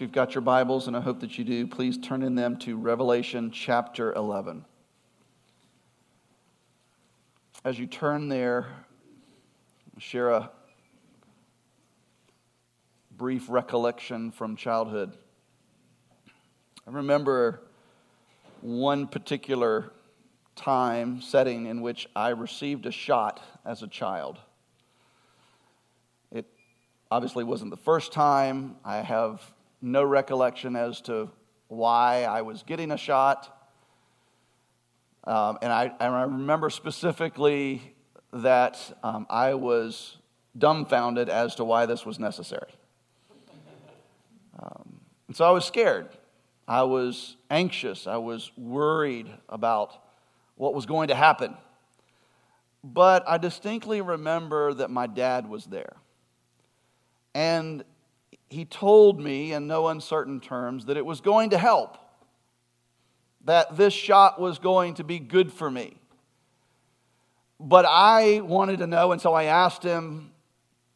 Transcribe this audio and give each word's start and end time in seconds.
You've 0.00 0.12
got 0.12 0.34
your 0.34 0.40
Bibles, 0.40 0.86
and 0.86 0.96
I 0.96 1.00
hope 1.02 1.20
that 1.20 1.36
you 1.36 1.44
do, 1.44 1.66
please 1.66 1.98
turn 1.98 2.22
in 2.22 2.34
them 2.34 2.56
to 2.60 2.78
Revelation 2.78 3.50
chapter 3.50 4.14
11. 4.14 4.64
As 7.66 7.78
you 7.78 7.86
turn 7.86 8.30
there, 8.30 8.66
share 9.98 10.30
a 10.30 10.50
brief 13.14 13.50
recollection 13.50 14.30
from 14.30 14.56
childhood. 14.56 15.12
I 16.86 16.92
remember 16.92 17.60
one 18.62 19.06
particular 19.06 19.92
time, 20.56 21.20
setting 21.20 21.66
in 21.66 21.82
which 21.82 22.08
I 22.16 22.30
received 22.30 22.86
a 22.86 22.90
shot 22.90 23.42
as 23.66 23.82
a 23.82 23.86
child. 23.86 24.38
It 26.32 26.46
obviously 27.10 27.44
wasn't 27.44 27.70
the 27.70 27.76
first 27.76 28.14
time. 28.14 28.76
I 28.82 29.02
have 29.02 29.42
no 29.82 30.02
recollection 30.02 30.76
as 30.76 31.00
to 31.02 31.30
why 31.68 32.24
I 32.24 32.42
was 32.42 32.62
getting 32.62 32.90
a 32.90 32.96
shot. 32.96 33.56
Um, 35.24 35.58
and, 35.62 35.72
I, 35.72 35.92
I, 36.00 36.06
remember 36.06 36.70
specifically 36.70 37.94
that 38.32 38.98
um, 39.02 39.26
I 39.28 39.54
was 39.54 40.16
dumbfounded 40.56 41.28
as 41.28 41.54
to 41.56 41.64
why 41.64 41.86
this 41.86 42.06
was 42.06 42.18
necessary. 42.18 42.72
Um, 44.58 45.00
and 45.28 45.36
so 45.36 45.44
I 45.44 45.50
was 45.50 45.64
scared. 45.64 46.08
I 46.66 46.82
was 46.82 47.36
anxious. 47.50 48.06
I 48.06 48.16
was 48.16 48.50
worried 48.56 49.28
about 49.48 49.96
what 50.56 50.74
was 50.74 50.86
going 50.86 51.08
to 51.08 51.14
happen. 51.14 51.56
But 52.82 53.24
I 53.28 53.38
distinctly 53.38 54.00
remember 54.00 54.72
that 54.74 54.90
my 54.90 55.06
dad 55.06 55.48
was 55.48 55.66
there. 55.66 55.96
And 57.34 57.84
he 58.50 58.64
told 58.64 59.20
me 59.20 59.52
in 59.52 59.68
no 59.68 59.88
uncertain 59.88 60.40
terms 60.40 60.86
that 60.86 60.96
it 60.96 61.06
was 61.06 61.20
going 61.20 61.50
to 61.50 61.58
help, 61.58 61.96
that 63.44 63.76
this 63.76 63.94
shot 63.94 64.40
was 64.40 64.58
going 64.58 64.94
to 64.94 65.04
be 65.04 65.20
good 65.20 65.52
for 65.52 65.70
me. 65.70 65.96
But 67.60 67.86
I 67.88 68.40
wanted 68.40 68.80
to 68.80 68.88
know, 68.88 69.12
and 69.12 69.20
so 69.20 69.32
I 69.32 69.44
asked 69.44 69.84
him, 69.84 70.32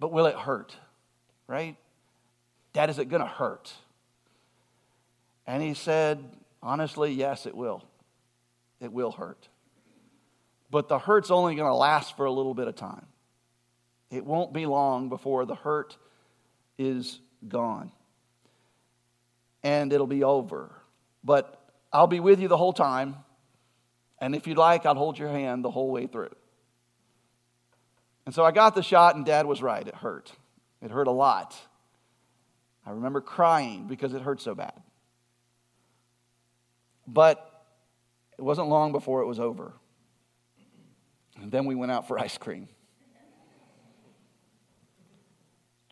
but 0.01 0.11
will 0.13 0.27
it 0.27 0.35
hurt? 0.35 0.77
Right? 1.47 1.77
Dad, 2.73 2.91
is 2.91 2.99
it 2.99 3.09
going 3.09 3.23
to 3.23 3.29
hurt? 3.29 3.73
And 5.47 5.63
he 5.63 5.75
said, 5.75 6.25
honestly, 6.61 7.13
yes, 7.13 7.47
it 7.47 7.55
will. 7.55 7.85
It 8.81 8.93
will 8.93 9.13
hurt. 9.13 9.49
But 10.71 10.89
the 10.89 10.99
hurt's 10.99 11.31
only 11.31 11.55
going 11.55 11.69
to 11.69 11.75
last 11.75 12.17
for 12.17 12.25
a 12.25 12.33
little 12.33 12.55
bit 12.55 12.67
of 12.67 12.75
time. 12.75 13.07
It 14.11 14.25
won't 14.25 14.53
be 14.53 14.67
long 14.67 15.09
before 15.09 15.45
the 15.45 15.55
hurt 15.55 15.97
is 16.79 17.21
gone. 17.49 17.91
And 19.63 19.93
it'll 19.93 20.07
be 20.07 20.25
over. 20.25 20.71
But 21.23 21.61
I'll 21.93 22.07
be 22.07 22.21
with 22.21 22.41
you 22.41 22.49
the 22.49 22.57
whole 22.57 22.73
time. 22.73 23.17
And 24.19 24.35
if 24.35 24.47
you'd 24.47 24.59
like, 24.59 24.87
I'll 24.87 24.95
hold 24.95 25.19
your 25.19 25.29
hand 25.31 25.65
the 25.65 25.71
whole 25.71 25.91
way 25.91 26.07
through. 26.07 26.35
And 28.27 28.35
so 28.35 28.45
I 28.45 28.53
got 28.53 28.75
the 28.75 28.83
shot, 28.83 29.17
and 29.17 29.25
dad 29.25 29.47
was 29.47 29.63
right. 29.63 29.87
It 29.87 29.95
hurt. 29.95 30.33
It 30.83 30.91
hurt 30.91 31.07
a 31.07 31.13
lot. 31.13 31.57
I 32.87 32.91
remember 32.91 33.21
crying 33.21 33.87
because 33.87 34.15
it 34.15 34.23
hurt 34.23 34.41
so 34.41 34.55
bad. 34.55 34.75
But 37.07 37.51
it 38.39 38.43
wasn't 38.43 38.69
long 38.69 38.93
before 38.93 39.23
it 39.23 39.27
was 39.27 39.41
over. 39.41 39.73
And 41.41 41.51
then 41.51 41.67
we 41.67 41.75
went 41.75 41.93
out 41.93 42.09
for 42.09 42.19
ice 42.19 42.39
cream. 42.39 42.69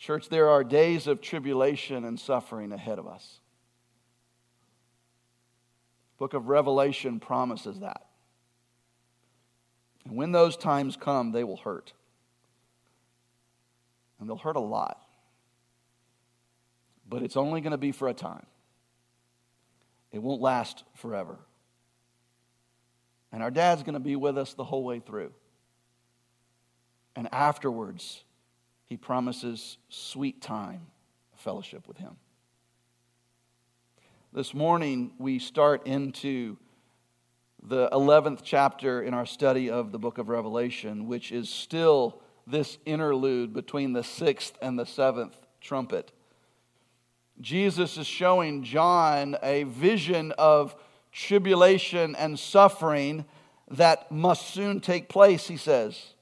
Church, 0.02 0.28
there 0.28 0.48
are 0.48 0.64
days 0.64 1.06
of 1.06 1.20
tribulation 1.20 2.04
and 2.04 2.18
suffering 2.18 2.72
ahead 2.72 2.98
of 2.98 3.06
us. 3.06 3.38
Book 6.18 6.34
of 6.34 6.48
Revelation 6.48 7.20
promises 7.20 7.78
that. 7.78 8.04
And 10.04 10.16
when 10.16 10.32
those 10.32 10.56
times 10.56 10.96
come, 10.96 11.30
they 11.30 11.44
will 11.44 11.58
hurt. 11.58 11.92
And 14.18 14.28
they'll 14.28 14.36
hurt 14.36 14.56
a 14.56 14.60
lot. 14.60 15.00
But 17.08 17.22
it's 17.22 17.36
only 17.36 17.60
going 17.60 17.70
to 17.70 17.78
be 17.78 17.92
for 17.92 18.08
a 18.08 18.14
time. 18.14 18.46
It 20.10 20.18
won't 20.18 20.42
last 20.42 20.82
forever. 20.94 21.38
And 23.30 23.40
our 23.40 23.52
dad's 23.52 23.84
going 23.84 23.94
to 23.94 24.00
be 24.00 24.16
with 24.16 24.36
us 24.36 24.54
the 24.54 24.64
whole 24.64 24.82
way 24.82 24.98
through. 24.98 25.30
And 27.14 27.28
afterwards, 27.32 28.24
he 28.92 28.98
promises 28.98 29.78
sweet 29.88 30.42
time 30.42 30.82
fellowship 31.34 31.88
with 31.88 31.96
him. 31.96 32.14
This 34.34 34.52
morning, 34.52 35.12
we 35.16 35.38
start 35.38 35.86
into 35.86 36.58
the 37.62 37.88
11th 37.88 38.40
chapter 38.44 39.02
in 39.02 39.14
our 39.14 39.24
study 39.24 39.70
of 39.70 39.92
the 39.92 39.98
book 39.98 40.18
of 40.18 40.28
Revelation, 40.28 41.06
which 41.06 41.32
is 41.32 41.48
still 41.48 42.20
this 42.46 42.76
interlude 42.84 43.54
between 43.54 43.94
the 43.94 44.04
sixth 44.04 44.58
and 44.60 44.78
the 44.78 44.84
seventh 44.84 45.38
trumpet. 45.62 46.12
Jesus 47.40 47.96
is 47.96 48.06
showing 48.06 48.62
John 48.62 49.38
a 49.42 49.62
vision 49.62 50.32
of 50.32 50.76
tribulation 51.12 52.14
and 52.14 52.38
suffering 52.38 53.24
that 53.70 54.12
must 54.12 54.48
soon 54.52 54.82
take 54.82 55.08
place, 55.08 55.48
he 55.48 55.56
says. 55.56 56.12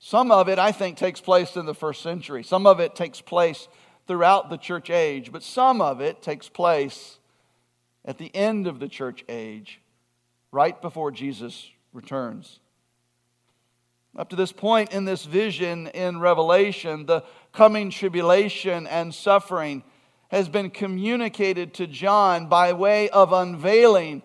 Some 0.00 0.32
of 0.32 0.48
it, 0.48 0.58
I 0.58 0.72
think, 0.72 0.96
takes 0.96 1.20
place 1.20 1.56
in 1.56 1.66
the 1.66 1.74
first 1.74 2.02
century. 2.02 2.42
Some 2.42 2.66
of 2.66 2.80
it 2.80 2.94
takes 2.94 3.20
place 3.20 3.68
throughout 4.06 4.48
the 4.48 4.56
church 4.56 4.88
age, 4.88 5.30
but 5.30 5.42
some 5.42 5.82
of 5.82 6.00
it 6.00 6.22
takes 6.22 6.48
place 6.48 7.18
at 8.04 8.16
the 8.16 8.34
end 8.34 8.66
of 8.66 8.80
the 8.80 8.88
church 8.88 9.22
age, 9.28 9.80
right 10.50 10.80
before 10.80 11.10
Jesus 11.10 11.68
returns. 11.92 12.60
Up 14.16 14.30
to 14.30 14.36
this 14.36 14.52
point 14.52 14.92
in 14.92 15.04
this 15.04 15.26
vision 15.26 15.86
in 15.88 16.18
Revelation, 16.18 17.04
the 17.04 17.22
coming 17.52 17.90
tribulation 17.90 18.86
and 18.86 19.14
suffering 19.14 19.84
has 20.28 20.48
been 20.48 20.70
communicated 20.70 21.74
to 21.74 21.86
John 21.86 22.46
by 22.46 22.72
way 22.72 23.10
of 23.10 23.32
unveiling 23.32 24.22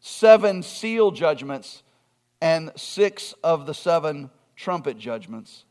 seven 0.00 0.64
seal 0.64 1.12
judgments 1.12 1.84
and 2.40 2.72
six 2.76 3.34
of 3.44 3.66
the 3.66 3.72
seven 3.72 4.30
trumpet 4.56 4.98
judgments. 4.98 5.64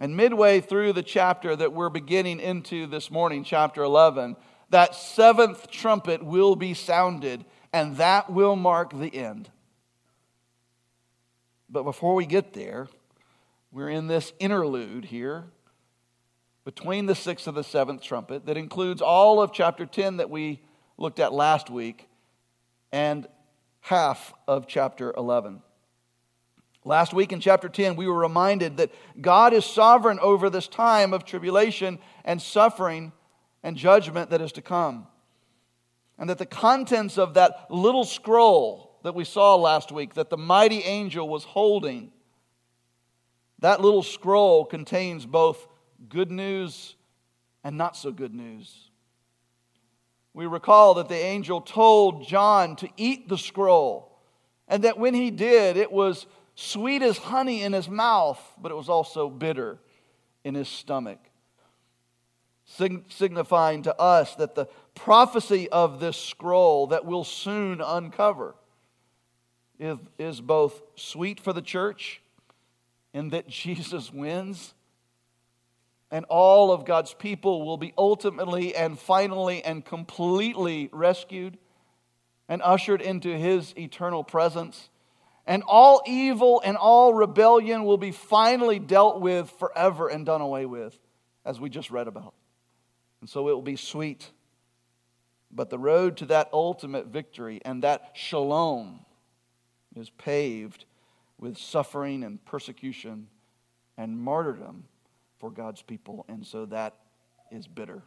And 0.00 0.16
midway 0.16 0.60
through 0.60 0.92
the 0.92 1.02
chapter 1.02 1.56
that 1.56 1.72
we're 1.72 1.88
beginning 1.88 2.40
into 2.40 2.86
this 2.86 3.10
morning, 3.10 3.42
chapter 3.42 3.82
11, 3.82 4.36
that 4.70 4.94
seventh 4.94 5.70
trumpet 5.70 6.22
will 6.22 6.54
be 6.54 6.74
sounded, 6.74 7.44
and 7.72 7.96
that 7.96 8.30
will 8.30 8.54
mark 8.54 8.90
the 8.96 9.12
end. 9.14 9.50
But 11.70 11.84
before 11.84 12.14
we 12.14 12.26
get 12.26 12.52
there, 12.52 12.88
we're 13.72 13.90
in 13.90 14.06
this 14.06 14.32
interlude 14.38 15.06
here 15.06 15.44
between 16.64 17.06
the 17.06 17.14
sixth 17.14 17.46
and 17.46 17.56
the 17.56 17.64
seventh 17.64 18.02
trumpet 18.02 18.46
that 18.46 18.56
includes 18.56 19.02
all 19.02 19.40
of 19.40 19.52
chapter 19.52 19.86
10 19.86 20.18
that 20.18 20.30
we 20.30 20.60
looked 20.96 21.18
at 21.18 21.32
last 21.32 21.70
week 21.70 22.08
and 22.92 23.26
half 23.80 24.34
of 24.46 24.66
chapter 24.66 25.12
11. 25.16 25.62
Last 26.88 27.12
week 27.12 27.32
in 27.32 27.40
chapter 27.40 27.68
10, 27.68 27.96
we 27.96 28.06
were 28.06 28.18
reminded 28.18 28.78
that 28.78 28.90
God 29.20 29.52
is 29.52 29.66
sovereign 29.66 30.18
over 30.20 30.48
this 30.48 30.66
time 30.66 31.12
of 31.12 31.26
tribulation 31.26 31.98
and 32.24 32.40
suffering 32.40 33.12
and 33.62 33.76
judgment 33.76 34.30
that 34.30 34.40
is 34.40 34.52
to 34.52 34.62
come. 34.62 35.06
And 36.18 36.30
that 36.30 36.38
the 36.38 36.46
contents 36.46 37.18
of 37.18 37.34
that 37.34 37.66
little 37.68 38.04
scroll 38.04 38.98
that 39.02 39.14
we 39.14 39.24
saw 39.24 39.54
last 39.56 39.92
week, 39.92 40.14
that 40.14 40.30
the 40.30 40.38
mighty 40.38 40.78
angel 40.78 41.28
was 41.28 41.44
holding, 41.44 42.10
that 43.58 43.82
little 43.82 44.02
scroll 44.02 44.64
contains 44.64 45.26
both 45.26 45.68
good 46.08 46.30
news 46.30 46.96
and 47.62 47.76
not 47.76 47.98
so 47.98 48.10
good 48.10 48.34
news. 48.34 48.90
We 50.32 50.46
recall 50.46 50.94
that 50.94 51.10
the 51.10 51.22
angel 51.22 51.60
told 51.60 52.26
John 52.26 52.76
to 52.76 52.88
eat 52.96 53.28
the 53.28 53.36
scroll, 53.36 54.22
and 54.66 54.84
that 54.84 54.98
when 54.98 55.12
he 55.12 55.30
did, 55.30 55.76
it 55.76 55.92
was 55.92 56.26
sweet 56.58 57.02
as 57.02 57.16
honey 57.18 57.62
in 57.62 57.72
his 57.72 57.88
mouth, 57.88 58.40
but 58.60 58.72
it 58.72 58.74
was 58.74 58.88
also 58.88 59.30
bitter 59.30 59.78
in 60.42 60.56
his 60.56 60.68
stomach. 60.68 61.20
signifying 62.64 63.82
to 63.82 63.96
us 63.98 64.34
that 64.34 64.56
the 64.56 64.66
prophecy 64.96 65.68
of 65.70 66.00
this 66.00 66.16
scroll 66.16 66.88
that 66.88 67.04
we'll 67.04 67.22
soon 67.22 67.80
uncover 67.80 68.56
is, 69.78 69.98
is 70.18 70.40
both 70.40 70.82
sweet 70.96 71.38
for 71.38 71.52
the 71.52 71.62
church 71.62 72.20
in 73.14 73.28
that 73.28 73.48
Jesus 73.48 74.12
wins, 74.12 74.74
and 76.10 76.24
all 76.28 76.72
of 76.72 76.84
God's 76.84 77.14
people 77.14 77.64
will 77.64 77.76
be 77.76 77.94
ultimately 77.96 78.74
and 78.74 78.98
finally 78.98 79.64
and 79.64 79.84
completely 79.84 80.88
rescued 80.90 81.56
and 82.48 82.60
ushered 82.62 83.00
into 83.00 83.38
his 83.38 83.72
eternal 83.78 84.24
presence 84.24 84.90
and 85.48 85.62
all 85.66 86.02
evil 86.06 86.60
and 86.62 86.76
all 86.76 87.14
rebellion 87.14 87.84
will 87.84 87.96
be 87.96 88.12
finally 88.12 88.78
dealt 88.78 89.18
with 89.22 89.50
forever 89.58 90.06
and 90.08 90.26
done 90.26 90.42
away 90.42 90.66
with, 90.66 90.96
as 91.44 91.58
we 91.58 91.70
just 91.70 91.90
read 91.90 92.06
about. 92.06 92.34
And 93.22 93.30
so 93.30 93.48
it 93.48 93.54
will 93.54 93.62
be 93.62 93.76
sweet. 93.76 94.30
But 95.50 95.70
the 95.70 95.78
road 95.78 96.18
to 96.18 96.26
that 96.26 96.50
ultimate 96.52 97.06
victory 97.06 97.60
and 97.64 97.82
that 97.82 98.10
shalom 98.12 99.00
is 99.96 100.10
paved 100.10 100.84
with 101.38 101.56
suffering 101.56 102.24
and 102.24 102.44
persecution 102.44 103.28
and 103.96 104.18
martyrdom 104.18 104.84
for 105.38 105.50
God's 105.50 105.80
people. 105.80 106.26
And 106.28 106.46
so 106.46 106.66
that 106.66 106.94
is 107.50 107.66
bitter. 107.66 108.02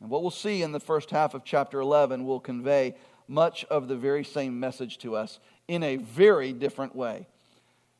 And 0.00 0.08
what 0.08 0.22
we'll 0.22 0.30
see 0.30 0.62
in 0.62 0.72
the 0.72 0.80
first 0.80 1.10
half 1.10 1.34
of 1.34 1.44
chapter 1.44 1.80
11 1.80 2.24
will 2.24 2.40
convey 2.40 2.94
much 3.28 3.64
of 3.66 3.88
the 3.88 3.96
very 3.96 4.24
same 4.24 4.58
message 4.58 4.98
to 4.98 5.16
us 5.16 5.38
in 5.72 5.82
a 5.82 5.96
very 5.96 6.52
different 6.52 6.94
way. 6.94 7.26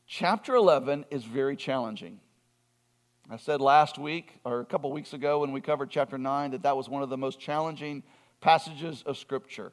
Chapter 0.06 0.54
11 0.54 1.06
is 1.10 1.24
very 1.24 1.56
challenging. 1.56 2.20
I 3.30 3.38
said 3.38 3.62
last 3.62 3.96
week, 3.96 4.34
or 4.44 4.60
a 4.60 4.64
couple 4.66 4.92
weeks 4.92 5.14
ago, 5.14 5.38
when 5.38 5.52
we 5.52 5.62
covered 5.62 5.88
chapter 5.88 6.18
9, 6.18 6.50
that 6.50 6.64
that 6.64 6.76
was 6.76 6.90
one 6.90 7.02
of 7.02 7.08
the 7.08 7.16
most 7.16 7.40
challenging 7.40 8.02
passages 8.42 9.02
of 9.06 9.16
Scripture. 9.16 9.72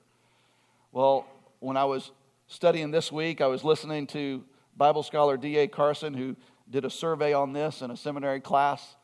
Well, 0.93 1.25
when 1.59 1.75
I 1.75 1.83
was 1.83 2.11
studying 2.47 2.91
this 2.91 3.11
week, 3.11 3.41
I 3.41 3.47
was 3.47 3.65
listening 3.65 4.07
to 4.07 4.45
Bible 4.77 5.03
scholar 5.03 5.35
D.A. 5.35 5.67
Carson, 5.67 6.13
who 6.13 6.37
did 6.69 6.85
a 6.85 6.89
survey 6.89 7.33
on 7.33 7.51
this 7.51 7.81
in 7.81 7.91
a 7.91 7.97
seminary 7.97 8.39
class, 8.39 8.95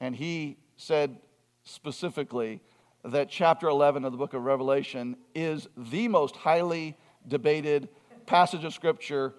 and 0.00 0.16
he 0.16 0.56
said 0.76 1.16
specifically 1.62 2.60
that 3.04 3.30
chapter 3.30 3.68
11 3.68 4.04
of 4.04 4.10
the 4.10 4.18
book 4.18 4.34
of 4.34 4.42
Revelation 4.42 5.16
is 5.32 5.68
the 5.76 6.08
most 6.08 6.34
highly 6.34 6.96
debated 7.28 7.88
passage 8.26 8.64
of 8.64 8.74
Scripture 8.74 9.34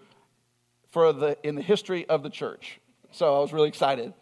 for 0.90 1.14
the, 1.14 1.38
in 1.44 1.56
the 1.56 1.62
history 1.62 2.08
of 2.08 2.24
the 2.24 2.30
church. 2.30 2.80
So 3.12 3.36
I 3.36 3.40
was 3.40 3.54
really 3.54 3.68
excited 3.68 4.14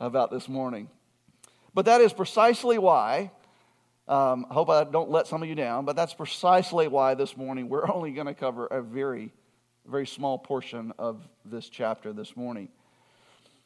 about 0.00 0.30
this 0.30 0.48
morning. 0.48 0.88
But 1.74 1.86
that 1.86 2.00
is 2.00 2.12
precisely 2.12 2.78
why, 2.78 3.30
um, 4.08 4.46
I 4.50 4.54
hope 4.54 4.68
I 4.68 4.84
don't 4.84 5.10
let 5.10 5.26
some 5.26 5.42
of 5.42 5.48
you 5.48 5.54
down, 5.54 5.84
but 5.84 5.96
that's 5.96 6.12
precisely 6.12 6.88
why 6.88 7.14
this 7.14 7.36
morning 7.36 7.68
we're 7.68 7.90
only 7.92 8.12
going 8.12 8.26
to 8.26 8.34
cover 8.34 8.66
a 8.66 8.82
very, 8.82 9.32
very 9.86 10.06
small 10.06 10.38
portion 10.38 10.92
of 10.98 11.26
this 11.44 11.68
chapter 11.68 12.12
this 12.12 12.36
morning. 12.36 12.68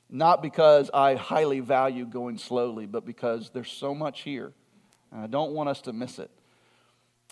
Not 0.08 0.40
because 0.40 0.88
I 0.94 1.16
highly 1.16 1.60
value 1.60 2.04
going 2.06 2.38
slowly, 2.38 2.86
but 2.86 3.04
because 3.04 3.50
there's 3.50 3.72
so 3.72 3.92
much 3.92 4.20
here, 4.20 4.52
and 5.10 5.20
I 5.20 5.26
don't 5.26 5.52
want 5.52 5.68
us 5.68 5.80
to 5.82 5.92
miss 5.92 6.18
it. 6.20 6.30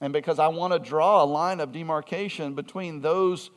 And 0.04 0.12
because 0.12 0.38
I 0.38 0.48
want 0.48 0.74
to 0.74 0.78
draw 0.78 1.22
a 1.22 1.24
line 1.24 1.60
of 1.60 1.72
demarcation 1.72 2.52
between 2.52 3.00
those, 3.00 3.48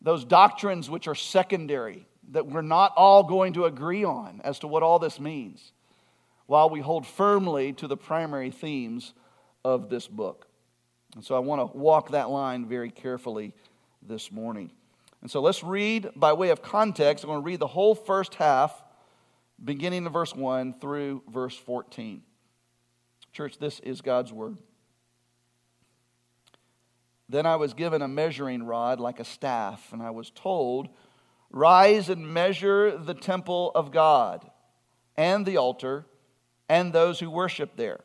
those 0.00 0.24
doctrines 0.24 0.88
which 0.88 1.08
are 1.08 1.14
secondary 1.16 2.06
that 2.30 2.46
we're 2.46 2.62
not 2.62 2.92
all 2.94 3.24
going 3.24 3.54
to 3.54 3.64
agree 3.64 4.04
on 4.04 4.40
as 4.44 4.60
to 4.60 4.68
what 4.68 4.84
all 4.84 5.00
this 5.00 5.18
means, 5.18 5.72
while 6.46 6.70
we 6.70 6.78
hold 6.78 7.04
firmly 7.04 7.72
to 7.72 7.88
the 7.88 7.96
primary 7.96 8.52
themes 8.52 9.12
of 9.64 9.90
this 9.90 10.06
book. 10.06 10.46
And 11.16 11.24
so 11.24 11.34
I 11.34 11.40
want 11.40 11.72
to 11.72 11.76
walk 11.76 12.12
that 12.12 12.30
line 12.30 12.66
very 12.66 12.92
carefully 12.92 13.54
this 14.00 14.30
morning. 14.30 14.70
And 15.20 15.28
so 15.28 15.40
let's 15.40 15.64
read 15.64 16.10
by 16.14 16.32
way 16.32 16.50
of 16.50 16.62
context. 16.62 17.24
I'm 17.24 17.30
going 17.30 17.42
to 17.42 17.44
read 17.44 17.58
the 17.58 17.66
whole 17.66 17.96
first 17.96 18.36
half, 18.36 18.84
beginning 19.64 20.06
in 20.06 20.12
verse 20.12 20.32
1 20.32 20.78
through 20.78 21.24
verse 21.28 21.56
14. 21.56 22.22
Church, 23.32 23.58
this 23.58 23.80
is 23.80 24.00
God's 24.00 24.32
word. 24.32 24.58
Then 27.28 27.46
I 27.46 27.56
was 27.56 27.74
given 27.74 28.02
a 28.02 28.08
measuring 28.08 28.62
rod 28.62 29.00
like 29.00 29.20
a 29.20 29.24
staff, 29.24 29.92
and 29.92 30.02
I 30.02 30.10
was 30.10 30.30
told, 30.30 30.88
Rise 31.50 32.08
and 32.08 32.32
measure 32.32 32.96
the 32.96 33.14
temple 33.14 33.72
of 33.74 33.90
God 33.90 34.50
and 35.16 35.46
the 35.46 35.56
altar 35.56 36.06
and 36.68 36.92
those 36.92 37.20
who 37.20 37.30
worship 37.30 37.76
there. 37.76 38.00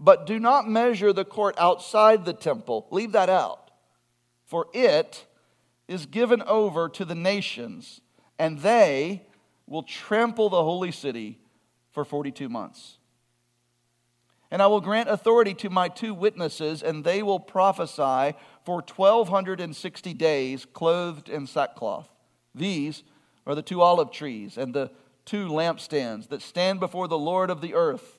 But 0.00 0.26
do 0.26 0.38
not 0.38 0.68
measure 0.68 1.12
the 1.12 1.24
court 1.24 1.54
outside 1.58 2.24
the 2.24 2.32
temple. 2.32 2.86
Leave 2.90 3.12
that 3.12 3.28
out. 3.28 3.70
For 4.44 4.66
it 4.72 5.26
is 5.86 6.06
given 6.06 6.42
over 6.42 6.88
to 6.90 7.04
the 7.04 7.14
nations, 7.14 8.00
and 8.38 8.60
they 8.60 9.26
will 9.66 9.82
trample 9.82 10.48
the 10.48 10.62
holy 10.62 10.92
city 10.92 11.38
for 11.90 12.04
42 12.04 12.48
months. 12.48 12.98
And 14.50 14.62
I 14.62 14.66
will 14.66 14.80
grant 14.80 15.10
authority 15.10 15.52
to 15.54 15.68
my 15.68 15.88
two 15.88 16.14
witnesses, 16.14 16.82
and 16.82 17.04
they 17.04 17.22
will 17.22 17.40
prophesy 17.40 18.34
for 18.68 18.82
1260 18.82 20.12
days, 20.12 20.66
clothed 20.74 21.30
in 21.30 21.46
sackcloth. 21.46 22.06
These 22.54 23.02
are 23.46 23.54
the 23.54 23.62
two 23.62 23.80
olive 23.80 24.10
trees 24.10 24.58
and 24.58 24.74
the 24.74 24.90
two 25.24 25.48
lampstands 25.48 26.28
that 26.28 26.42
stand 26.42 26.78
before 26.78 27.08
the 27.08 27.16
Lord 27.16 27.48
of 27.48 27.62
the 27.62 27.72
earth. 27.72 28.18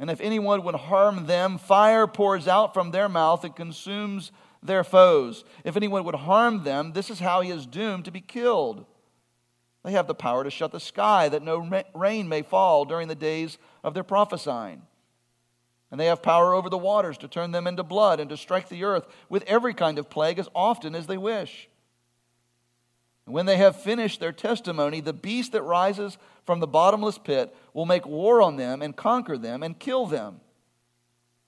And 0.00 0.10
if 0.10 0.20
anyone 0.20 0.64
would 0.64 0.74
harm 0.74 1.26
them, 1.26 1.58
fire 1.58 2.08
pours 2.08 2.48
out 2.48 2.74
from 2.74 2.90
their 2.90 3.08
mouth 3.08 3.44
and 3.44 3.54
consumes 3.54 4.32
their 4.64 4.82
foes. 4.82 5.44
If 5.62 5.76
anyone 5.76 6.02
would 6.02 6.16
harm 6.16 6.64
them, 6.64 6.92
this 6.92 7.08
is 7.08 7.20
how 7.20 7.40
he 7.40 7.52
is 7.52 7.66
doomed 7.66 8.06
to 8.06 8.10
be 8.10 8.20
killed. 8.20 8.84
They 9.84 9.92
have 9.92 10.08
the 10.08 10.14
power 10.16 10.42
to 10.42 10.50
shut 10.50 10.72
the 10.72 10.80
sky 10.80 11.28
that 11.28 11.44
no 11.44 11.84
rain 11.94 12.28
may 12.28 12.42
fall 12.42 12.84
during 12.84 13.06
the 13.06 13.14
days 13.14 13.58
of 13.84 13.94
their 13.94 14.02
prophesying. 14.02 14.82
And 15.90 16.00
they 16.00 16.06
have 16.06 16.22
power 16.22 16.52
over 16.54 16.68
the 16.68 16.78
waters 16.78 17.16
to 17.18 17.28
turn 17.28 17.52
them 17.52 17.66
into 17.66 17.82
blood 17.82 18.18
and 18.18 18.28
to 18.30 18.36
strike 18.36 18.68
the 18.68 18.84
earth 18.84 19.06
with 19.28 19.44
every 19.46 19.72
kind 19.72 19.98
of 19.98 20.10
plague 20.10 20.38
as 20.38 20.48
often 20.54 20.94
as 20.94 21.06
they 21.06 21.16
wish. 21.16 21.68
And 23.24 23.34
when 23.34 23.46
they 23.46 23.56
have 23.56 23.80
finished 23.80 24.20
their 24.20 24.32
testimony, 24.32 25.00
the 25.00 25.12
beast 25.12 25.52
that 25.52 25.62
rises 25.62 26.16
from 26.44 26.60
the 26.60 26.66
bottomless 26.66 27.18
pit 27.18 27.54
will 27.72 27.86
make 27.86 28.06
war 28.06 28.40
on 28.40 28.56
them 28.56 28.82
and 28.82 28.96
conquer 28.96 29.36
them 29.36 29.62
and 29.62 29.78
kill 29.78 30.06
them. 30.06 30.40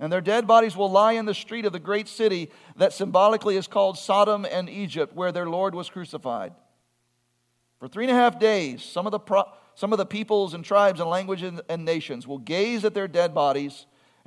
And 0.00 0.12
their 0.12 0.20
dead 0.20 0.46
bodies 0.46 0.76
will 0.76 0.90
lie 0.90 1.12
in 1.12 1.24
the 1.24 1.34
street 1.34 1.64
of 1.64 1.72
the 1.72 1.80
great 1.80 2.06
city 2.06 2.50
that 2.76 2.92
symbolically 2.92 3.56
is 3.56 3.66
called 3.66 3.98
Sodom 3.98 4.44
and 4.44 4.68
Egypt, 4.68 5.14
where 5.14 5.32
their 5.32 5.48
Lord 5.48 5.74
was 5.74 5.90
crucified. 5.90 6.52
For 7.80 7.88
three 7.88 8.04
and 8.04 8.12
a 8.12 8.20
half 8.20 8.38
days, 8.38 8.82
some 8.82 9.06
of 9.06 9.12
the, 9.12 9.18
pro- 9.18 9.50
some 9.74 9.92
of 9.92 9.98
the 9.98 10.06
peoples 10.06 10.54
and 10.54 10.64
tribes 10.64 11.00
and 11.00 11.10
languages 11.10 11.60
and 11.68 11.84
nations 11.84 12.26
will 12.26 12.38
gaze 12.38 12.84
at 12.84 12.94
their 12.94 13.08
dead 13.08 13.34
bodies 13.34 13.86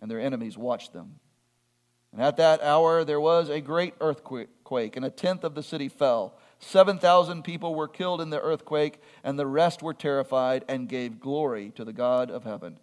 and 0.00 0.10
their 0.10 0.20
enemies 0.20 0.56
watched 0.56 0.92
them. 0.92 1.16
And 2.12 2.22
at 2.22 2.36
that 2.38 2.62
hour 2.62 3.04
there 3.04 3.20
was 3.20 3.48
a 3.48 3.60
great 3.60 3.94
earthquake, 4.00 4.96
and 4.96 5.04
a 5.04 5.10
tenth 5.10 5.44
of 5.44 5.54
the 5.54 5.62
city 5.62 5.88
fell. 5.88 6.34
7,000 6.60 7.42
people 7.42 7.74
were 7.74 7.88
killed 7.88 8.20
in 8.20 8.30
the 8.30 8.40
earthquake, 8.40 9.00
and 9.22 9.38
the 9.38 9.46
rest 9.46 9.82
were 9.82 9.94
terrified 9.94 10.64
and 10.68 10.88
gave 10.88 11.20
glory 11.20 11.70
to 11.76 11.84
the 11.84 11.92
God 11.92 12.30
of 12.30 12.44
heaven. 12.44 12.78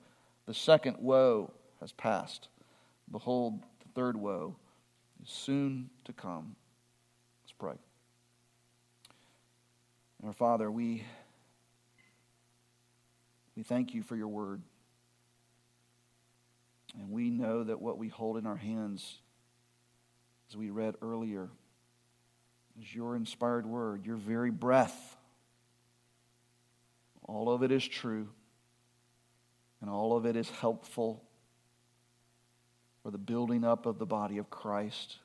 The 0.45 0.53
second 0.53 0.97
woe 0.99 1.51
has 1.81 1.91
passed. 1.91 2.47
Behold, 3.11 3.61
the 3.81 3.89
third 3.93 4.15
woe 4.15 4.55
is 5.23 5.29
soon 5.29 5.89
to 6.05 6.13
come. 6.13 6.55
Let's 7.43 7.53
pray. 7.53 7.75
Our 10.25 10.33
Father, 10.33 10.71
we, 10.71 11.03
we 13.55 13.63
thank 13.63 13.93
you 13.93 14.01
for 14.01 14.15
your 14.15 14.27
word. 14.27 14.61
And 16.97 17.11
we 17.11 17.29
know 17.29 17.63
that 17.63 17.81
what 17.81 17.97
we 17.97 18.07
hold 18.07 18.37
in 18.37 18.45
our 18.45 18.55
hands, 18.55 19.19
as 20.49 20.55
we 20.55 20.69
read 20.69 20.95
earlier, 21.01 21.49
is 22.79 22.93
your 22.93 23.15
inspired 23.15 23.65
word, 23.65 24.05
your 24.05 24.15
very 24.15 24.51
breath. 24.51 25.17
All 27.23 27.51
of 27.51 27.63
it 27.63 27.71
is 27.71 27.85
true, 27.85 28.29
and 29.81 29.89
all 29.89 30.15
of 30.15 30.25
it 30.25 30.35
is 30.35 30.49
helpful 30.49 31.23
for 33.01 33.11
the 33.11 33.17
building 33.17 33.63
up 33.63 33.85
of 33.85 33.99
the 33.99 34.05
body 34.05 34.37
of 34.37 34.49
Christ. 34.49 35.17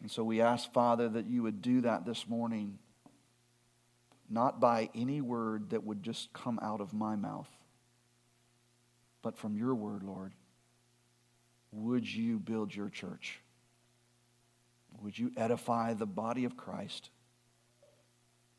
And 0.00 0.10
so 0.10 0.22
we 0.22 0.40
ask, 0.40 0.72
Father, 0.72 1.08
that 1.08 1.26
you 1.26 1.42
would 1.42 1.60
do 1.60 1.80
that 1.80 2.04
this 2.04 2.28
morning, 2.28 2.78
not 4.30 4.60
by 4.60 4.90
any 4.94 5.20
word 5.20 5.70
that 5.70 5.84
would 5.84 6.02
just 6.02 6.32
come 6.32 6.58
out 6.62 6.80
of 6.80 6.92
my 6.92 7.16
mouth 7.16 7.48
but 9.22 9.36
from 9.36 9.56
your 9.56 9.74
word, 9.74 10.02
Lord, 10.02 10.32
would 11.72 12.12
you 12.12 12.38
build 12.38 12.74
your 12.74 12.88
church? 12.88 13.40
Would 15.02 15.18
you 15.18 15.32
edify 15.36 15.94
the 15.94 16.06
body 16.06 16.44
of 16.44 16.56
Christ 16.56 17.10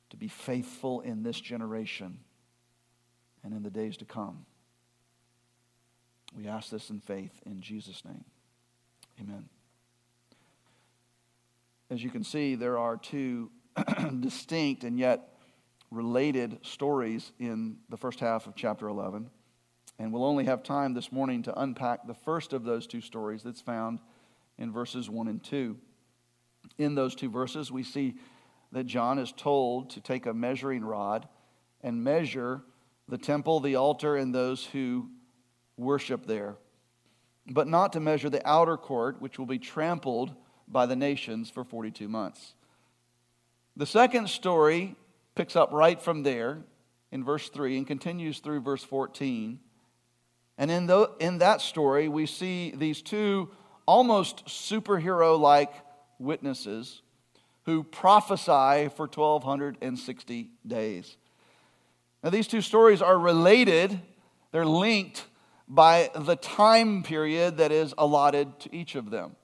to 0.10 0.18
be 0.18 0.28
faithful 0.28 1.02
in 1.02 1.24
this 1.24 1.40
generation 1.40 2.20
and 3.44 3.54
in 3.54 3.64
the 3.64 3.70
days 3.70 3.98
to 3.98 4.06
come. 4.06 4.46
We 6.36 6.48
ask 6.48 6.70
this 6.70 6.90
in 6.90 7.00
faith 7.00 7.42
in 7.46 7.62
Jesus' 7.62 8.04
name. 8.06 8.26
Amen. 9.20 9.50
As 11.90 12.04
you 12.04 12.10
can 12.10 12.24
see, 12.24 12.56
there 12.56 12.78
are 12.78 12.98
two 12.98 13.52
distinct 14.20 14.84
and 14.84 15.00
yet 15.00 15.34
related 15.92 16.60
stories 16.62 17.32
in 17.40 17.78
the 17.90 17.98
first 17.98 18.20
half 18.20 18.46
of 18.46 18.56
chapter 18.56 18.88
11. 18.88 19.30
And 20.00 20.14
we'll 20.14 20.24
only 20.24 20.46
have 20.46 20.64
time 20.64 20.94
this 20.94 21.12
morning 21.12 21.44
to 21.44 21.60
unpack 21.60 22.08
the 22.08 22.14
first 22.14 22.54
of 22.54 22.64
those 22.64 22.88
two 22.88 23.02
stories 23.02 23.44
that's 23.44 23.60
found 23.60 24.00
in 24.58 24.72
verses 24.72 25.10
1 25.10 25.28
and 25.28 25.44
2. 25.44 25.78
In 26.78 26.96
those 26.96 27.16
two 27.16 27.30
verses, 27.30 27.70
we 27.70 27.84
see 27.84 28.16
that 28.72 28.86
John 28.86 29.20
is 29.20 29.34
told 29.34 29.90
to 29.92 30.02
take 30.02 30.26
a 30.26 30.34
measuring 30.34 30.86
rod 30.86 31.28
and 31.82 32.02
measure 32.02 32.62
the 33.10 33.18
temple, 33.18 33.60
the 33.60 33.76
altar, 33.76 34.16
and 34.16 34.34
those 34.34 34.66
who 34.66 35.10
worship 35.76 36.26
there, 36.26 36.56
but 37.50 37.68
not 37.68 37.92
to 37.94 38.00
measure 38.00 38.30
the 38.30 38.48
outer 38.48 38.78
court, 38.78 39.22
which 39.22 39.38
will 39.38 39.46
be 39.46 39.60
trampled 39.60 40.34
by 40.68 40.86
the 40.86 40.96
nations 40.96 41.50
for 41.50 41.66
42 41.66 42.08
months. 42.08 42.54
The 43.76 43.86
second 43.86 44.30
story 44.30 44.96
picks 45.36 45.56
up 45.56 45.72
right 45.74 46.02
from 46.02 46.24
there 46.24 46.60
in 47.12 47.24
verse 47.24 47.50
3 47.50 47.78
and 47.78 47.88
continues 47.88 48.40
through 48.40 48.62
verse 48.62 48.84
14. 48.84 49.60
And 50.60 50.70
in, 50.70 50.88
the, 50.88 51.10
in 51.22 51.38
that 51.38 51.62
story, 51.62 52.10
we 52.10 52.26
see 52.26 52.72
these 52.76 53.02
two 53.02 53.50
almost 53.86 54.46
superhero 54.46 55.40
like 55.40 55.72
witnesses 56.20 57.02
who 57.64 57.82
prophesy 57.82 58.90
for 58.90 59.08
1,260 59.08 60.50
days. 60.68 61.16
Now, 62.22 62.30
these 62.30 62.48
two 62.48 62.60
stories 62.60 63.02
are 63.02 63.18
related, 63.18 64.02
they're 64.52 64.66
linked 64.66 65.26
by 65.66 66.12
the 66.14 66.36
time 66.36 67.04
period 67.04 67.58
that 67.58 67.72
is 67.72 67.94
allotted 67.98 68.60
to 68.60 68.76
each 68.76 68.96
of 68.96 69.12
them. 69.12 69.38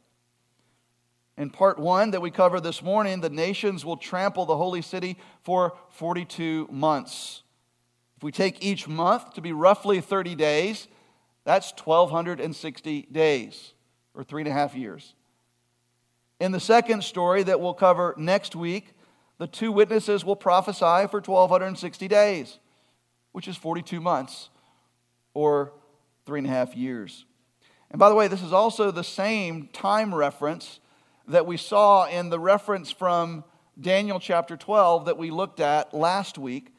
In 1.37 1.49
part 1.49 1.79
one 1.79 2.11
that 2.11 2.21
we 2.21 2.29
cover 2.29 2.59
this 2.59 2.83
morning, 2.83 3.21
the 3.21 3.29
nations 3.29 3.85
will 3.85 3.97
trample 3.97 4.45
the 4.45 4.57
holy 4.57 4.81
city 4.81 5.17
for 5.43 5.77
42 5.91 6.67
months. 6.69 7.43
If 8.17 8.23
we 8.23 8.33
take 8.33 8.61
each 8.61 8.85
month 8.85 9.33
to 9.35 9.41
be 9.41 9.53
roughly 9.53 10.01
30 10.01 10.35
days, 10.35 10.87
that's 11.45 11.71
1,260 11.71 13.07
days, 13.11 13.73
or 14.13 14.23
three 14.23 14.41
and 14.41 14.49
a 14.49 14.53
half 14.53 14.75
years. 14.75 15.13
In 16.39 16.51
the 16.51 16.59
second 16.59 17.03
story 17.03 17.43
that 17.43 17.61
we'll 17.61 17.73
cover 17.73 18.13
next 18.17 18.55
week, 18.55 18.93
the 19.37 19.47
two 19.47 19.71
witnesses 19.71 20.25
will 20.25 20.35
prophesy 20.35 21.07
for 21.07 21.21
1,260 21.21 22.07
days, 22.07 22.59
which 23.31 23.47
is 23.47 23.55
42 23.55 24.01
months, 24.01 24.49
or 25.33 25.71
three 26.25 26.39
and 26.39 26.47
a 26.47 26.51
half 26.51 26.75
years. 26.75 27.25
And 27.91 27.99
by 27.99 28.09
the 28.09 28.15
way, 28.15 28.27
this 28.27 28.41
is 28.41 28.51
also 28.51 28.91
the 28.91 29.03
same 29.03 29.69
time 29.71 30.13
reference 30.13 30.79
that 31.27 31.45
we 31.45 31.57
saw 31.57 32.07
in 32.07 32.29
the 32.29 32.39
reference 32.39 32.91
from 32.91 33.43
Daniel 33.79 34.19
chapter 34.19 34.57
12 34.57 35.05
that 35.05 35.17
we 35.17 35.29
looked 35.29 35.59
at 35.59 35.93
last 35.93 36.37
week 36.37 36.73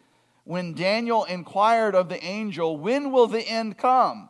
when 0.44 0.74
Daniel 0.74 1.24
inquired 1.24 1.94
of 1.94 2.08
the 2.08 2.22
angel, 2.22 2.76
When 2.76 3.10
will 3.10 3.26
the 3.26 3.42
end 3.42 3.76
come? 3.76 4.28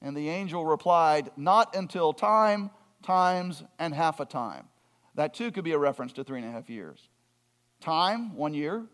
And 0.00 0.16
the 0.16 0.28
angel 0.28 0.64
replied, 0.64 1.30
Not 1.36 1.74
until 1.74 2.12
time, 2.12 2.70
times, 3.02 3.64
and 3.78 3.94
half 3.94 4.20
a 4.20 4.24
time. 4.24 4.68
That 5.14 5.34
too 5.34 5.50
could 5.50 5.64
be 5.64 5.72
a 5.72 5.78
reference 5.78 6.12
to 6.14 6.24
three 6.24 6.38
and 6.40 6.48
a 6.48 6.52
half 6.52 6.70
years. 6.70 7.08
Time, 7.80 8.36
one 8.36 8.54
year. 8.54 8.84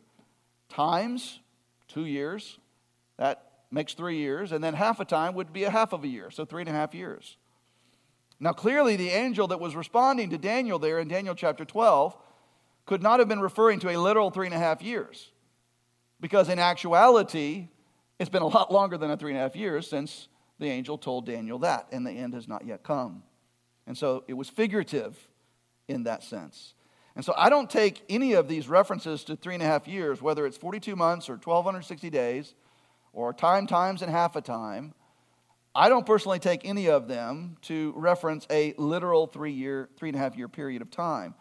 Times, 0.68 1.40
two 1.88 2.06
years. 2.06 2.58
That 3.18 3.50
makes 3.70 3.94
three 3.94 4.18
years, 4.18 4.52
and 4.52 4.62
then 4.62 4.74
half 4.74 5.00
a 5.00 5.04
time 5.04 5.34
would 5.34 5.52
be 5.52 5.64
a 5.64 5.70
half 5.70 5.92
of 5.92 6.04
a 6.04 6.08
year, 6.08 6.30
so 6.30 6.44
three 6.44 6.62
and 6.62 6.68
a 6.68 6.72
half 6.72 6.94
years. 6.94 7.36
Now, 8.40 8.52
clearly, 8.52 8.96
the 8.96 9.10
angel 9.10 9.48
that 9.48 9.60
was 9.60 9.76
responding 9.76 10.30
to 10.30 10.38
Daniel 10.38 10.78
there 10.78 10.98
in 10.98 11.08
Daniel 11.08 11.34
chapter 11.34 11.64
12 11.64 12.16
could 12.86 13.02
not 13.02 13.18
have 13.18 13.28
been 13.28 13.40
referring 13.40 13.80
to 13.80 13.90
a 13.90 13.96
literal 13.96 14.30
three 14.30 14.46
and 14.46 14.54
a 14.54 14.58
half 14.58 14.82
years, 14.82 15.30
because 16.20 16.48
in 16.48 16.58
actuality, 16.58 17.68
it's 18.18 18.30
been 18.30 18.42
a 18.42 18.46
lot 18.46 18.72
longer 18.72 18.96
than 18.96 19.10
a 19.10 19.16
three 19.16 19.30
and 19.30 19.38
a 19.38 19.42
half 19.42 19.56
years 19.56 19.88
since 19.88 20.28
the 20.58 20.66
angel 20.66 20.98
told 20.98 21.26
Daniel 21.26 21.58
that, 21.60 21.88
and 21.92 22.06
the 22.06 22.12
end 22.12 22.34
has 22.34 22.46
not 22.46 22.64
yet 22.66 22.82
come. 22.82 23.22
And 23.86 23.96
so 23.96 24.24
it 24.28 24.34
was 24.34 24.48
figurative 24.48 25.16
in 25.88 26.04
that 26.04 26.22
sense. 26.22 26.74
And 27.16 27.24
so 27.24 27.34
I 27.36 27.48
don't 27.48 27.70
take 27.70 28.02
any 28.08 28.32
of 28.32 28.48
these 28.48 28.68
references 28.68 29.24
to 29.24 29.36
three 29.36 29.54
and 29.54 29.62
a 29.62 29.66
half 29.66 29.86
years, 29.86 30.20
whether 30.20 30.46
it's 30.46 30.56
42 30.56 30.96
months 30.96 31.28
or 31.28 31.34
1,260 31.34 32.10
days, 32.10 32.54
or 33.12 33.32
time 33.32 33.66
times 33.66 34.02
and 34.02 34.10
half 34.10 34.36
a 34.36 34.40
time. 34.40 34.94
I 35.76 35.88
don't 35.88 36.06
personally 36.06 36.38
take 36.38 36.64
any 36.64 36.88
of 36.88 37.08
them 37.08 37.56
to 37.62 37.92
reference 37.96 38.46
a 38.50 38.74
literal 38.78 39.26
three 39.26 39.52
year, 39.52 39.88
three 39.96 40.08
and 40.08 40.16
a 40.16 40.18
half 40.18 40.36
year 40.36 40.48
period 40.48 40.82
of 40.82 40.90
time. 40.90 41.34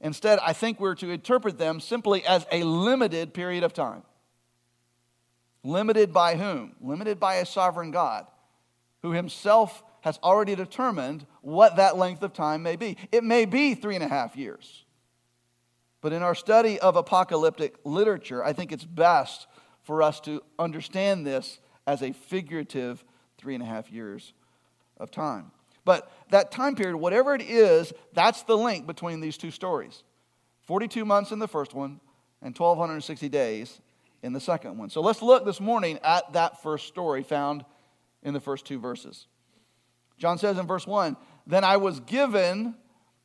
Instead, 0.00 0.40
I 0.40 0.52
think 0.52 0.80
we're 0.80 0.96
to 0.96 1.10
interpret 1.10 1.58
them 1.58 1.78
simply 1.78 2.24
as 2.26 2.44
a 2.50 2.64
limited 2.64 3.34
period 3.34 3.62
of 3.62 3.72
time. 3.72 4.02
Limited 5.62 6.12
by 6.12 6.36
whom? 6.36 6.74
Limited 6.80 7.20
by 7.20 7.36
a 7.36 7.46
sovereign 7.46 7.92
God 7.92 8.26
who 9.02 9.12
himself 9.12 9.82
has 10.02 10.18
already 10.22 10.54
determined 10.54 11.26
what 11.42 11.76
that 11.76 11.96
length 11.96 12.22
of 12.22 12.32
time 12.32 12.62
may 12.62 12.76
be. 12.76 12.96
It 13.10 13.22
may 13.24 13.44
be 13.44 13.74
three 13.74 13.94
and 13.94 14.04
a 14.04 14.08
half 14.08 14.36
years. 14.36 14.84
But 16.00 16.12
in 16.12 16.22
our 16.22 16.34
study 16.34 16.80
of 16.80 16.96
apocalyptic 16.96 17.76
literature, 17.84 18.44
I 18.44 18.52
think 18.52 18.72
it's 18.72 18.84
best 18.84 19.46
for 19.82 20.02
us 20.02 20.20
to 20.20 20.42
understand 20.58 21.26
this 21.26 21.60
as 21.86 22.02
a 22.02 22.12
figurative 22.12 23.04
three 23.38 23.54
and 23.54 23.62
a 23.62 23.66
half 23.66 23.90
years 23.90 24.32
of 24.98 25.10
time. 25.10 25.52
But 25.84 26.10
that 26.30 26.50
time 26.52 26.74
period, 26.74 26.96
whatever 26.96 27.34
it 27.34 27.42
is, 27.42 27.92
that's 28.12 28.42
the 28.42 28.56
link 28.56 28.86
between 28.86 29.20
these 29.20 29.36
two 29.36 29.50
stories 29.50 30.02
42 30.66 31.04
months 31.04 31.32
in 31.32 31.38
the 31.38 31.48
first 31.48 31.74
one 31.74 32.00
and 32.40 32.56
1,260 32.56 33.28
days 33.28 33.80
in 34.22 34.32
the 34.32 34.40
second 34.40 34.78
one. 34.78 34.90
So 34.90 35.00
let's 35.00 35.22
look 35.22 35.44
this 35.44 35.60
morning 35.60 35.98
at 36.02 36.32
that 36.32 36.62
first 36.62 36.86
story 36.86 37.22
found 37.22 37.64
in 38.22 38.34
the 38.34 38.40
first 38.40 38.66
two 38.66 38.78
verses. 38.78 39.26
John 40.18 40.38
says 40.38 40.58
in 40.58 40.66
verse 40.66 40.86
1 40.86 41.16
Then 41.46 41.64
I 41.64 41.76
was 41.76 42.00
given 42.00 42.74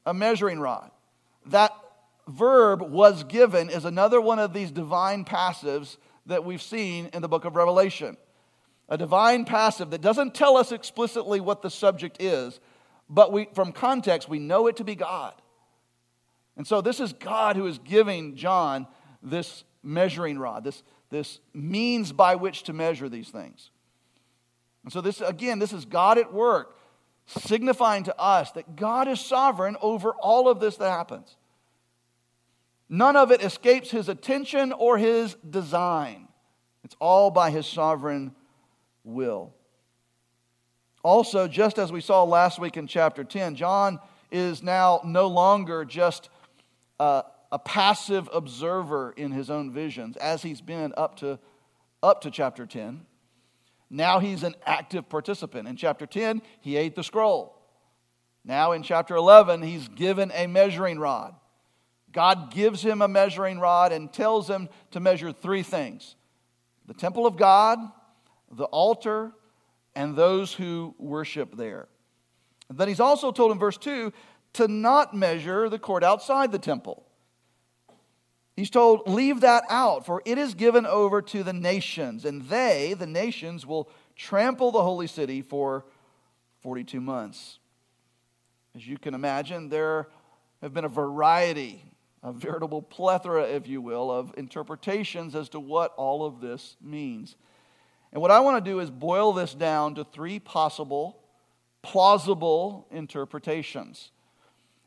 a 0.05 0.13
measuring 0.13 0.59
rod. 0.59 0.91
That 1.47 1.71
verb 2.27 2.81
was 2.81 3.23
given 3.23 3.69
is 3.69 3.85
another 3.85 4.19
one 4.19 4.39
of 4.39 4.53
these 4.53 4.71
divine 4.71 5.25
passives 5.25 5.97
that 6.25 6.43
we've 6.43 6.61
seen 6.61 7.09
in 7.13 7.21
the 7.21 7.27
book 7.27 7.45
of 7.45 7.55
Revelation. 7.55 8.17
A 8.89 8.97
divine 8.97 9.45
passive 9.45 9.89
that 9.91 10.01
doesn't 10.01 10.33
tell 10.33 10.55
us 10.57 10.71
explicitly 10.71 11.39
what 11.39 11.61
the 11.61 11.69
subject 11.69 12.21
is, 12.21 12.59
but 13.09 13.31
we, 13.31 13.47
from 13.53 13.71
context, 13.71 14.29
we 14.29 14.39
know 14.39 14.67
it 14.67 14.77
to 14.77 14.83
be 14.83 14.95
God. 14.95 15.33
And 16.55 16.65
so 16.65 16.81
this 16.81 16.99
is 16.99 17.13
God 17.13 17.55
who 17.55 17.67
is 17.67 17.79
giving 17.79 18.35
John 18.35 18.87
this 19.21 19.63
measuring 19.83 20.39
rod, 20.39 20.63
this, 20.63 20.83
this 21.09 21.39
means 21.53 22.11
by 22.11 22.35
which 22.35 22.63
to 22.63 22.73
measure 22.73 23.09
these 23.09 23.29
things. 23.29 23.71
And 24.87 24.93
so, 24.93 25.01
this 25.01 25.19
again, 25.19 25.59
this 25.59 25.73
is 25.73 25.83
God 25.83 26.17
at 26.17 26.31
work, 26.31 26.77
signifying 27.25 28.05
to 28.05 28.17
us 28.17 28.51
that 28.53 28.77
God 28.77 29.09
is 29.09 29.19
sovereign 29.19 29.75
over 29.81 30.11
all 30.13 30.47
of 30.47 30.61
this 30.61 30.77
that 30.77 30.89
happens. 30.89 31.35
None 32.87 33.17
of 33.17 33.29
it 33.29 33.43
escapes 33.43 33.91
his 33.91 34.07
attention 34.07 34.71
or 34.71 34.97
his 34.97 35.35
design. 35.49 36.29
It's 36.85 36.95
all 37.01 37.31
by 37.31 37.51
his 37.51 37.65
sovereign 37.65 38.33
will. 39.03 39.53
Also, 41.03 41.49
just 41.49 41.77
as 41.79 41.91
we 41.91 41.99
saw 41.99 42.23
last 42.23 42.57
week 42.57 42.77
in 42.77 42.87
chapter 42.87 43.25
10, 43.25 43.55
John 43.55 43.99
is 44.31 44.63
now 44.63 45.01
no 45.03 45.27
longer 45.27 45.83
just 45.83 46.29
a, 46.97 47.25
a 47.51 47.59
passive 47.59 48.29
observer 48.31 49.13
in 49.17 49.33
his 49.33 49.49
own 49.49 49.69
visions, 49.69 50.15
as 50.15 50.43
he's 50.43 50.61
been 50.61 50.93
up 50.95 51.17
to, 51.17 51.39
up 52.01 52.21
to 52.21 52.31
chapter 52.31 52.65
10. 52.65 53.05
Now 53.89 54.19
he's 54.19 54.43
an 54.43 54.55
active 54.65 55.07
participant. 55.09 55.67
In 55.67 55.75
chapter 55.75 56.05
10, 56.05 56.41
he 56.59 56.75
ate 56.75 56.95
the 56.95 57.03
scroll. 57.03 57.57
Now 58.43 58.73
in 58.73 58.83
chapter 58.83 59.15
11, 59.15 59.61
he's 59.61 59.87
given 59.87 60.31
a 60.33 60.47
measuring 60.47 60.99
rod. 60.99 61.35
God 62.11 62.51
gives 62.51 62.81
him 62.81 63.01
a 63.01 63.07
measuring 63.07 63.59
rod 63.59 63.91
and 63.91 64.11
tells 64.11 64.49
him 64.49 64.69
to 64.91 64.99
measure 64.99 65.31
three 65.31 65.63
things 65.63 66.15
the 66.85 66.93
temple 66.93 67.27
of 67.27 67.35
God, 67.35 67.79
the 68.49 68.63
altar, 68.65 69.33
and 69.93 70.15
those 70.15 70.53
who 70.53 70.95
worship 70.97 71.57
there. 71.57 71.87
And 72.69 72.77
then 72.77 72.87
he's 72.87 72.99
also 72.99 73.31
told 73.31 73.51
in 73.51 73.59
verse 73.59 73.77
2 73.77 74.13
to 74.53 74.67
not 74.67 75.13
measure 75.13 75.69
the 75.69 75.79
court 75.79 76.03
outside 76.03 76.51
the 76.51 76.59
temple. 76.59 77.06
He's 78.57 78.69
told, 78.69 79.07
leave 79.07 79.41
that 79.41 79.63
out, 79.69 80.05
for 80.05 80.21
it 80.25 80.37
is 80.37 80.53
given 80.53 80.85
over 80.85 81.21
to 81.21 81.43
the 81.43 81.53
nations, 81.53 82.25
and 82.25 82.41
they, 82.49 82.93
the 82.93 83.07
nations, 83.07 83.65
will 83.65 83.89
trample 84.17 84.71
the 84.71 84.81
holy 84.81 85.07
city 85.07 85.41
for 85.41 85.85
42 86.63 86.99
months. 86.99 87.59
As 88.75 88.85
you 88.85 88.97
can 88.97 89.13
imagine, 89.13 89.69
there 89.69 90.09
have 90.61 90.73
been 90.73 90.83
a 90.85 90.89
variety 90.89 91.87
a 92.23 92.31
veritable 92.33 92.81
plethora, 92.81 93.43
if 93.43 93.67
you 93.67 93.81
will, 93.81 94.11
of 94.11 94.33
interpretations 94.37 95.35
as 95.35 95.49
to 95.49 95.59
what 95.59 95.93
all 95.95 96.25
of 96.25 96.41
this 96.41 96.75
means. 96.81 97.35
And 98.11 98.21
what 98.21 98.31
I 98.31 98.39
want 98.39 98.63
to 98.63 98.71
do 98.71 98.79
is 98.79 98.89
boil 98.89 99.33
this 99.33 99.53
down 99.53 99.95
to 99.95 100.03
three 100.03 100.39
possible, 100.39 101.19
plausible 101.81 102.87
interpretations. 102.91 104.11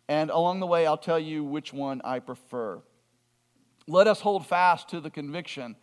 And 0.09 0.31
along 0.31 0.61
the 0.61 0.67
way, 0.67 0.87
I'll 0.87 0.99
tell 0.99 1.19
you 1.19 1.45
which 1.45 1.73
one 1.73 2.01
I 2.05 2.19
prefer. 2.19 2.83
Let 3.87 4.07
us 4.07 4.21
hold 4.21 4.47
fast 4.47 4.89
to 4.91 5.01
the 5.01 5.11
conviction 5.11 5.77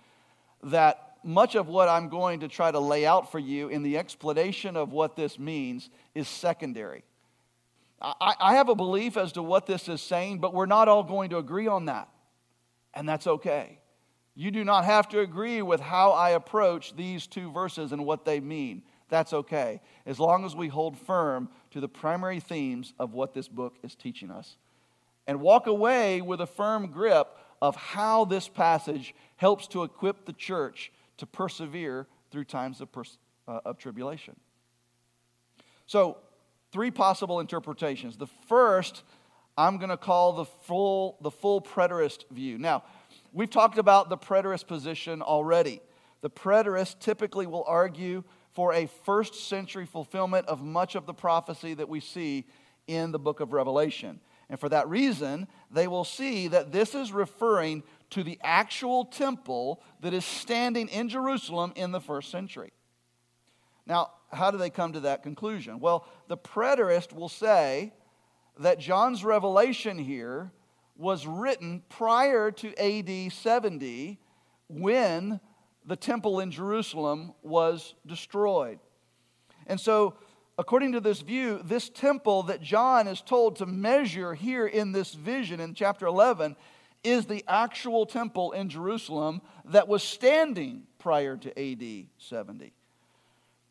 that 0.63 1.17
much 1.23 1.55
of 1.55 1.67
what 1.67 1.89
I'm 1.89 2.09
going 2.09 2.39
to 2.41 2.47
try 2.47 2.71
to 2.71 2.79
lay 2.79 3.05
out 3.05 3.31
for 3.31 3.39
you 3.39 3.67
in 3.67 3.83
the 3.83 3.97
explanation 3.97 4.75
of 4.75 4.91
what 4.91 5.15
this 5.15 5.37
means 5.37 5.89
is 6.15 6.27
secondary. 6.27 7.03
I, 8.01 8.35
I 8.39 8.55
have 8.55 8.69
a 8.69 8.75
belief 8.75 9.17
as 9.17 9.33
to 9.33 9.43
what 9.43 9.65
this 9.65 9.89
is 9.89 10.01
saying, 10.01 10.39
but 10.39 10.53
we're 10.53 10.67
not 10.67 10.87
all 10.87 11.03
going 11.03 11.31
to 11.31 11.37
agree 11.37 11.67
on 11.67 11.85
that. 11.85 12.09
And 12.93 13.07
that's 13.07 13.27
okay. 13.27 13.79
You 14.35 14.51
do 14.51 14.63
not 14.63 14.85
have 14.85 15.09
to 15.09 15.19
agree 15.19 15.61
with 15.63 15.81
how 15.81 16.11
I 16.11 16.31
approach 16.31 16.95
these 16.95 17.25
two 17.25 17.51
verses 17.51 17.91
and 17.91 18.05
what 18.05 18.23
they 18.23 18.39
mean. 18.39 18.83
That's 19.09 19.33
okay, 19.33 19.81
as 20.05 20.19
long 20.19 20.45
as 20.45 20.55
we 20.55 20.67
hold 20.67 20.97
firm 20.97 21.49
to 21.71 21.79
the 21.79 21.87
primary 21.87 22.39
themes 22.39 22.93
of 22.99 23.13
what 23.13 23.33
this 23.33 23.47
book 23.47 23.77
is 23.81 23.95
teaching 23.95 24.29
us. 24.29 24.57
And 25.25 25.41
walk 25.41 25.65
away 25.65 26.21
with 26.21 26.39
a 26.39 26.45
firm 26.45 26.91
grip 26.91 27.27
of 27.61 27.75
how 27.75 28.25
this 28.25 28.47
passage 28.47 29.13
helps 29.35 29.67
to 29.67 29.83
equip 29.83 30.25
the 30.25 30.33
church 30.33 30.91
to 31.17 31.25
persevere 31.25 32.07
through 32.31 32.43
times 32.43 32.81
of, 32.81 32.91
pers- 32.91 33.17
uh, 33.47 33.59
of 33.65 33.77
tribulation. 33.77 34.35
So, 35.85 36.17
three 36.71 36.91
possible 36.91 37.39
interpretations. 37.39 38.17
The 38.17 38.27
first, 38.47 39.03
I'm 39.57 39.77
going 39.77 39.89
to 39.89 39.97
call 39.97 40.33
the 40.33 40.45
full, 40.45 41.17
the 41.21 41.31
full 41.31 41.61
preterist 41.61 42.29
view. 42.29 42.57
Now, 42.57 42.83
we've 43.31 43.49
talked 43.49 43.77
about 43.77 44.09
the 44.09 44.17
preterist 44.17 44.67
position 44.67 45.21
already. 45.21 45.81
The 46.21 46.29
preterist 46.29 46.99
typically 46.99 47.47
will 47.47 47.63
argue 47.67 48.23
for 48.51 48.73
a 48.73 48.87
first 49.05 49.35
century 49.47 49.85
fulfillment 49.85 50.47
of 50.47 50.61
much 50.61 50.95
of 50.95 51.05
the 51.05 51.13
prophecy 51.13 51.73
that 51.75 51.87
we 51.87 51.99
see 51.99 52.45
in 52.87 53.11
the 53.11 53.19
book 53.19 53.39
of 53.39 53.53
Revelation. 53.53 54.19
And 54.49 54.59
for 54.59 54.69
that 54.69 54.87
reason, 54.87 55.47
they 55.71 55.87
will 55.87 56.05
see 56.05 56.47
that 56.47 56.71
this 56.71 56.95
is 56.95 57.11
referring 57.11 57.83
to 58.11 58.23
the 58.23 58.39
actual 58.43 59.05
temple 59.05 59.83
that 60.01 60.13
is 60.13 60.23
standing 60.23 60.87
in 60.87 61.09
Jerusalem 61.09 61.73
in 61.75 61.91
the 61.91 61.99
first 61.99 62.31
century. 62.31 62.71
Now, 63.85 64.11
how 64.31 64.51
do 64.51 64.57
they 64.57 64.69
come 64.69 64.93
to 64.93 65.01
that 65.01 65.23
conclusion? 65.23 65.79
Well, 65.79 66.07
the 66.27 66.37
preterist 66.37 67.13
will 67.13 67.29
say 67.29 67.93
that 68.59 68.79
John's 68.79 69.23
revelation 69.23 69.97
here 69.97 70.51
was 70.95 71.27
written 71.27 71.83
prior 71.89 72.51
to 72.51 72.75
AD 72.77 73.31
70 73.31 74.19
when 74.67 75.39
the 75.85 75.95
temple 75.95 76.39
in 76.39 76.51
Jerusalem 76.51 77.33
was 77.43 77.95
destroyed. 78.05 78.79
And 79.67 79.79
so, 79.79 80.15
according 80.57 80.93
to 80.93 80.99
this 80.99 81.21
view, 81.21 81.61
this 81.63 81.89
temple 81.89 82.43
that 82.43 82.61
John 82.61 83.07
is 83.07 83.21
told 83.21 83.57
to 83.57 83.65
measure 83.65 84.33
here 84.33 84.65
in 84.65 84.91
this 84.91 85.13
vision 85.13 85.59
in 85.59 85.73
chapter 85.73 86.07
11 86.07 86.55
is 87.03 87.25
the 87.25 87.43
actual 87.47 88.05
temple 88.05 88.51
in 88.53 88.69
Jerusalem 88.69 89.41
that 89.65 89.87
was 89.87 90.03
standing 90.03 90.83
prior 90.97 91.37
to 91.37 91.49
AD 91.59 92.07
70. 92.17 92.73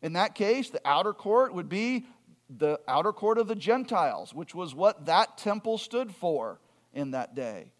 In 0.01 0.13
that 0.13 0.33
case, 0.33 0.69
the 0.69 0.81
outer 0.85 1.13
court 1.13 1.53
would 1.53 1.69
be 1.69 2.05
the 2.49 2.79
outer 2.87 3.11
court 3.11 3.37
of 3.37 3.47
the 3.47 3.55
Gentiles, 3.55 4.33
which 4.33 4.55
was 4.55 4.73
what 4.73 5.05
that 5.07 5.37
temple 5.37 5.77
stood 5.77 6.13
for 6.13 6.59
in 6.93 7.11
that 7.11 7.35
day. 7.35 7.71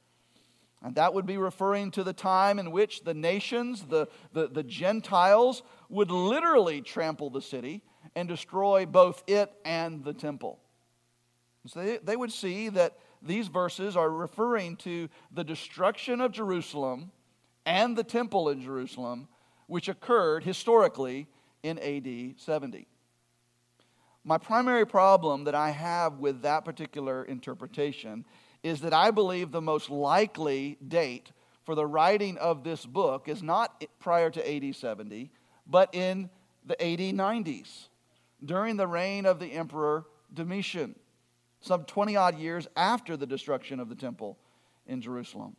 And 0.83 0.95
that 0.95 1.13
would 1.13 1.25
be 1.25 1.37
referring 1.37 1.91
to 1.91 2.03
the 2.03 2.13
time 2.13 2.59
in 2.59 2.71
which 2.71 3.03
the 3.03 3.13
nations, 3.13 3.85
the, 3.85 4.07
the, 4.33 4.47
the 4.47 4.63
Gentiles, 4.63 5.63
would 5.89 6.11
literally 6.11 6.81
trample 6.81 7.29
the 7.29 7.41
city 7.41 7.81
and 8.17 8.27
destroy 8.27 8.83
both 8.83 9.23
it 9.27 9.53
and 9.63 10.03
the 10.03 10.11
temple. 10.11 10.57
So 11.67 11.83
they, 11.83 11.97
they 11.97 12.15
would 12.15 12.31
see 12.31 12.67
that 12.69 12.97
these 13.21 13.47
verses 13.47 13.95
are 13.95 14.09
referring 14.09 14.75
to 14.77 15.07
the 15.31 15.43
destruction 15.43 16.19
of 16.19 16.31
Jerusalem 16.31 17.11
and 17.67 17.95
the 17.95 18.03
temple 18.03 18.49
in 18.49 18.59
Jerusalem, 18.59 19.27
which 19.67 19.87
occurred 19.87 20.43
historically 20.43 21.27
in 21.61 21.77
AD 21.77 22.39
70. 22.39 22.87
My 24.23 24.39
primary 24.39 24.87
problem 24.87 25.43
that 25.43 25.53
I 25.53 25.69
have 25.69 26.13
with 26.13 26.41
that 26.41 26.65
particular 26.65 27.23
interpretation 27.23 28.25
is 28.63 28.81
that 28.81 28.95
I 28.95 29.11
believe 29.11 29.51
the 29.51 29.61
most 29.61 29.91
likely 29.91 30.79
date 30.87 31.31
for 31.65 31.75
the 31.75 31.85
writing 31.85 32.39
of 32.39 32.63
this 32.63 32.83
book 32.83 33.29
is 33.29 33.43
not 33.43 33.85
prior 33.99 34.31
to 34.31 34.55
AD 34.55 34.75
70, 34.75 35.29
but 35.67 35.93
in 35.93 36.31
the 36.65 36.81
AD 36.81 36.99
90s, 36.99 37.89
during 38.43 38.77
the 38.77 38.87
reign 38.87 39.25
of 39.25 39.39
the 39.39 39.53
Emperor 39.53 40.05
Domitian 40.33 40.95
some 41.59 41.83
20 41.85 42.15
odd 42.15 42.37
years 42.37 42.67
after 42.75 43.17
the 43.17 43.25
destruction 43.25 43.79
of 43.79 43.89
the 43.89 43.95
temple 43.95 44.37
in 44.85 45.01
Jerusalem. 45.01 45.55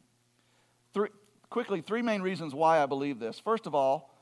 Three, 0.95 1.09
quickly, 1.51 1.81
three 1.81 2.03
main 2.03 2.23
reasons 2.23 2.55
why 2.55 2.83
I 2.83 2.87
believe 2.87 3.19
this. 3.19 3.39
First 3.39 3.67
of 3.67 3.75
all, 3.75 4.15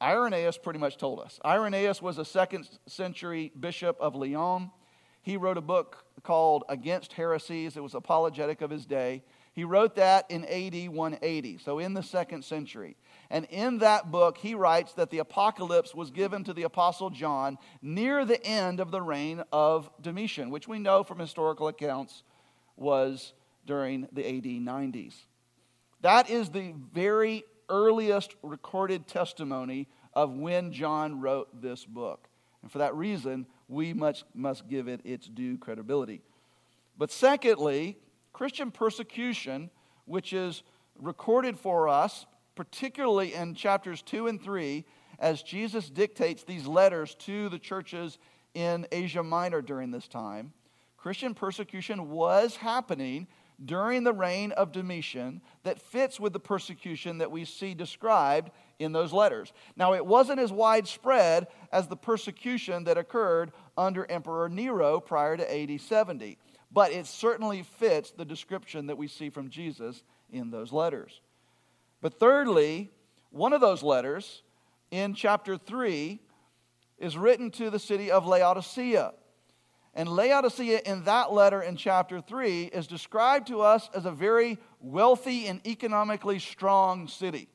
Irenaeus 0.00 0.58
pretty 0.58 0.78
much 0.78 0.96
told 0.96 1.20
us. 1.20 1.40
Irenaeus 1.44 2.02
was 2.02 2.18
a 2.18 2.24
second 2.24 2.68
century 2.86 3.52
bishop 3.58 3.96
of 4.00 4.14
Lyon. 4.14 4.70
He 5.22 5.36
wrote 5.36 5.56
a 5.56 5.62
book 5.62 6.04
called 6.22 6.64
Against 6.68 7.12
Heresies. 7.12 7.76
It 7.76 7.82
was 7.82 7.94
apologetic 7.94 8.60
of 8.60 8.70
his 8.70 8.84
day. 8.84 9.22
He 9.54 9.64
wrote 9.64 9.94
that 9.96 10.30
in 10.30 10.44
AD 10.46 10.88
180, 10.88 11.58
so 11.58 11.78
in 11.78 11.94
the 11.94 12.02
second 12.02 12.44
century. 12.44 12.96
And 13.32 13.46
in 13.46 13.78
that 13.78 14.10
book, 14.10 14.36
he 14.36 14.54
writes 14.54 14.92
that 14.92 15.08
the 15.08 15.20
apocalypse 15.20 15.94
was 15.94 16.10
given 16.10 16.44
to 16.44 16.52
the 16.52 16.64
Apostle 16.64 17.08
John 17.08 17.56
near 17.80 18.26
the 18.26 18.44
end 18.44 18.78
of 18.78 18.90
the 18.90 19.00
reign 19.00 19.42
of 19.50 19.90
Domitian, 20.02 20.50
which 20.50 20.68
we 20.68 20.78
know 20.78 21.02
from 21.02 21.18
historical 21.18 21.68
accounts 21.68 22.24
was 22.76 23.32
during 23.64 24.06
the 24.12 24.26
AD 24.26 24.44
90s. 24.44 25.14
That 26.02 26.28
is 26.28 26.50
the 26.50 26.74
very 26.92 27.44
earliest 27.70 28.34
recorded 28.42 29.08
testimony 29.08 29.88
of 30.12 30.34
when 30.34 30.70
John 30.70 31.22
wrote 31.22 31.62
this 31.62 31.86
book. 31.86 32.28
And 32.60 32.70
for 32.70 32.78
that 32.78 32.94
reason, 32.94 33.46
we 33.66 33.94
must, 33.94 34.24
must 34.34 34.68
give 34.68 34.88
it 34.88 35.00
its 35.04 35.26
due 35.26 35.56
credibility. 35.56 36.20
But 36.98 37.10
secondly, 37.10 37.96
Christian 38.34 38.70
persecution, 38.70 39.70
which 40.04 40.34
is 40.34 40.62
recorded 40.98 41.58
for 41.58 41.88
us 41.88 42.26
particularly 42.54 43.34
in 43.34 43.54
chapters 43.54 44.02
2 44.02 44.28
and 44.28 44.42
3, 44.42 44.84
as 45.18 45.42
Jesus 45.42 45.88
dictates 45.88 46.42
these 46.42 46.66
letters 46.66 47.14
to 47.20 47.48
the 47.48 47.58
churches 47.58 48.18
in 48.54 48.86
Asia 48.92 49.22
Minor 49.22 49.62
during 49.62 49.90
this 49.90 50.08
time, 50.08 50.52
Christian 50.96 51.34
persecution 51.34 52.10
was 52.10 52.56
happening 52.56 53.26
during 53.64 54.02
the 54.04 54.12
reign 54.12 54.52
of 54.52 54.72
Domitian 54.72 55.40
that 55.62 55.80
fits 55.80 56.18
with 56.18 56.32
the 56.32 56.40
persecution 56.40 57.18
that 57.18 57.30
we 57.30 57.44
see 57.44 57.74
described 57.74 58.50
in 58.78 58.92
those 58.92 59.12
letters. 59.12 59.52
Now, 59.76 59.94
it 59.94 60.04
wasn't 60.04 60.40
as 60.40 60.52
widespread 60.52 61.46
as 61.72 61.86
the 61.86 61.96
persecution 61.96 62.84
that 62.84 62.98
occurred 62.98 63.52
under 63.76 64.10
Emperor 64.10 64.48
Nero 64.48 65.00
prior 65.00 65.36
to 65.36 65.54
AD 65.54 65.80
70, 65.80 66.38
but 66.70 66.92
it 66.92 67.06
certainly 67.06 67.62
fits 67.62 68.10
the 68.10 68.24
description 68.24 68.86
that 68.86 68.98
we 68.98 69.06
see 69.08 69.30
from 69.30 69.50
Jesus 69.50 70.02
in 70.30 70.50
those 70.50 70.72
letters. 70.72 71.20
But 72.02 72.18
thirdly, 72.18 72.90
one 73.30 73.54
of 73.54 73.62
those 73.62 73.82
letters 73.82 74.42
in 74.90 75.14
chapter 75.14 75.56
3 75.56 76.20
is 76.98 77.16
written 77.16 77.50
to 77.52 77.70
the 77.70 77.78
city 77.78 78.10
of 78.10 78.26
Laodicea. 78.26 79.12
And 79.94 80.08
Laodicea, 80.08 80.80
in 80.84 81.04
that 81.04 81.32
letter 81.32 81.62
in 81.62 81.76
chapter 81.76 82.20
3, 82.20 82.64
is 82.64 82.86
described 82.86 83.46
to 83.48 83.60
us 83.60 83.88
as 83.94 84.04
a 84.04 84.10
very 84.10 84.58
wealthy 84.80 85.46
and 85.46 85.66
economically 85.66 86.38
strong 86.38 87.08
city. 87.08 87.48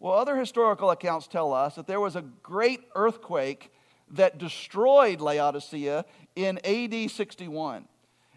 Well, 0.00 0.14
other 0.14 0.36
historical 0.36 0.90
accounts 0.90 1.28
tell 1.28 1.52
us 1.52 1.76
that 1.76 1.86
there 1.86 2.00
was 2.00 2.16
a 2.16 2.22
great 2.42 2.80
earthquake 2.94 3.70
that 4.10 4.38
destroyed 4.38 5.20
Laodicea 5.20 6.04
in 6.34 6.58
AD 6.64 7.10
61. 7.10 7.86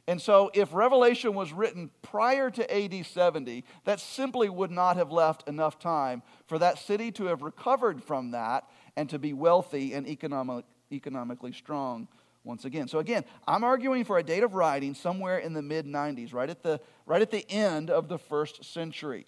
And 0.08 0.22
so, 0.22 0.52
if 0.54 0.72
Revelation 0.72 1.34
was 1.34 1.52
written 1.52 1.90
prior 2.04 2.52
to 2.52 2.76
AD 2.76 3.06
70, 3.06 3.64
that 3.86 4.00
simply 4.00 4.50
would 4.50 4.70
not 4.70 4.98
have 4.98 5.12
left 5.12 5.48
enough 5.50 5.80
time 5.80 6.22
for 6.46 6.60
that 6.60 6.78
city 6.78 7.12
to 7.14 7.26
have 7.26 7.42
recovered 7.42 8.04
from 8.04 8.32
that 8.32 8.70
and 8.96 9.10
to 9.10 9.18
be 9.18 9.34
wealthy 9.34 9.94
and 9.94 10.08
economic, 10.08 10.66
economically 10.92 11.52
strong 11.52 12.08
once 12.44 12.66
again. 12.66 12.88
So, 12.88 13.00
again, 13.00 13.26
I'm 13.48 13.64
arguing 13.64 14.04
for 14.04 14.20
a 14.20 14.24
date 14.24 14.44
of 14.44 14.54
writing 14.54 14.94
somewhere 14.94 15.40
in 15.40 15.54
the 15.54 15.64
mid 15.64 15.88
90s, 15.88 16.34
right 16.34 16.52
at, 16.52 16.62
the, 16.62 16.80
right 17.08 17.22
at 17.22 17.32
the 17.32 17.50
end 17.50 17.90
of 17.90 18.08
the 18.08 18.20
first 18.20 18.64
century, 18.64 19.26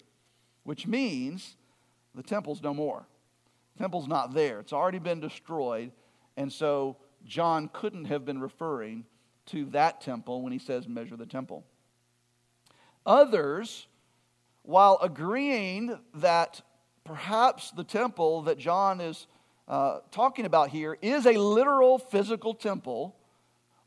which 0.62 0.86
means 0.86 1.56
the 2.14 2.22
temple's 2.22 2.62
no 2.62 2.72
more. 2.72 3.04
The 3.76 3.82
temple's 3.82 4.06
not 4.06 4.32
there, 4.32 4.60
it's 4.60 4.72
already 4.72 5.00
been 5.00 5.18
destroyed. 5.18 5.90
And 6.36 6.52
so, 6.52 6.98
John 7.26 7.68
couldn't 7.72 8.04
have 8.04 8.24
been 8.24 8.40
referring 8.40 9.04
to 9.48 9.66
that 9.66 10.00
temple 10.00 10.42
when 10.42 10.52
he 10.52 10.58
says, 10.58 10.88
measure 10.88 11.16
the 11.16 11.26
temple. 11.26 11.64
Others, 13.04 13.86
while 14.62 14.98
agreeing 15.02 15.98
that 16.14 16.60
perhaps 17.04 17.70
the 17.70 17.84
temple 17.84 18.42
that 18.42 18.58
John 18.58 19.00
is 19.00 19.26
uh, 19.66 20.00
talking 20.10 20.44
about 20.44 20.70
here 20.70 20.96
is 21.00 21.26
a 21.26 21.32
literal 21.32 21.98
physical 21.98 22.54
temple, 22.54 23.16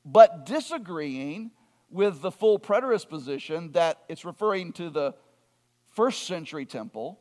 but 0.04 0.46
disagreeing 0.46 1.52
with 1.90 2.22
the 2.22 2.32
full 2.32 2.60
preterist 2.60 3.10
position 3.10 3.72
that 3.74 4.00
it's 4.08 4.26
referring 4.26 4.74
to 4.74 4.90
the 4.90 5.14
first 5.90 6.24
century 6.24 6.66
temple. 6.66 7.20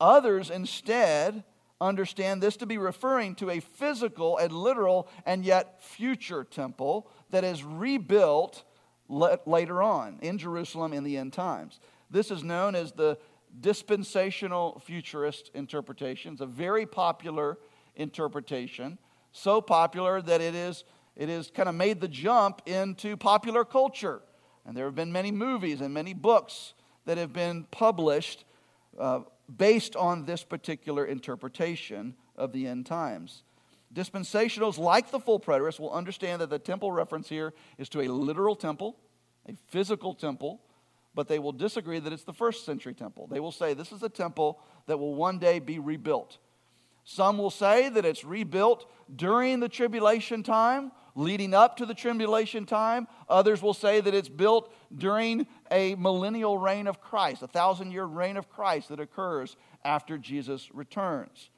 Others 0.00 0.50
instead 0.50 1.44
understand 1.80 2.42
this 2.42 2.56
to 2.56 2.66
be 2.66 2.78
referring 2.78 3.34
to 3.36 3.50
a 3.50 3.60
physical 3.60 4.38
and 4.38 4.52
literal 4.52 5.08
and 5.26 5.44
yet 5.44 5.82
future 5.82 6.44
temple 6.44 7.10
that 7.30 7.44
is 7.44 7.62
rebuilt 7.62 8.64
later 9.08 9.82
on 9.82 10.18
in 10.20 10.38
Jerusalem 10.38 10.92
in 10.92 11.04
the 11.04 11.16
end 11.16 11.32
times. 11.32 11.80
This 12.10 12.30
is 12.30 12.42
known 12.42 12.74
as 12.74 12.92
the 12.92 13.18
dispensational 13.60 14.82
futurist 14.84 15.50
interpretation. 15.54 16.32
It's 16.32 16.42
a 16.42 16.46
very 16.46 16.86
popular 16.86 17.58
interpretation, 17.96 18.98
so 19.32 19.60
popular 19.60 20.20
that 20.22 20.40
it 20.40 20.54
is 20.54 20.84
it 21.16 21.28
has 21.28 21.50
kind 21.50 21.68
of 21.68 21.74
made 21.74 22.00
the 22.00 22.06
jump 22.06 22.62
into 22.66 23.16
popular 23.16 23.64
culture. 23.64 24.22
And 24.64 24.76
there 24.76 24.84
have 24.84 24.94
been 24.94 25.10
many 25.10 25.32
movies 25.32 25.80
and 25.80 25.92
many 25.92 26.14
books 26.14 26.74
that 27.06 27.18
have 27.18 27.32
been 27.32 27.64
published 27.72 28.44
uh, 28.96 29.20
based 29.54 29.96
on 29.96 30.24
this 30.24 30.44
particular 30.44 31.04
interpretation 31.04 32.14
of 32.36 32.52
the 32.52 32.66
end 32.66 32.86
times. 32.86 33.42
Dispensationals, 33.94 34.78
like 34.78 35.10
the 35.10 35.20
full 35.20 35.40
preterists, 35.40 35.80
will 35.80 35.92
understand 35.92 36.40
that 36.42 36.50
the 36.50 36.58
temple 36.58 36.92
reference 36.92 37.28
here 37.28 37.54
is 37.78 37.88
to 37.88 38.02
a 38.02 38.08
literal 38.08 38.54
temple, 38.54 38.96
a 39.48 39.54
physical 39.68 40.14
temple, 40.14 40.60
but 41.14 41.26
they 41.26 41.38
will 41.38 41.52
disagree 41.52 41.98
that 41.98 42.12
it's 42.12 42.24
the 42.24 42.32
first 42.32 42.66
century 42.66 42.94
temple. 42.94 43.26
They 43.26 43.40
will 43.40 43.52
say 43.52 43.74
this 43.74 43.92
is 43.92 44.02
a 44.02 44.08
temple 44.08 44.60
that 44.86 44.98
will 44.98 45.14
one 45.14 45.38
day 45.38 45.58
be 45.58 45.78
rebuilt. 45.78 46.38
Some 47.04 47.38
will 47.38 47.50
say 47.50 47.88
that 47.88 48.04
it's 48.04 48.22
rebuilt 48.22 48.90
during 49.16 49.60
the 49.60 49.68
tribulation 49.70 50.42
time, 50.42 50.92
leading 51.14 51.54
up 51.54 51.78
to 51.78 51.86
the 51.86 51.94
tribulation 51.94 52.66
time. 52.66 53.08
Others 53.30 53.62
will 53.62 53.72
say 53.72 54.02
that 54.02 54.12
it's 54.12 54.28
built 54.28 54.70
during 54.94 55.46
a 55.70 55.94
millennial 55.96 56.58
reign 56.58 56.86
of 56.86 57.00
Christ, 57.00 57.42
a 57.42 57.46
thousand 57.46 57.92
year 57.92 58.04
reign 58.04 58.36
of 58.36 58.48
Christ 58.48 58.88
that 58.88 59.00
occurs 59.00 59.56
after 59.84 60.18
Jesus 60.18 60.68
returns. 60.74 61.50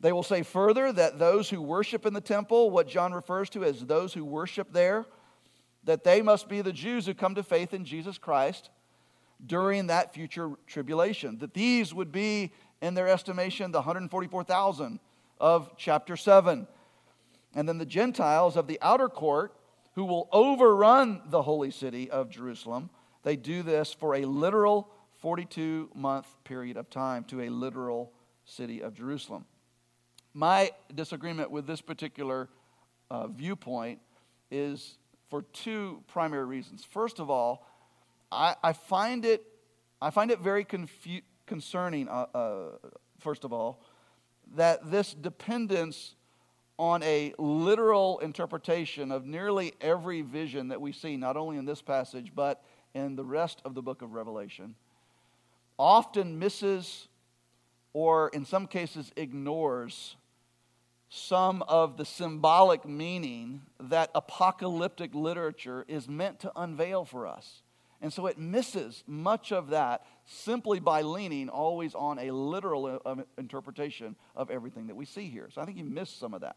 They 0.00 0.12
will 0.12 0.24
say 0.24 0.42
further 0.42 0.92
that 0.92 1.18
those 1.18 1.48
who 1.48 1.62
worship 1.62 2.06
in 2.06 2.12
the 2.12 2.20
temple, 2.20 2.70
what 2.70 2.88
John 2.88 3.12
refers 3.12 3.48
to 3.50 3.64
as 3.64 3.80
those 3.80 4.12
who 4.12 4.24
worship 4.24 4.72
there, 4.72 5.06
that 5.84 6.04
they 6.04 6.22
must 6.22 6.48
be 6.48 6.60
the 6.60 6.72
Jews 6.72 7.06
who 7.06 7.14
come 7.14 7.36
to 7.36 7.42
faith 7.42 7.72
in 7.72 7.84
Jesus 7.84 8.18
Christ 8.18 8.70
during 9.44 9.86
that 9.86 10.12
future 10.12 10.50
tribulation. 10.66 11.38
That 11.38 11.54
these 11.54 11.94
would 11.94 12.12
be, 12.12 12.52
in 12.80 12.94
their 12.94 13.08
estimation, 13.08 13.70
the 13.70 13.78
144,000 13.78 14.98
of 15.40 15.70
chapter 15.76 16.16
7. 16.16 16.66
And 17.54 17.68
then 17.68 17.78
the 17.78 17.86
Gentiles 17.86 18.56
of 18.56 18.66
the 18.66 18.78
outer 18.82 19.08
court 19.08 19.54
who 19.94 20.04
will 20.04 20.28
overrun 20.32 21.20
the 21.26 21.42
holy 21.42 21.70
city 21.70 22.10
of 22.10 22.30
Jerusalem. 22.30 22.90
They 23.22 23.36
do 23.36 23.62
this 23.62 23.92
for 23.92 24.14
a 24.14 24.24
literal 24.24 24.90
42 25.20 25.90
month 25.94 26.26
period 26.44 26.76
of 26.76 26.90
time 26.90 27.24
to 27.24 27.42
a 27.42 27.48
literal 27.48 28.12
city 28.44 28.80
of 28.80 28.94
Jerusalem. 28.94 29.44
My 30.34 30.72
disagreement 30.94 31.50
with 31.50 31.66
this 31.66 31.80
particular 31.80 32.48
uh, 33.10 33.28
viewpoint 33.28 34.00
is 34.50 34.96
for 35.28 35.42
two 35.42 36.02
primary 36.08 36.44
reasons. 36.44 36.84
First 36.84 37.20
of 37.20 37.30
all, 37.30 37.66
I, 38.30 38.56
I 38.62 38.72
find 38.72 39.24
it 39.24 39.44
I 40.00 40.10
find 40.10 40.32
it 40.32 40.40
very 40.40 40.64
confu- 40.64 41.20
concerning. 41.46 42.08
Uh, 42.08 42.26
uh, 42.34 42.64
first 43.20 43.44
of 43.44 43.52
all, 43.52 43.80
that 44.56 44.90
this 44.90 45.14
dependence 45.14 46.16
on 46.76 47.02
a 47.04 47.32
literal 47.38 48.18
interpretation 48.18 49.12
of 49.12 49.24
nearly 49.24 49.74
every 49.80 50.22
vision 50.22 50.68
that 50.68 50.80
we 50.80 50.90
see, 50.90 51.16
not 51.16 51.36
only 51.36 51.56
in 51.56 51.64
this 51.64 51.80
passage 51.80 52.32
but 52.34 52.64
in 52.94 53.16
the 53.16 53.24
rest 53.24 53.60
of 53.64 53.74
the 53.74 53.82
book 53.82 54.02
of 54.02 54.12
Revelation, 54.12 54.74
often 55.78 56.38
misses 56.38 57.08
or 57.92 58.28
in 58.28 58.44
some 58.44 58.66
cases 58.66 59.12
ignores 59.16 60.16
some 61.08 61.62
of 61.68 61.98
the 61.98 62.04
symbolic 62.04 62.86
meaning 62.86 63.60
that 63.78 64.10
apocalyptic 64.14 65.14
literature 65.14 65.84
is 65.86 66.08
meant 66.08 66.40
to 66.40 66.50
unveil 66.56 67.04
for 67.04 67.26
us. 67.26 67.62
And 68.00 68.12
so 68.12 68.26
it 68.26 68.38
misses 68.38 69.04
much 69.06 69.52
of 69.52 69.68
that 69.68 70.04
simply 70.24 70.80
by 70.80 71.02
leaning 71.02 71.48
always 71.48 71.94
on 71.94 72.18
a 72.18 72.30
literal 72.32 73.00
uh, 73.04 73.16
interpretation 73.36 74.16
of 74.34 74.50
everything 74.50 74.86
that 74.86 74.96
we 74.96 75.04
see 75.04 75.26
here. 75.26 75.48
So 75.52 75.60
I 75.60 75.66
think 75.66 75.76
you 75.76 75.84
missed 75.84 76.18
some 76.18 76.32
of 76.34 76.40
that. 76.40 76.56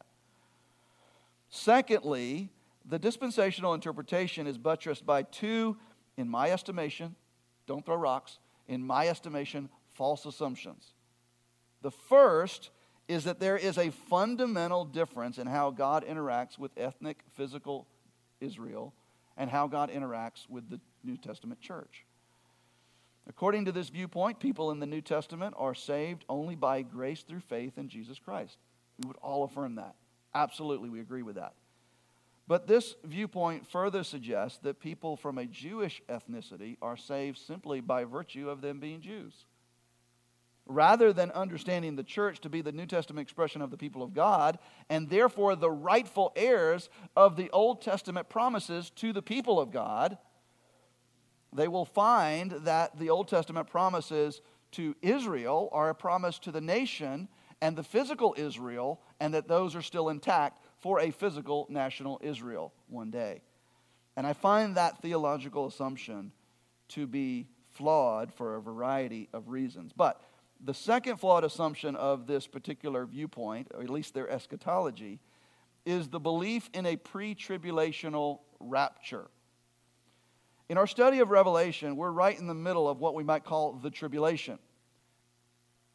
Secondly, 1.49 2.49
the 2.85 2.97
dispensational 2.97 3.73
interpretation 3.73 4.47
is 4.47 4.57
buttressed 4.57 5.05
by 5.05 5.23
two, 5.23 5.77
in 6.17 6.29
my 6.29 6.51
estimation, 6.51 7.15
don't 7.67 7.85
throw 7.85 7.95
rocks, 7.95 8.39
in 8.67 8.85
my 8.85 9.07
estimation, 9.07 9.69
false 9.93 10.25
assumptions. 10.25 10.93
The 11.81 11.91
first 11.91 12.71
is 13.07 13.25
that 13.25 13.39
there 13.39 13.57
is 13.57 13.77
a 13.77 13.91
fundamental 13.91 14.85
difference 14.85 15.37
in 15.37 15.47
how 15.47 15.69
God 15.71 16.05
interacts 16.05 16.57
with 16.57 16.71
ethnic, 16.77 17.19
physical 17.35 17.87
Israel 18.41 18.93
and 19.37 19.49
how 19.49 19.67
God 19.67 19.91
interacts 19.91 20.49
with 20.49 20.69
the 20.69 20.79
New 21.03 21.17
Testament 21.17 21.59
church. 21.59 22.05
According 23.27 23.65
to 23.65 23.71
this 23.71 23.89
viewpoint, 23.89 24.39
people 24.39 24.71
in 24.71 24.79
the 24.79 24.85
New 24.85 25.01
Testament 25.01 25.55
are 25.57 25.73
saved 25.73 26.25
only 26.29 26.55
by 26.55 26.81
grace 26.83 27.23
through 27.23 27.39
faith 27.41 27.77
in 27.77 27.89
Jesus 27.89 28.19
Christ. 28.19 28.57
We 29.01 29.07
would 29.07 29.17
all 29.17 29.43
affirm 29.43 29.75
that. 29.75 29.95
Absolutely, 30.33 30.89
we 30.89 30.99
agree 30.99 31.23
with 31.23 31.35
that. 31.35 31.53
But 32.47 32.67
this 32.67 32.95
viewpoint 33.03 33.67
further 33.67 34.03
suggests 34.03 34.59
that 34.59 34.79
people 34.79 35.17
from 35.17 35.37
a 35.37 35.45
Jewish 35.45 36.01
ethnicity 36.07 36.77
are 36.81 36.97
saved 36.97 37.39
simply 37.39 37.81
by 37.81 38.03
virtue 38.03 38.49
of 38.49 38.61
them 38.61 38.79
being 38.79 39.01
Jews. 39.01 39.45
Rather 40.67 41.13
than 41.13 41.31
understanding 41.31 41.95
the 41.95 42.03
church 42.03 42.39
to 42.41 42.49
be 42.49 42.61
the 42.61 42.71
New 42.71 42.85
Testament 42.85 43.23
expression 43.23 43.61
of 43.61 43.71
the 43.71 43.77
people 43.77 44.03
of 44.03 44.13
God, 44.13 44.59
and 44.89 45.09
therefore 45.09 45.55
the 45.55 45.69
rightful 45.69 46.33
heirs 46.35 46.89
of 47.15 47.35
the 47.35 47.49
Old 47.51 47.81
Testament 47.81 48.29
promises 48.29 48.89
to 48.91 49.13
the 49.13 49.21
people 49.21 49.59
of 49.59 49.71
God, 49.71 50.17
they 51.53 51.67
will 51.67 51.85
find 51.85 52.51
that 52.51 52.97
the 52.99 53.09
Old 53.09 53.27
Testament 53.27 53.67
promises 53.67 54.41
to 54.71 54.95
Israel 55.01 55.69
are 55.71 55.89
a 55.89 55.95
promise 55.95 56.37
to 56.39 56.51
the 56.51 56.61
nation 56.61 57.27
and 57.61 57.75
the 57.75 57.83
physical 57.83 58.35
Israel, 58.37 59.01
and 59.19 59.33
that 59.33 59.47
those 59.47 59.75
are 59.75 59.81
still 59.81 60.09
intact 60.09 60.61
for 60.85 60.99
a 60.99 61.09
physical 61.09 61.65
national 61.67 62.19
Israel 62.21 62.71
one 62.89 63.09
day. 63.09 63.41
And 64.15 64.27
I 64.27 64.33
find 64.33 64.77
that 64.77 65.01
theological 65.01 65.65
assumption 65.65 66.31
to 66.89 67.07
be 67.07 67.47
flawed 67.71 68.31
for 68.31 68.55
a 68.55 68.61
variety 68.61 69.27
of 69.33 69.49
reasons. 69.49 69.93
But 69.97 70.21
the 70.63 70.75
second 70.75 71.17
flawed 71.17 71.43
assumption 71.43 71.95
of 71.95 72.27
this 72.27 72.45
particular 72.45 73.07
viewpoint, 73.07 73.69
or 73.73 73.81
at 73.81 73.89
least 73.89 74.13
their 74.13 74.29
eschatology, 74.29 75.21
is 75.87 76.09
the 76.09 76.19
belief 76.19 76.69
in 76.71 76.85
a 76.85 76.97
pre 76.97 77.33
tribulational 77.33 78.41
rapture. 78.59 79.25
In 80.69 80.77
our 80.77 80.85
study 80.85 81.17
of 81.17 81.31
Revelation, 81.31 81.95
we're 81.95 82.11
right 82.11 82.37
in 82.37 82.45
the 82.45 82.53
middle 82.53 82.87
of 82.87 82.99
what 82.99 83.15
we 83.15 83.23
might 83.23 83.43
call 83.43 83.73
the 83.73 83.89
tribulation. 83.89 84.59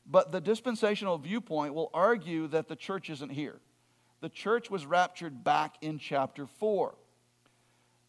But 0.05 0.33
the 0.33 0.41
dispensational 0.41 1.17
viewpoint 1.17 1.75
will 1.75 1.91
argue 1.95 2.49
that 2.49 2.67
the 2.67 2.75
church 2.75 3.09
isn't 3.09 3.31
here. 3.31 3.61
The 4.21 4.29
church 4.29 4.71
was 4.71 4.85
raptured 4.85 5.43
back 5.45 5.77
in 5.81 5.99
chapter 5.99 6.47
4. 6.47 6.95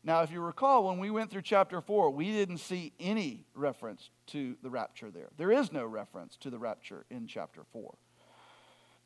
Now, 0.03 0.23
if 0.23 0.31
you 0.31 0.41
recall, 0.41 0.85
when 0.85 0.97
we 0.97 1.11
went 1.11 1.29
through 1.29 1.43
chapter 1.43 1.79
4, 1.79 2.09
we 2.09 2.31
didn't 2.31 2.57
see 2.57 2.91
any 2.99 3.45
reference 3.53 4.09
to 4.27 4.57
the 4.63 4.69
rapture 4.69 5.11
there. 5.11 5.29
There 5.37 5.51
is 5.51 5.71
no 5.71 5.85
reference 5.85 6.37
to 6.37 6.49
the 6.49 6.57
rapture 6.57 7.05
in 7.09 7.27
chapter 7.27 7.61
4. 7.71 7.93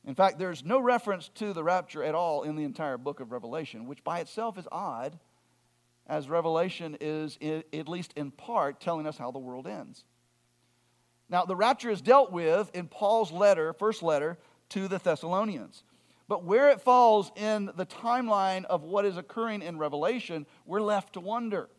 In 0.08 0.16
fact, 0.16 0.40
there's 0.40 0.64
no 0.64 0.80
reference 0.80 1.30
to 1.36 1.52
the 1.52 1.64
rapture 1.64 2.04
at 2.04 2.16
all 2.16 2.44
in 2.44 2.56
the 2.56 2.64
entire 2.64 2.98
book 2.98 3.20
of 3.20 3.32
Revelation, 3.32 3.88
which 3.88 4.04
by 4.04 4.20
itself 4.20 4.58
is 4.58 4.68
odd, 4.72 5.20
as 6.08 6.30
Revelation 6.30 6.96
is, 7.02 7.38
at 7.42 7.90
least 7.90 8.14
in 8.16 8.32
part, 8.32 8.80
telling 8.80 9.06
us 9.06 9.18
how 9.18 9.32
the 9.32 9.40
world 9.40 9.68
ends. 9.68 10.06
Now, 11.28 11.44
the 11.44 11.56
rapture 11.56 11.90
is 11.90 12.02
dealt 12.02 12.32
with 12.32 12.70
in 12.76 12.88
Paul's 12.88 13.32
letter, 13.32 13.74
first 13.74 14.02
letter 14.04 14.38
to 14.70 14.88
the 14.88 15.00
Thessalonians. 15.00 15.84
But 16.28 16.44
where 16.44 16.70
it 16.70 16.82
falls 16.82 17.32
in 17.36 17.72
the 17.76 17.86
timeline 17.86 18.66
of 18.66 18.84
what 18.84 19.06
is 19.06 19.18
occurring 19.18 19.62
in 19.62 19.78
Revelation, 19.78 20.46
we're 20.66 20.82
left 20.82 21.14
to 21.14 21.20
wonder. 21.20 21.70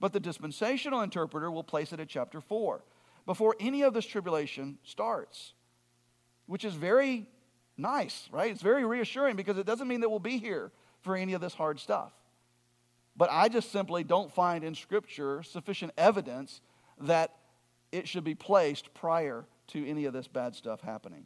But 0.00 0.12
the 0.12 0.20
dispensational 0.20 1.02
interpreter 1.02 1.50
will 1.50 1.62
place 1.62 1.92
it 1.92 2.00
at 2.00 2.08
chapter 2.08 2.40
4, 2.40 2.82
before 3.26 3.54
any 3.60 3.82
of 3.82 3.94
this 3.94 4.06
tribulation 4.06 4.78
starts, 4.82 5.52
which 6.46 6.64
is 6.64 6.74
very 6.74 7.28
nice, 7.76 8.28
right? 8.32 8.50
It's 8.50 8.62
very 8.62 8.84
reassuring 8.84 9.36
because 9.36 9.58
it 9.58 9.66
doesn't 9.66 9.86
mean 9.86 10.00
that 10.00 10.08
we'll 10.08 10.18
be 10.18 10.38
here 10.38 10.72
for 11.02 11.16
any 11.16 11.34
of 11.34 11.40
this 11.40 11.54
hard 11.54 11.78
stuff. 11.78 12.12
But 13.16 13.30
I 13.30 13.48
just 13.48 13.70
simply 13.70 14.02
don't 14.02 14.32
find 14.32 14.64
in 14.64 14.74
Scripture 14.74 15.42
sufficient 15.42 15.92
evidence 15.96 16.60
that 16.98 17.36
it 17.92 18.08
should 18.08 18.24
be 18.24 18.34
placed 18.34 18.92
prior 18.94 19.44
to 19.68 19.86
any 19.86 20.06
of 20.06 20.12
this 20.12 20.26
bad 20.26 20.54
stuff 20.54 20.80
happening. 20.80 21.24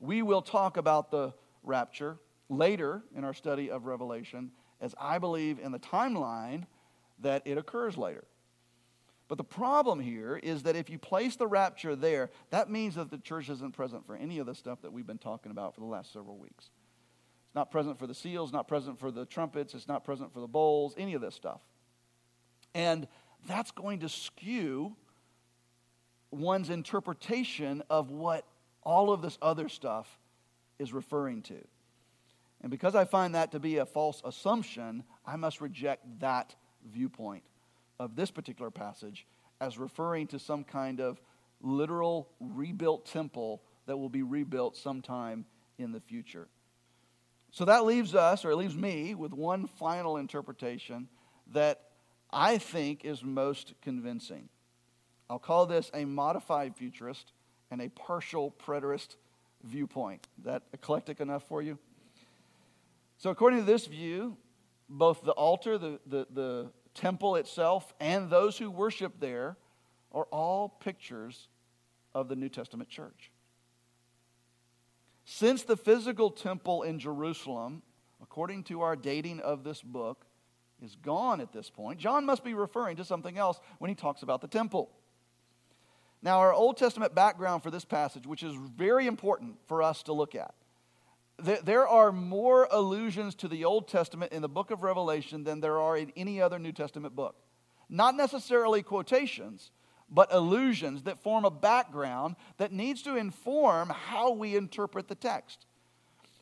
We 0.00 0.22
will 0.22 0.42
talk 0.42 0.76
about 0.76 1.10
the 1.10 1.32
rapture 1.62 2.18
later 2.48 3.02
in 3.16 3.24
our 3.24 3.34
study 3.34 3.70
of 3.70 3.86
Revelation, 3.86 4.50
as 4.80 4.94
I 5.00 5.18
believe 5.18 5.58
in 5.58 5.72
the 5.72 5.78
timeline 5.78 6.66
that 7.20 7.42
it 7.44 7.56
occurs 7.58 7.96
later. 7.96 8.24
But 9.28 9.38
the 9.38 9.44
problem 9.44 10.00
here 10.00 10.36
is 10.36 10.64
that 10.64 10.76
if 10.76 10.90
you 10.90 10.98
place 10.98 11.36
the 11.36 11.46
rapture 11.46 11.96
there, 11.96 12.30
that 12.50 12.70
means 12.70 12.96
that 12.96 13.10
the 13.10 13.18
church 13.18 13.48
isn't 13.48 13.72
present 13.72 14.06
for 14.06 14.16
any 14.16 14.38
of 14.38 14.46
the 14.46 14.54
stuff 14.54 14.82
that 14.82 14.92
we've 14.92 15.06
been 15.06 15.18
talking 15.18 15.50
about 15.50 15.74
for 15.74 15.80
the 15.80 15.86
last 15.86 16.12
several 16.12 16.36
weeks. 16.36 16.70
It's 17.46 17.54
not 17.54 17.70
present 17.70 17.98
for 17.98 18.06
the 18.06 18.14
seals, 18.14 18.52
not 18.52 18.68
present 18.68 18.98
for 18.98 19.10
the 19.10 19.24
trumpets, 19.24 19.74
it's 19.74 19.88
not 19.88 20.04
present 20.04 20.32
for 20.34 20.40
the 20.40 20.46
bowls, 20.46 20.94
any 20.98 21.14
of 21.14 21.22
this 21.22 21.34
stuff. 21.34 21.62
And 22.74 23.08
that's 23.46 23.70
going 23.70 24.00
to 24.00 24.08
skew 24.08 24.96
one's 26.30 26.68
interpretation 26.68 27.82
of 27.88 28.10
what 28.10 28.44
all 28.84 29.12
of 29.12 29.22
this 29.22 29.38
other 29.42 29.68
stuff 29.68 30.18
is 30.78 30.92
referring 30.92 31.42
to. 31.42 31.56
And 32.60 32.70
because 32.70 32.94
I 32.94 33.04
find 33.04 33.34
that 33.34 33.52
to 33.52 33.60
be 33.60 33.78
a 33.78 33.86
false 33.86 34.22
assumption, 34.24 35.04
I 35.26 35.36
must 35.36 35.60
reject 35.60 36.20
that 36.20 36.54
viewpoint 36.92 37.42
of 37.98 38.16
this 38.16 38.30
particular 38.30 38.70
passage 38.70 39.26
as 39.60 39.78
referring 39.78 40.26
to 40.28 40.38
some 40.38 40.64
kind 40.64 41.00
of 41.00 41.20
literal 41.60 42.28
rebuilt 42.40 43.06
temple 43.06 43.62
that 43.86 43.96
will 43.96 44.08
be 44.08 44.22
rebuilt 44.22 44.76
sometime 44.76 45.44
in 45.78 45.92
the 45.92 46.00
future. 46.00 46.48
So 47.50 47.66
that 47.66 47.84
leaves 47.84 48.14
us, 48.14 48.44
or 48.44 48.50
it 48.50 48.56
leaves 48.56 48.74
me, 48.74 49.14
with 49.14 49.32
one 49.32 49.66
final 49.66 50.16
interpretation 50.16 51.08
that 51.52 51.80
I 52.32 52.58
think 52.58 53.04
is 53.04 53.22
most 53.22 53.74
convincing. 53.80 54.48
I'll 55.30 55.38
call 55.38 55.66
this 55.66 55.90
a 55.94 56.04
modified 56.04 56.74
futurist 56.76 57.32
and 57.74 57.82
a 57.82 57.88
partial 57.88 58.54
preterist 58.64 59.16
viewpoint. 59.64 60.28
Is 60.38 60.44
that 60.44 60.62
eclectic 60.72 61.20
enough 61.20 61.42
for 61.48 61.60
you? 61.60 61.76
So, 63.18 63.30
according 63.30 63.58
to 63.58 63.64
this 63.64 63.86
view, 63.86 64.36
both 64.88 65.24
the 65.24 65.32
altar, 65.32 65.76
the, 65.76 65.98
the, 66.06 66.26
the 66.32 66.70
temple 66.94 67.34
itself, 67.34 67.92
and 67.98 68.30
those 68.30 68.56
who 68.56 68.70
worship 68.70 69.14
there 69.18 69.56
are 70.12 70.26
all 70.30 70.68
pictures 70.68 71.48
of 72.14 72.28
the 72.28 72.36
New 72.36 72.48
Testament 72.48 72.88
church. 72.88 73.32
Since 75.24 75.64
the 75.64 75.76
physical 75.76 76.30
temple 76.30 76.84
in 76.84 77.00
Jerusalem, 77.00 77.82
according 78.22 78.62
to 78.64 78.82
our 78.82 78.94
dating 78.94 79.40
of 79.40 79.64
this 79.64 79.82
book, 79.82 80.26
is 80.80 80.94
gone 80.94 81.40
at 81.40 81.52
this 81.52 81.70
point, 81.70 81.98
John 81.98 82.24
must 82.24 82.44
be 82.44 82.54
referring 82.54 82.98
to 82.98 83.04
something 83.04 83.36
else 83.36 83.58
when 83.78 83.88
he 83.88 83.96
talks 83.96 84.22
about 84.22 84.42
the 84.42 84.48
temple. 84.48 84.92
Now, 86.24 86.38
our 86.38 86.54
Old 86.54 86.78
Testament 86.78 87.14
background 87.14 87.62
for 87.62 87.70
this 87.70 87.84
passage, 87.84 88.26
which 88.26 88.42
is 88.42 88.54
very 88.54 89.06
important 89.06 89.58
for 89.66 89.82
us 89.82 90.02
to 90.04 90.14
look 90.14 90.34
at, 90.34 90.54
there 91.38 91.86
are 91.86 92.12
more 92.12 92.66
allusions 92.70 93.34
to 93.36 93.48
the 93.48 93.66
Old 93.66 93.88
Testament 93.88 94.32
in 94.32 94.40
the 94.40 94.48
book 94.48 94.70
of 94.70 94.82
Revelation 94.82 95.44
than 95.44 95.60
there 95.60 95.78
are 95.78 95.98
in 95.98 96.12
any 96.16 96.40
other 96.40 96.58
New 96.58 96.72
Testament 96.72 97.14
book. 97.14 97.36
Not 97.90 98.16
necessarily 98.16 98.82
quotations, 98.82 99.70
but 100.08 100.32
allusions 100.32 101.02
that 101.02 101.22
form 101.22 101.44
a 101.44 101.50
background 101.50 102.36
that 102.56 102.72
needs 102.72 103.02
to 103.02 103.16
inform 103.16 103.90
how 103.90 104.32
we 104.32 104.56
interpret 104.56 105.08
the 105.08 105.14
text. 105.14 105.66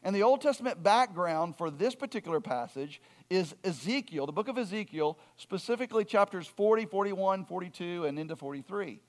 And 0.04 0.14
the 0.14 0.22
Old 0.22 0.42
Testament 0.42 0.84
background 0.84 1.56
for 1.56 1.70
this 1.70 1.96
particular 1.96 2.40
passage 2.40 3.00
is 3.28 3.56
Ezekiel, 3.64 4.26
the 4.26 4.32
book 4.32 4.48
of 4.48 4.58
Ezekiel, 4.58 5.18
specifically 5.36 6.04
chapters 6.04 6.46
40, 6.46 6.86
41, 6.86 7.46
42, 7.46 8.04
and 8.04 8.16
into 8.16 8.36
43. 8.36 9.00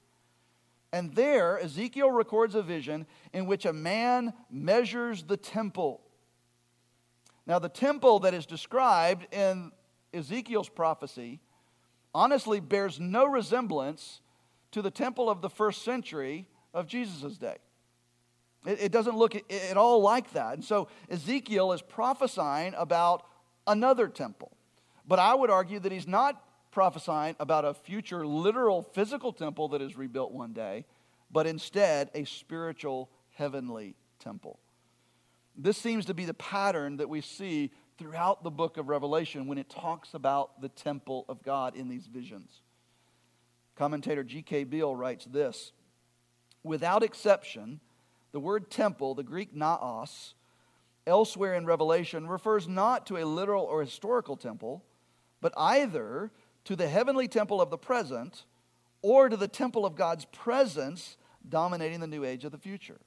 And 0.93 1.15
there, 1.15 1.59
Ezekiel 1.59 2.11
records 2.11 2.53
a 2.53 2.61
vision 2.61 3.07
in 3.33 3.47
which 3.47 3.65
a 3.65 3.73
man 3.73 4.31
measures 4.51 5.23
the 5.23 5.35
temple. 5.35 6.01
Now, 7.47 7.57
the 7.57 7.67
temple 7.67 8.19
that 8.19 8.35
is 8.35 8.45
described 8.45 9.25
in 9.33 9.71
Ezekiel's 10.13 10.69
prophecy 10.69 11.39
honestly 12.13 12.59
bears 12.59 12.99
no 12.99 13.25
resemblance 13.25 14.21
to 14.71 14.83
the 14.83 14.91
temple 14.91 15.31
of 15.31 15.41
the 15.41 15.49
first 15.49 15.83
century 15.83 16.47
of 16.75 16.85
Jesus' 16.85 17.39
day. 17.39 17.57
It, 18.63 18.79
it 18.83 18.91
doesn't 18.91 19.17
look 19.17 19.35
at 19.35 19.77
all 19.77 19.99
like 19.99 20.31
that. 20.33 20.53
And 20.53 20.63
so 20.63 20.89
Ezekiel 21.09 21.73
is 21.73 21.81
prophesying 21.81 22.75
about 22.77 23.25
another 23.65 24.07
temple. 24.07 24.55
But 25.07 25.17
I 25.17 25.33
would 25.33 25.49
argue 25.49 25.79
that 25.79 25.91
he's 25.91 26.07
not 26.07 26.39
prophesying 26.73 27.35
about 27.39 27.65
a 27.65 27.73
future 27.73 28.25
literal 28.25 28.81
physical 28.81 29.31
temple 29.31 29.69
that 29.69 29.81
is 29.81 29.95
rebuilt 29.95 30.31
one 30.31 30.53
day, 30.53 30.85
but 31.31 31.45
instead 31.45 32.09
a 32.15 32.25
spiritual 32.25 33.09
heavenly 33.35 33.95
temple. 34.19 34.59
This 35.55 35.77
seems 35.77 36.05
to 36.05 36.13
be 36.13 36.25
the 36.25 36.33
pattern 36.33 36.97
that 36.97 37.09
we 37.09 37.21
see 37.21 37.71
throughout 37.99 38.43
the 38.43 38.49
book 38.49 38.77
of 38.77 38.89
Revelation 38.89 39.45
when 39.45 39.59
it 39.59 39.69
talks 39.69 40.15
about 40.15 40.61
the 40.61 40.69
temple 40.69 41.25
of 41.29 41.43
God 41.43 41.75
in 41.75 41.89
these 41.89 42.07
visions. 42.07 42.61
Commentator 43.75 44.23
G.K. 44.23 44.63
Beale 44.65 44.95
writes 44.95 45.25
this 45.25 45.71
Without 46.63 47.03
exception, 47.03 47.79
the 48.31 48.39
word 48.39 48.71
temple, 48.71 49.13
the 49.13 49.23
Greek 49.23 49.55
naos, 49.55 50.33
elsewhere 51.05 51.53
in 51.53 51.67
Revelation 51.67 52.27
refers 52.27 52.67
not 52.67 53.05
to 53.07 53.17
a 53.17 53.25
literal 53.25 53.65
or 53.65 53.81
historical 53.81 54.37
temple, 54.37 54.83
but 55.39 55.53
either 55.55 56.31
to 56.65 56.75
the 56.75 56.87
heavenly 56.87 57.27
temple 57.27 57.61
of 57.61 57.69
the 57.69 57.77
present 57.77 58.45
or 59.01 59.29
to 59.29 59.37
the 59.37 59.47
temple 59.47 59.85
of 59.85 59.95
God's 59.95 60.25
presence 60.25 61.17
dominating 61.47 61.99
the 61.99 62.07
new 62.07 62.23
age 62.23 62.45
of 62.45 62.51
the 62.51 62.57
future. 62.57 62.99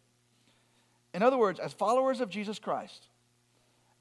In 1.14 1.22
other 1.22 1.38
words, 1.38 1.58
as 1.58 1.72
followers 1.72 2.20
of 2.20 2.28
Jesus 2.28 2.58
Christ, 2.58 3.08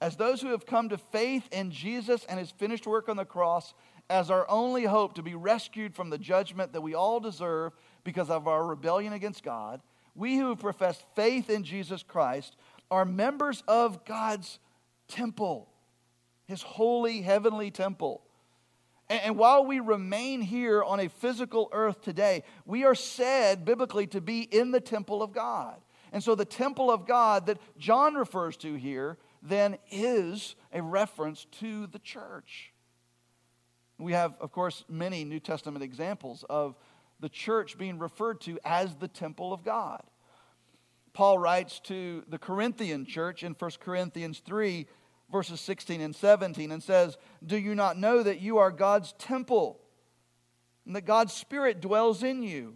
as 0.01 0.17
those 0.17 0.41
who 0.41 0.49
have 0.49 0.65
come 0.65 0.89
to 0.89 0.97
faith 0.97 1.47
in 1.51 1.71
Jesus 1.71 2.25
and 2.25 2.37
his 2.37 2.51
finished 2.51 2.85
work 2.85 3.07
on 3.07 3.15
the 3.15 3.25
cross 3.25 3.73
as 4.09 4.29
our 4.29 4.45
only 4.49 4.83
hope 4.83 5.15
to 5.15 5.23
be 5.23 5.33
rescued 5.33 5.95
from 5.95 6.09
the 6.09 6.17
judgment 6.17 6.73
that 6.73 6.81
we 6.81 6.93
all 6.93 7.19
deserve 7.19 7.73
because 8.03 8.29
of 8.29 8.47
our 8.47 8.65
rebellion 8.65 9.13
against 9.13 9.43
God, 9.43 9.81
we 10.13 10.37
who 10.37 10.55
profess 10.55 11.01
faith 11.15 11.49
in 11.49 11.63
Jesus 11.63 12.03
Christ 12.03 12.55
are 12.91 13.05
members 13.05 13.63
of 13.67 14.05
God's 14.05 14.59
temple, 15.07 15.69
his 16.45 16.61
holy 16.61 17.21
heavenly 17.21 17.71
temple. 17.71 18.21
And 19.09 19.37
while 19.37 19.65
we 19.65 19.79
remain 19.79 20.41
here 20.41 20.83
on 20.83 20.99
a 20.99 21.09
physical 21.09 21.69
earth 21.71 22.01
today, 22.01 22.43
we 22.65 22.85
are 22.85 22.95
said 22.95 23.63
biblically 23.63 24.07
to 24.07 24.21
be 24.21 24.41
in 24.41 24.71
the 24.71 24.81
temple 24.81 25.21
of 25.21 25.31
God. 25.31 25.79
And 26.11 26.23
so 26.23 26.33
the 26.33 26.45
temple 26.45 26.89
of 26.89 27.05
God 27.05 27.45
that 27.45 27.59
John 27.77 28.15
refers 28.15 28.57
to 28.57 28.73
here 28.75 29.17
then 29.43 29.77
is 29.91 30.55
a 30.73 30.81
reference 30.81 31.45
to 31.59 31.85
the 31.87 31.99
church. 31.99 32.71
We 33.99 34.13
have, 34.13 34.33
of 34.39 34.51
course, 34.51 34.83
many 34.89 35.23
New 35.23 35.39
Testament 35.39 35.83
examples 35.83 36.43
of 36.49 36.75
the 37.19 37.29
church 37.29 37.77
being 37.77 37.99
referred 37.99 38.41
to 38.41 38.59
as 38.65 38.95
the 38.95 39.07
temple 39.07 39.53
of 39.53 39.63
God. 39.63 40.01
Paul 41.13 41.37
writes 41.37 41.79
to 41.81 42.23
the 42.27 42.37
Corinthian 42.37 43.05
church 43.05 43.43
in 43.43 43.53
1 43.53 43.71
Corinthians 43.79 44.39
3 44.39 44.87
verses 45.31 45.59
16 45.61 46.01
and 46.01 46.15
17 46.15 46.71
and 46.71 46.81
says, 46.81 47.17
Do 47.45 47.57
you 47.57 47.75
not 47.75 47.97
know 47.97 48.23
that 48.23 48.41
you 48.41 48.57
are 48.57 48.71
God's 48.71 49.13
temple 49.13 49.79
and 50.85 50.95
that 50.95 51.05
God's 51.05 51.33
Spirit 51.33 51.81
dwells 51.81 52.23
in 52.23 52.43
you? 52.43 52.75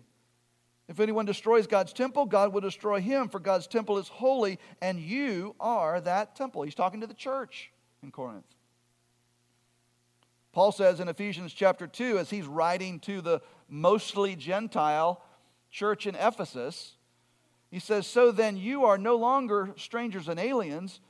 If 0.88 1.00
anyone 1.00 1.26
destroys 1.26 1.68
God's 1.68 1.94
temple, 1.94 2.26
God 2.26 2.52
will 2.52 2.62
destroy 2.62 3.00
him, 3.00 3.30
for 3.30 3.40
God's 3.40 3.68
temple 3.68 4.00
is 4.00 4.08
holy, 4.08 4.58
and 4.82 5.00
you 5.00 5.56
are 5.60 6.02
that 6.02 6.36
temple. 6.36 6.64
He's 6.64 6.74
talking 6.74 7.02
to 7.02 7.08
the 7.08 7.14
church 7.14 7.72
in 8.02 8.12
Corinth. 8.12 8.48
Paul 10.52 10.72
says 10.72 11.00
in 11.00 11.08
Ephesians 11.08 11.54
chapter 11.54 11.86
2, 11.86 12.18
as 12.18 12.32
he's 12.32 12.48
writing 12.48 13.00
to 13.02 13.22
the 13.22 13.42
mostly 13.70 14.36
Gentile 14.36 15.22
church 15.70 16.08
in 16.08 16.16
Ephesus, 16.16 16.96
he 17.70 17.78
says, 17.78 18.08
So 18.08 18.32
then 18.32 18.58
you 18.58 18.86
are 18.86 18.98
no 18.98 19.16
longer 19.16 19.74
strangers 19.78 20.28
and 20.28 20.40
aliens 20.40 21.02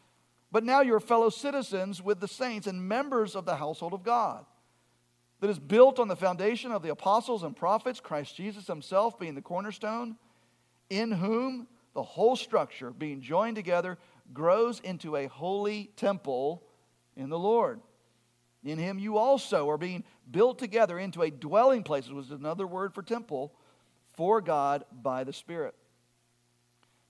but 0.52 0.64
now 0.64 0.82
you're 0.82 1.00
fellow 1.00 1.30
citizens 1.30 2.02
with 2.02 2.20
the 2.20 2.28
saints 2.28 2.68
and 2.68 2.88
members 2.88 3.36
of 3.36 3.46
the 3.46 3.56
household 3.56 3.94
of 3.94 4.04
God 4.04 4.46
that 5.40 5.50
is 5.50 5.60
built 5.60 6.00
on 6.00 6.08
the 6.08 6.16
foundation 6.16 6.72
of 6.72 6.82
the 6.82 6.90
apostles 6.90 7.44
and 7.44 7.56
prophets, 7.56 8.00
Christ 8.00 8.36
Jesus 8.36 8.68
himself 8.68 9.20
being 9.20 9.36
the 9.36 9.42
cornerstone, 9.42 10.18
in 10.90 11.12
whom 11.12 11.68
the 11.94 12.04
whole 12.04 12.36
structure, 12.36 12.92
being 12.92 13.22
joined 13.22 13.56
together, 13.56 13.98
grows 14.34 14.80
into 14.82 15.16
a 15.16 15.28
holy 15.28 15.92
temple 15.96 16.64
in 17.16 17.30
the 17.30 17.40
Lord. 17.40 17.80
In 18.64 18.78
him 18.78 19.00
you 19.00 19.18
also 19.18 19.70
are 19.70 19.78
being 19.78 20.04
built 20.30 20.60
together 20.60 21.00
into 21.00 21.22
a 21.22 21.32
dwelling 21.32 21.84
place, 21.84 22.10
which 22.10 22.26
is 22.26 22.32
another 22.32 22.68
word 22.68 22.94
for 22.94 23.02
temple, 23.02 23.54
for 24.14 24.42
God 24.42 24.84
by 24.92 25.24
the 25.24 25.34
Spirit. 25.34 25.76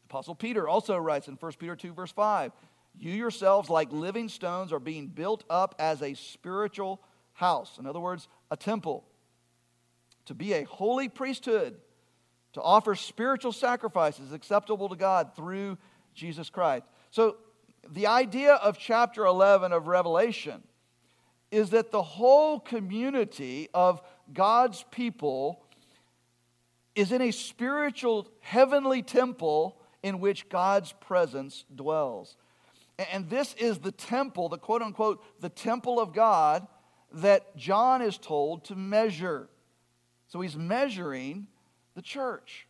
Apostle 0.06 0.36
Peter 0.36 0.68
also 0.68 0.98
writes 0.98 1.28
in 1.28 1.36
1 1.36 1.52
Peter 1.54 1.76
2, 1.76 1.94
verse 1.94 2.12
5 2.12 2.52
you 2.98 3.12
yourselves, 3.12 3.70
like 3.70 3.92
living 3.92 4.30
stones, 4.30 4.74
are 4.74 4.80
being 4.80 5.08
built 5.08 5.44
up 5.50 5.76
as 5.80 6.02
a 6.02 6.14
spiritual 6.14 7.02
house. 7.34 7.78
In 7.78 7.86
other 7.86 8.00
words, 8.00 8.28
a 8.52 8.58
temple. 8.58 9.06
To 10.26 10.34
be 10.34 10.54
a 10.54 10.64
holy 10.64 11.10
priesthood, 11.10 11.78
to 12.54 12.62
offer 12.62 12.96
spiritual 12.96 13.52
sacrifices 13.52 14.32
acceptable 14.32 14.90
to 14.90 14.96
God 14.96 15.36
through 15.36 15.78
Jesus 16.14 16.50
Christ. 16.50 16.86
So, 17.12 17.38
the 17.90 18.08
idea 18.08 18.54
of 18.56 18.78
chapter 18.78 19.26
11 19.26 19.72
of 19.72 19.88
Revelation 19.88 20.62
is 21.50 21.72
that 21.72 21.92
the 21.92 22.04
whole 22.04 22.60
community 22.60 23.70
of 23.74 24.02
God's 24.34 24.86
people 24.92 25.64
is 26.94 27.12
in 27.12 27.22
a 27.22 27.32
spiritual 27.32 28.28
heavenly 28.42 29.02
temple 29.02 29.80
in 30.04 30.20
which 30.20 30.50
God's 30.50 30.92
presence 30.94 31.66
dwells. 31.74 32.36
And 33.00 33.30
this 33.30 33.54
is 33.54 33.80
the 33.80 33.94
temple, 33.94 34.50
the 34.50 34.58
quote 34.58 34.82
unquote, 34.82 35.24
the 35.40 35.50
temple 35.50 36.00
of 36.00 36.14
God 36.14 36.68
that 37.14 37.56
John 37.56 38.02
is 38.02 38.18
told 38.18 38.66
to 38.66 38.76
measure. 38.76 39.48
So 40.28 40.42
he's 40.42 40.58
measuring 40.58 41.48
the 41.96 42.02
church. 42.02 42.68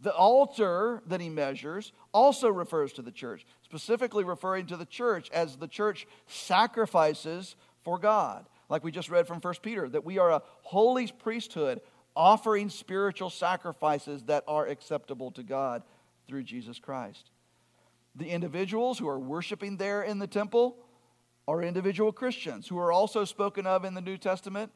The 0.00 0.14
altar 0.14 1.02
that 1.06 1.20
he 1.20 1.28
measures 1.28 1.92
also 2.12 2.48
refers 2.48 2.92
to 2.94 3.02
the 3.02 3.10
church, 3.10 3.44
specifically 3.62 4.24
referring 4.24 4.66
to 4.66 4.76
the 4.76 4.86
church 4.86 5.28
as 5.30 5.56
the 5.56 5.68
church 5.68 6.06
sacrifices 6.26 7.54
for 7.82 7.98
God. 7.98 8.46
Like 8.68 8.82
we 8.82 8.92
just 8.92 9.10
read 9.10 9.26
from 9.26 9.40
1 9.40 9.54
Peter, 9.62 9.88
that 9.88 10.04
we 10.04 10.18
are 10.18 10.30
a 10.30 10.42
holy 10.62 11.06
priesthood 11.08 11.80
offering 12.16 12.70
spiritual 12.70 13.30
sacrifices 13.30 14.22
that 14.24 14.44
are 14.48 14.66
acceptable 14.66 15.30
to 15.32 15.42
God 15.42 15.82
through 16.26 16.44
Jesus 16.44 16.78
Christ. 16.78 17.30
The 18.14 18.28
individuals 18.30 18.98
who 18.98 19.08
are 19.08 19.18
worshiping 19.18 19.76
there 19.76 20.02
in 20.02 20.18
the 20.18 20.26
temple 20.26 20.76
are 21.46 21.62
individual 21.62 22.12
Christians 22.12 22.68
who 22.68 22.78
are 22.78 22.92
also 22.92 23.24
spoken 23.24 23.66
of 23.66 23.84
in 23.84 23.94
the 23.94 24.00
New 24.00 24.18
Testament 24.18 24.70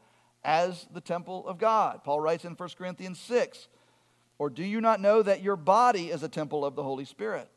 as 0.44 0.86
the 0.92 1.00
temple 1.00 1.46
of 1.46 1.58
God. 1.58 2.02
Paul 2.04 2.20
writes 2.20 2.44
in 2.44 2.54
1 2.54 2.68
Corinthians 2.76 3.18
6 3.20 3.68
Or 4.38 4.50
do 4.50 4.64
you 4.64 4.80
not 4.80 5.00
know 5.00 5.22
that 5.22 5.42
your 5.42 5.56
body 5.56 6.10
is 6.10 6.22
a 6.22 6.28
temple 6.28 6.64
of 6.64 6.74
the 6.74 6.82
Holy 6.82 7.04
Spirit? 7.04 7.48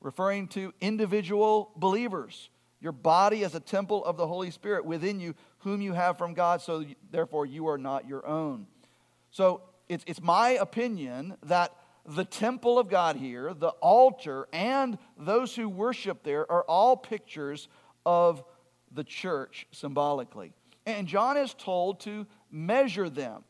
Referring 0.00 0.48
to 0.48 0.72
individual 0.80 1.72
believers. 1.76 2.50
Your 2.80 2.92
body 2.92 3.42
is 3.42 3.54
a 3.54 3.60
temple 3.60 4.04
of 4.04 4.16
the 4.16 4.26
Holy 4.26 4.50
Spirit 4.50 4.84
within 4.84 5.18
you, 5.18 5.34
whom 5.58 5.80
you 5.80 5.94
have 5.94 6.18
from 6.18 6.34
God, 6.34 6.60
so 6.60 6.84
therefore 7.10 7.46
you 7.46 7.66
are 7.68 7.78
not 7.78 8.06
your 8.06 8.24
own. 8.26 8.66
So 9.30 9.62
it's, 9.88 10.04
it's 10.06 10.22
my 10.22 10.50
opinion 10.50 11.36
that 11.44 11.72
the 12.08 12.24
temple 12.24 12.78
of 12.78 12.88
God 12.88 13.16
here, 13.16 13.52
the 13.52 13.70
altar, 13.80 14.48
and 14.52 14.98
those 15.18 15.54
who 15.54 15.68
worship 15.68 16.22
there 16.22 16.50
are 16.50 16.62
all 16.64 16.96
pictures 16.96 17.68
of 18.04 18.44
the 18.92 19.04
church 19.04 19.66
symbolically. 19.72 20.52
And 20.86 21.08
John 21.08 21.36
is 21.36 21.52
told 21.54 22.00
to 22.00 22.26
measure 22.50 23.10
them. 23.10 23.42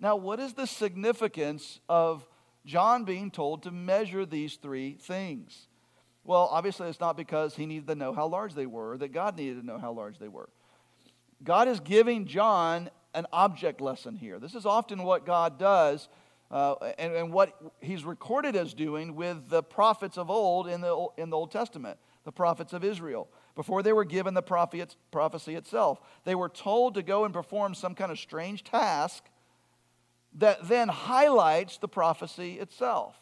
Now, 0.00 0.16
what 0.16 0.40
is 0.40 0.54
the 0.54 0.66
significance 0.66 1.80
of 1.88 2.26
John 2.64 3.04
being 3.04 3.30
told 3.30 3.62
to 3.64 3.70
measure 3.70 4.24
these 4.24 4.56
three 4.56 4.94
things? 5.00 5.68
Well, 6.24 6.48
obviously, 6.50 6.88
it's 6.88 7.00
not 7.00 7.16
because 7.16 7.54
he 7.54 7.66
needed 7.66 7.86
to 7.88 7.94
know 7.94 8.12
how 8.12 8.26
large 8.26 8.54
they 8.54 8.66
were, 8.66 8.96
that 8.98 9.12
God 9.12 9.36
needed 9.36 9.60
to 9.60 9.66
know 9.66 9.78
how 9.78 9.92
large 9.92 10.18
they 10.18 10.28
were. 10.28 10.48
God 11.44 11.68
is 11.68 11.78
giving 11.80 12.26
John 12.26 12.90
an 13.14 13.26
object 13.32 13.80
lesson 13.80 14.16
here. 14.16 14.38
This 14.38 14.54
is 14.54 14.66
often 14.66 15.02
what 15.02 15.24
God 15.24 15.58
does 15.58 16.08
uh, 16.50 16.74
and, 16.98 17.12
and, 17.12 17.32
what 17.32 17.58
he's 17.80 18.04
recorded 18.04 18.54
as 18.54 18.72
doing 18.72 19.16
with 19.16 19.48
the 19.48 19.62
prophets 19.62 20.16
of 20.16 20.30
old 20.30 20.68
in 20.68 20.80
the, 20.80 21.08
in 21.16 21.30
the 21.30 21.36
Old 21.36 21.50
Testament, 21.50 21.98
the 22.24 22.30
prophets 22.30 22.72
of 22.72 22.84
Israel. 22.84 23.28
Before 23.56 23.82
they 23.82 23.92
were 23.92 24.04
given 24.04 24.34
the 24.34 24.42
prophecy 24.42 25.54
itself, 25.54 26.00
they 26.24 26.34
were 26.34 26.48
told 26.48 26.94
to 26.94 27.02
go 27.02 27.24
and 27.24 27.34
perform 27.34 27.74
some 27.74 27.94
kind 27.94 28.12
of 28.12 28.18
strange 28.18 28.62
task 28.62 29.24
that 30.34 30.68
then 30.68 30.88
highlights 30.88 31.78
the 31.78 31.88
prophecy 31.88 32.60
itself. 32.60 33.16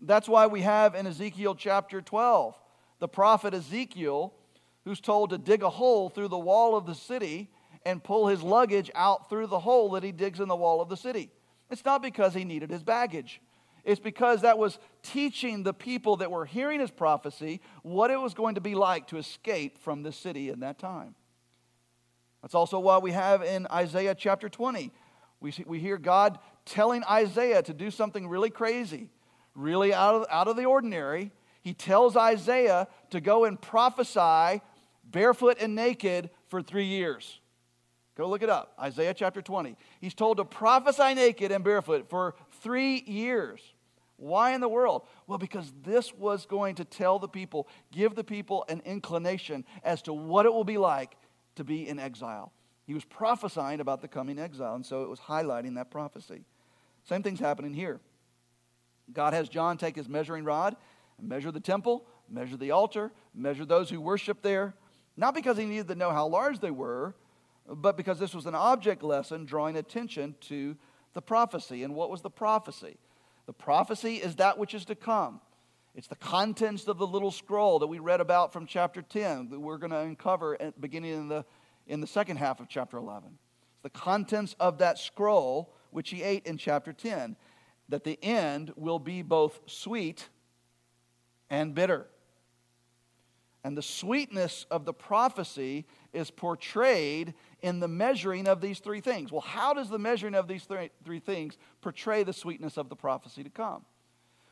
That's 0.00 0.28
why 0.28 0.46
we 0.46 0.60
have 0.62 0.94
in 0.94 1.06
Ezekiel 1.06 1.54
chapter 1.54 2.00
12 2.00 2.54
the 3.00 3.08
prophet 3.08 3.54
Ezekiel 3.54 4.34
who's 4.84 5.00
told 5.00 5.30
to 5.30 5.38
dig 5.38 5.62
a 5.62 5.70
hole 5.70 6.08
through 6.08 6.28
the 6.28 6.38
wall 6.38 6.76
of 6.76 6.86
the 6.86 6.94
city 6.94 7.50
and 7.84 8.02
pull 8.02 8.28
his 8.28 8.42
luggage 8.42 8.90
out 8.94 9.28
through 9.28 9.46
the 9.46 9.58
hole 9.58 9.90
that 9.90 10.02
he 10.02 10.12
digs 10.12 10.40
in 10.40 10.48
the 10.48 10.56
wall 10.56 10.80
of 10.80 10.88
the 10.88 10.96
city. 10.96 11.30
It's 11.70 11.84
not 11.84 12.02
because 12.02 12.34
he 12.34 12.44
needed 12.44 12.70
his 12.70 12.82
baggage. 12.82 13.40
It's 13.84 14.00
because 14.00 14.42
that 14.42 14.58
was 14.58 14.78
teaching 15.02 15.62
the 15.62 15.72
people 15.72 16.16
that 16.16 16.30
were 16.30 16.44
hearing 16.44 16.80
his 16.80 16.90
prophecy 16.90 17.60
what 17.82 18.10
it 18.10 18.20
was 18.20 18.34
going 18.34 18.56
to 18.56 18.60
be 18.60 18.74
like 18.74 19.06
to 19.08 19.16
escape 19.16 19.78
from 19.78 20.02
the 20.02 20.12
city 20.12 20.50
in 20.50 20.60
that 20.60 20.78
time. 20.78 21.14
That's 22.42 22.54
also 22.54 22.78
why 22.78 22.98
we 22.98 23.12
have 23.12 23.42
in 23.42 23.66
Isaiah 23.70 24.14
chapter 24.14 24.48
20, 24.48 24.92
we, 25.40 25.50
see, 25.50 25.64
we 25.66 25.78
hear 25.78 25.98
God 25.98 26.38
telling 26.64 27.04
Isaiah 27.04 27.62
to 27.62 27.72
do 27.72 27.90
something 27.90 28.28
really 28.28 28.50
crazy, 28.50 29.10
really 29.54 29.94
out 29.94 30.14
of, 30.14 30.26
out 30.30 30.48
of 30.48 30.56
the 30.56 30.64
ordinary. 30.64 31.32
He 31.62 31.74
tells 31.74 32.16
Isaiah 32.16 32.88
to 33.10 33.20
go 33.20 33.44
and 33.44 33.60
prophesy 33.60 34.62
barefoot 35.04 35.58
and 35.60 35.74
naked 35.74 36.30
for 36.48 36.62
three 36.62 36.86
years. 36.86 37.40
Go 38.18 38.28
look 38.28 38.42
it 38.42 38.50
up. 38.50 38.74
Isaiah 38.80 39.14
chapter 39.14 39.40
20. 39.40 39.76
He's 40.00 40.12
told 40.12 40.38
to 40.38 40.44
prophesy 40.44 41.14
naked 41.14 41.52
and 41.52 41.62
barefoot 41.62 42.10
for 42.10 42.34
three 42.60 43.04
years. 43.06 43.60
Why 44.16 44.54
in 44.54 44.60
the 44.60 44.68
world? 44.68 45.02
Well, 45.28 45.38
because 45.38 45.72
this 45.84 46.12
was 46.12 46.44
going 46.44 46.74
to 46.74 46.84
tell 46.84 47.20
the 47.20 47.28
people, 47.28 47.68
give 47.92 48.16
the 48.16 48.24
people 48.24 48.64
an 48.68 48.82
inclination 48.84 49.64
as 49.84 50.02
to 50.02 50.12
what 50.12 50.46
it 50.46 50.52
will 50.52 50.64
be 50.64 50.78
like 50.78 51.16
to 51.54 51.62
be 51.62 51.88
in 51.88 52.00
exile. 52.00 52.52
He 52.84 52.94
was 52.94 53.04
prophesying 53.04 53.78
about 53.78 54.02
the 54.02 54.08
coming 54.08 54.40
exile, 54.40 54.74
and 54.74 54.84
so 54.84 55.04
it 55.04 55.08
was 55.08 55.20
highlighting 55.20 55.76
that 55.76 55.92
prophecy. 55.92 56.44
Same 57.04 57.22
thing's 57.22 57.38
happening 57.38 57.72
here. 57.72 58.00
God 59.12 59.32
has 59.32 59.48
John 59.48 59.78
take 59.78 59.94
his 59.94 60.08
measuring 60.08 60.42
rod 60.42 60.74
and 61.20 61.28
measure 61.28 61.52
the 61.52 61.60
temple, 61.60 62.04
measure 62.28 62.56
the 62.56 62.72
altar, 62.72 63.12
measure 63.32 63.64
those 63.64 63.88
who 63.88 64.00
worship 64.00 64.42
there, 64.42 64.74
not 65.16 65.36
because 65.36 65.56
he 65.56 65.66
needed 65.66 65.86
to 65.86 65.94
know 65.94 66.10
how 66.10 66.26
large 66.26 66.58
they 66.58 66.72
were, 66.72 67.14
but 67.68 67.96
because 67.96 68.18
this 68.18 68.34
was 68.34 68.46
an 68.46 68.54
object 68.54 69.02
lesson 69.02 69.44
drawing 69.44 69.76
attention 69.76 70.34
to 70.40 70.76
the 71.14 71.22
prophecy. 71.22 71.82
And 71.82 71.94
what 71.94 72.10
was 72.10 72.22
the 72.22 72.30
prophecy? 72.30 72.96
The 73.46 73.52
prophecy 73.52 74.16
is 74.16 74.36
that 74.36 74.58
which 74.58 74.74
is 74.74 74.84
to 74.86 74.94
come. 74.94 75.40
It's 75.94 76.06
the 76.06 76.16
contents 76.16 76.86
of 76.86 76.98
the 76.98 77.06
little 77.06 77.30
scroll 77.30 77.80
that 77.80 77.86
we 77.86 77.98
read 77.98 78.20
about 78.20 78.52
from 78.52 78.66
chapter 78.66 79.02
10 79.02 79.50
that 79.50 79.58
we're 79.58 79.78
going 79.78 79.90
to 79.90 79.98
uncover 79.98 80.60
at, 80.60 80.80
beginning 80.80 81.12
in 81.12 81.28
the, 81.28 81.44
in 81.86 82.00
the 82.00 82.06
second 82.06 82.36
half 82.36 82.60
of 82.60 82.68
chapter 82.68 82.96
11. 82.96 83.30
It's 83.72 83.82
the 83.82 83.90
contents 83.90 84.54
of 84.60 84.78
that 84.78 84.98
scroll 84.98 85.74
which 85.90 86.10
he 86.10 86.22
ate 86.22 86.46
in 86.46 86.58
chapter 86.58 86.92
10, 86.92 87.36
that 87.88 88.04
the 88.04 88.18
end 88.22 88.72
will 88.76 88.98
be 88.98 89.22
both 89.22 89.60
sweet 89.66 90.28
and 91.50 91.74
bitter. 91.74 92.06
And 93.64 93.76
the 93.76 93.82
sweetness 93.82 94.66
of 94.70 94.84
the 94.84 94.92
prophecy 94.92 95.86
is 96.12 96.30
portrayed 96.30 97.34
in 97.62 97.80
the 97.80 97.88
measuring 97.88 98.46
of 98.46 98.60
these 98.60 98.78
three 98.78 99.00
things. 99.00 99.32
Well, 99.32 99.40
how 99.40 99.74
does 99.74 99.88
the 99.88 99.98
measuring 99.98 100.34
of 100.34 100.48
these 100.48 100.64
three, 100.64 100.90
three 101.04 101.20
things 101.20 101.58
portray 101.80 102.22
the 102.22 102.32
sweetness 102.32 102.76
of 102.76 102.88
the 102.88 102.96
prophecy 102.96 103.42
to 103.42 103.50
come? 103.50 103.84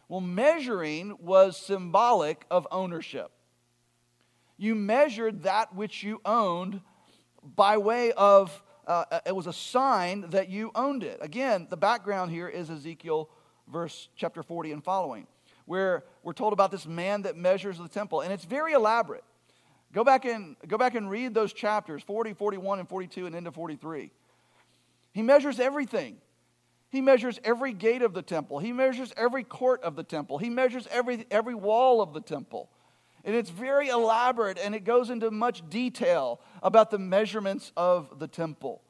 Well, 0.08 0.20
measuring 0.20 1.16
was 1.20 1.56
symbolic 1.56 2.44
of 2.50 2.66
ownership. 2.70 3.30
You 4.56 4.74
measured 4.74 5.42
that 5.42 5.74
which 5.74 6.02
you 6.02 6.20
owned 6.24 6.80
by 7.42 7.76
way 7.78 8.12
of, 8.12 8.62
uh, 8.86 9.20
it 9.26 9.34
was 9.34 9.46
a 9.46 9.52
sign 9.52 10.30
that 10.30 10.48
you 10.48 10.70
owned 10.74 11.02
it. 11.02 11.18
Again, 11.20 11.66
the 11.70 11.76
background 11.76 12.30
here 12.30 12.48
is 12.48 12.70
Ezekiel 12.70 13.30
verse 13.68 14.08
chapter 14.16 14.42
40 14.42 14.72
and 14.72 14.84
following, 14.84 15.26
where 15.64 16.04
we're 16.22 16.32
told 16.32 16.52
about 16.52 16.70
this 16.70 16.86
man 16.86 17.22
that 17.22 17.36
measures 17.36 17.78
the 17.78 17.88
temple. 17.88 18.20
And 18.20 18.32
it's 18.32 18.44
very 18.44 18.72
elaborate. 18.72 19.24
Go 19.92 20.05
back 20.05 20.25
and, 20.25 20.57
go 20.66 20.77
back 20.77 20.94
and 20.94 21.09
read 21.09 21.35
those 21.35 21.53
chapters 21.53 22.03
40, 22.03 22.35
41, 22.35 22.81
and 22.81 22.88
42, 22.88 23.27
and 23.27 23.35
into 23.35 23.53
43. 23.53 24.11
He 25.12 25.22
measures 25.22 25.59
everything. 25.59 26.18
He 26.91 27.01
measures 27.01 27.41
every 27.45 27.72
gate 27.72 28.03
of 28.03 28.14
the 28.14 28.22
temple. 28.22 28.59
He 28.59 28.72
measures 28.72 29.12
every 29.16 29.45
court 29.45 29.82
of 29.82 29.97
the 29.97 30.05
temple. 30.05 30.39
He 30.39 30.51
measures 30.51 30.87
every, 30.91 31.26
every 31.30 31.55
wall 31.55 32.01
of 32.01 32.12
the 32.12 32.20
temple. 32.20 32.70
And 33.24 33.34
it's 33.34 33.51
very 33.51 33.89
elaborate 33.89 34.59
and 34.59 34.74
it 34.74 34.84
goes 34.84 35.11
into 35.11 35.30
much 35.30 35.68
detail 35.68 36.41
about 36.62 36.91
the 36.91 36.99
measurements 36.99 37.72
of 37.76 38.20
the 38.20 38.28
temple. 38.28 38.82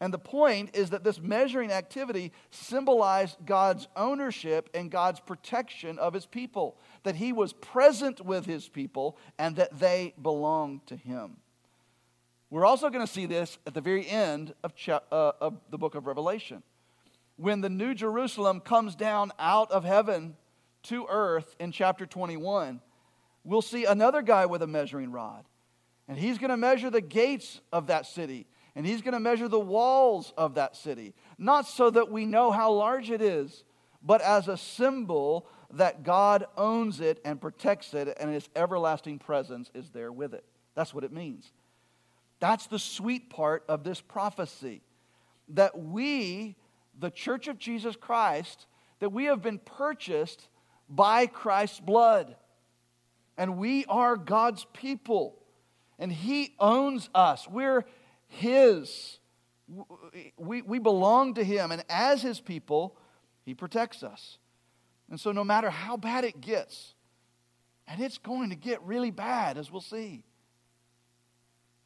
And 0.00 0.14
the 0.14 0.18
point 0.18 0.74
is 0.74 0.90
that 0.90 1.04
this 1.04 1.20
measuring 1.20 1.70
activity 1.70 2.32
symbolized 2.50 3.36
God's 3.44 3.86
ownership 3.94 4.70
and 4.72 4.90
God's 4.90 5.20
protection 5.20 5.98
of 5.98 6.14
his 6.14 6.24
people, 6.24 6.78
that 7.02 7.16
he 7.16 7.34
was 7.34 7.52
present 7.52 8.24
with 8.24 8.46
his 8.46 8.66
people 8.66 9.18
and 9.38 9.56
that 9.56 9.78
they 9.78 10.14
belonged 10.20 10.86
to 10.86 10.96
him. 10.96 11.36
We're 12.48 12.64
also 12.64 12.88
going 12.88 13.06
to 13.06 13.12
see 13.12 13.26
this 13.26 13.58
at 13.66 13.74
the 13.74 13.82
very 13.82 14.08
end 14.08 14.54
of, 14.64 14.72
uh, 14.88 15.32
of 15.40 15.60
the 15.70 15.78
book 15.78 15.94
of 15.94 16.06
Revelation. 16.06 16.62
When 17.36 17.60
the 17.60 17.70
New 17.70 17.94
Jerusalem 17.94 18.60
comes 18.60 18.96
down 18.96 19.32
out 19.38 19.70
of 19.70 19.84
heaven 19.84 20.36
to 20.84 21.06
earth 21.10 21.54
in 21.60 21.72
chapter 21.72 22.06
21, 22.06 22.80
we'll 23.44 23.62
see 23.62 23.84
another 23.84 24.22
guy 24.22 24.46
with 24.46 24.62
a 24.62 24.66
measuring 24.66 25.12
rod. 25.12 25.44
And 26.08 26.18
he's 26.18 26.38
going 26.38 26.50
to 26.50 26.56
measure 26.56 26.90
the 26.90 27.00
gates 27.00 27.60
of 27.72 27.86
that 27.86 28.06
city 28.06 28.46
and 28.74 28.86
he's 28.86 29.02
going 29.02 29.14
to 29.14 29.20
measure 29.20 29.48
the 29.48 29.58
walls 29.60 30.32
of 30.36 30.54
that 30.54 30.76
city, 30.76 31.14
not 31.38 31.66
so 31.66 31.90
that 31.90 32.10
we 32.10 32.26
know 32.26 32.50
how 32.50 32.72
large 32.72 33.10
it 33.10 33.20
is, 33.20 33.64
but 34.02 34.20
as 34.22 34.48
a 34.48 34.56
symbol 34.56 35.46
that 35.72 36.02
God 36.02 36.46
owns 36.56 37.00
it 37.00 37.20
and 37.24 37.40
protects 37.40 37.94
it, 37.94 38.16
and 38.18 38.32
His 38.32 38.48
everlasting 38.56 39.18
presence 39.18 39.70
is 39.74 39.90
there 39.90 40.12
with 40.12 40.34
it. 40.34 40.44
That's 40.74 40.94
what 40.94 41.04
it 41.04 41.12
means. 41.12 41.52
That's 42.40 42.66
the 42.66 42.78
sweet 42.78 43.30
part 43.30 43.64
of 43.68 43.84
this 43.84 44.00
prophecy 44.00 44.82
that 45.50 45.78
we, 45.78 46.56
the 46.98 47.10
church 47.10 47.48
of 47.48 47.58
Jesus 47.58 47.96
Christ, 47.96 48.66
that 49.00 49.10
we 49.10 49.24
have 49.24 49.42
been 49.42 49.58
purchased 49.58 50.48
by 50.88 51.26
Christ's 51.26 51.80
blood. 51.80 52.36
And 53.36 53.56
we 53.56 53.84
are 53.86 54.16
God's 54.16 54.66
people. 54.72 55.36
And 55.98 56.12
He 56.12 56.54
owns 56.58 57.10
us. 57.14 57.46
We're 57.48 57.84
His. 58.30 59.18
We, 60.36 60.62
we 60.62 60.78
belong 60.78 61.34
to 61.34 61.44
Him. 61.44 61.70
And 61.72 61.84
as 61.88 62.22
His 62.22 62.40
people, 62.40 62.96
He 63.44 63.54
protects 63.54 64.02
us. 64.02 64.38
And 65.10 65.20
so, 65.20 65.32
no 65.32 65.44
matter 65.44 65.70
how 65.70 65.96
bad 65.96 66.24
it 66.24 66.40
gets, 66.40 66.94
and 67.86 68.00
it's 68.00 68.18
going 68.18 68.50
to 68.50 68.56
get 68.56 68.80
really 68.82 69.10
bad, 69.10 69.58
as 69.58 69.70
we'll 69.70 69.80
see. 69.80 70.22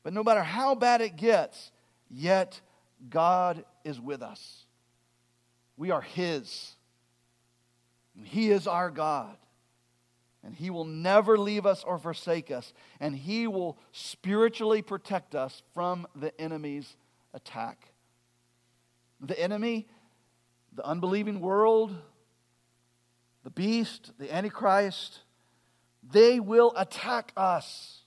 But 0.03 0.13
no 0.13 0.23
matter 0.23 0.43
how 0.43 0.75
bad 0.75 1.01
it 1.01 1.17
gets, 1.17 1.73
yet 2.11 2.61
God 3.09 3.65
is 3.85 3.99
with 3.99 4.23
us. 4.23 4.67
We 5.79 5.91
are 5.91 6.03
His. 6.03 6.75
He 8.23 8.51
is 8.51 8.67
our 8.67 8.91
God. 8.91 9.37
And 10.55 10.61
He 10.61 10.71
will 10.71 10.85
never 10.85 11.37
leave 11.37 11.67
us 11.67 11.83
or 11.83 11.99
forsake 11.99 12.53
us. 12.53 12.73
And 13.01 13.17
He 13.17 13.49
will 13.49 13.77
spiritually 13.91 14.83
protect 14.83 15.35
us 15.35 15.65
from 15.75 16.07
the 16.15 16.41
enemy's 16.41 16.95
attack. 17.33 17.93
The 19.21 19.37
enemy, 19.37 19.89
the 20.73 20.87
unbelieving 20.87 21.41
world, 21.41 21.97
the 23.43 23.51
beast, 23.51 24.13
the 24.17 24.33
Antichrist, 24.33 25.23
they 26.09 26.39
will 26.39 26.73
attack 26.77 27.33
us. 27.37 28.03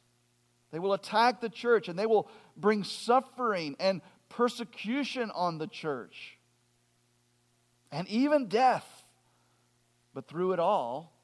They 0.71 0.79
will 0.79 0.93
attack 0.93 1.41
the 1.41 1.49
church 1.49 1.89
and 1.89 1.99
they 1.99 2.05
will 2.05 2.29
bring 2.55 2.85
suffering 2.85 3.75
and 3.77 4.01
persecution 4.29 5.31
on 5.31 5.57
the 5.57 5.67
church 5.67 6.37
and 7.91 8.07
even 8.07 8.47
death. 8.47 8.87
But 10.13 10.29
through 10.29 10.53
it 10.53 10.59
all, 10.59 11.16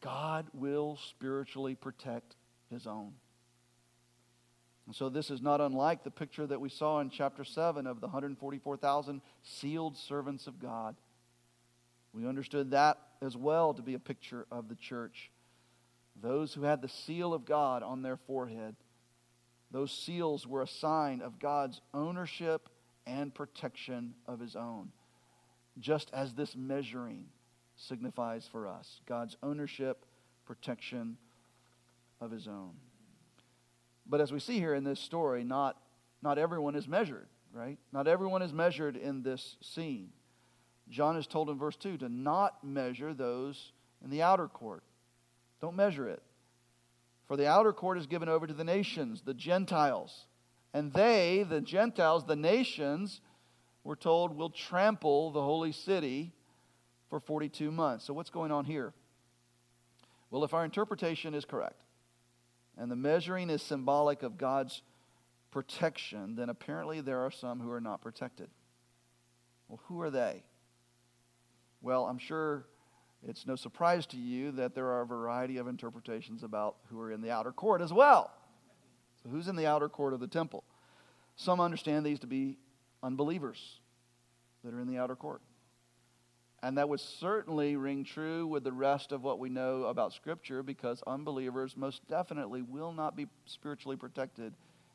God 0.00 0.46
will 0.52 0.98
spiritually 1.08 1.74
protect 1.74 2.36
his 2.70 2.86
own. 2.86 3.12
And 4.86 4.94
so, 4.94 5.08
this 5.08 5.30
is 5.30 5.40
not 5.40 5.60
unlike 5.60 6.02
the 6.02 6.10
picture 6.10 6.46
that 6.46 6.60
we 6.60 6.68
saw 6.68 7.00
in 7.00 7.10
chapter 7.10 7.44
7 7.44 7.86
of 7.86 8.00
the 8.00 8.08
144,000 8.08 9.20
sealed 9.42 9.96
servants 9.96 10.46
of 10.46 10.58
God. 10.58 10.96
We 12.12 12.26
understood 12.26 12.72
that 12.72 12.98
as 13.22 13.36
well 13.36 13.72
to 13.74 13.82
be 13.82 13.94
a 13.94 14.00
picture 14.00 14.46
of 14.50 14.68
the 14.68 14.74
church. 14.74 15.30
Those 16.20 16.54
who 16.54 16.62
had 16.62 16.82
the 16.82 16.88
seal 16.88 17.32
of 17.32 17.44
God 17.44 17.82
on 17.82 18.02
their 18.02 18.16
forehead, 18.16 18.74
those 19.70 19.92
seals 19.92 20.46
were 20.46 20.62
a 20.62 20.66
sign 20.66 21.20
of 21.20 21.38
God's 21.38 21.80
ownership 21.94 22.68
and 23.06 23.32
protection 23.32 24.14
of 24.26 24.40
his 24.40 24.56
own, 24.56 24.90
just 25.78 26.10
as 26.12 26.34
this 26.34 26.56
measuring 26.56 27.26
signifies 27.80 28.48
for 28.50 28.68
us 28.68 29.00
God's 29.06 29.36
ownership, 29.42 30.04
protection 30.44 31.16
of 32.20 32.30
his 32.30 32.46
own. 32.46 32.72
But 34.06 34.20
as 34.20 34.32
we 34.32 34.40
see 34.40 34.58
here 34.58 34.74
in 34.74 34.84
this 34.84 35.00
story, 35.00 35.44
not, 35.44 35.76
not 36.22 36.38
everyone 36.38 36.74
is 36.74 36.88
measured, 36.88 37.28
right? 37.52 37.78
Not 37.92 38.08
everyone 38.08 38.42
is 38.42 38.52
measured 38.52 38.96
in 38.96 39.22
this 39.22 39.56
scene. 39.62 40.10
John 40.88 41.16
is 41.16 41.26
told 41.26 41.48
in 41.48 41.58
verse 41.58 41.76
2 41.76 41.98
to 41.98 42.08
not 42.08 42.64
measure 42.64 43.14
those 43.14 43.72
in 44.02 44.10
the 44.10 44.22
outer 44.22 44.48
court. 44.48 44.82
Don't 45.60 45.76
measure 45.76 46.08
it. 46.08 46.22
For 47.28 47.36
the 47.36 47.46
outer 47.46 47.72
court 47.72 47.98
is 47.98 48.06
given 48.06 48.28
over 48.28 48.46
to 48.46 48.54
the 48.54 48.64
nations, 48.64 49.22
the 49.22 49.34
Gentiles. 49.34 50.26
And 50.74 50.92
they, 50.92 51.44
the 51.48 51.60
Gentiles, 51.60 52.26
the 52.26 52.34
nations, 52.34 53.20
we're 53.84 53.94
told, 53.94 54.36
will 54.36 54.50
trample 54.50 55.30
the 55.30 55.42
holy 55.42 55.70
city 55.70 56.32
for 57.10 57.20
42 57.20 57.70
months. 57.70 58.06
So, 58.06 58.14
what's 58.14 58.30
going 58.30 58.52
on 58.52 58.64
here? 58.64 58.94
Well, 60.30 60.44
if 60.44 60.54
our 60.54 60.64
interpretation 60.64 61.34
is 61.34 61.44
correct, 61.44 61.82
and 62.78 62.90
the 62.90 62.96
measuring 62.96 63.50
is 63.50 63.62
symbolic 63.62 64.22
of 64.22 64.38
God's 64.38 64.80
protection, 65.50 66.36
then 66.36 66.48
apparently 66.48 67.00
there 67.00 67.20
are 67.20 67.30
some 67.30 67.60
who 67.60 67.70
are 67.72 67.80
not 67.80 68.00
protected. 68.00 68.48
Well, 69.68 69.80
who 69.86 70.00
are 70.00 70.10
they? 70.10 70.44
Well, 71.82 72.06
I'm 72.06 72.18
sure 72.18 72.64
it's 73.26 73.46
no 73.46 73.56
surprise 73.56 74.06
to 74.06 74.16
you 74.16 74.52
that 74.52 74.74
there 74.74 74.86
are 74.86 75.02
a 75.02 75.06
variety 75.06 75.58
of 75.58 75.66
interpretations 75.66 76.42
about 76.42 76.76
who 76.88 77.00
are 77.00 77.10
in 77.10 77.20
the 77.20 77.30
outer 77.30 77.52
court 77.52 77.82
as 77.82 77.92
well. 77.92 78.30
So, 79.22 79.28
who's 79.28 79.48
in 79.48 79.56
the 79.56 79.66
outer 79.66 79.88
court 79.88 80.14
of 80.14 80.20
the 80.20 80.28
temple? 80.28 80.62
Some 81.36 81.60
understand 81.60 82.06
these 82.06 82.20
to 82.20 82.26
be 82.26 82.56
unbelievers 83.02 83.80
that 84.64 84.72
are 84.72 84.80
in 84.80 84.86
the 84.86 84.98
outer 84.98 85.16
court. 85.16 85.42
And 86.62 86.76
that 86.76 86.88
would 86.88 87.00
certainly 87.00 87.76
ring 87.76 88.04
true 88.04 88.46
with 88.46 88.64
the 88.64 88.72
rest 88.72 89.12
of 89.12 89.22
what 89.22 89.38
we 89.38 89.48
know 89.48 89.84
about 89.84 90.12
Scripture 90.12 90.62
because 90.62 91.02
unbelievers 91.06 91.74
most 91.76 92.06
definitely 92.06 92.60
will 92.60 92.92
not 92.92 93.16
be 93.16 93.26
spiritually 93.46 93.96
protected 93.96 94.52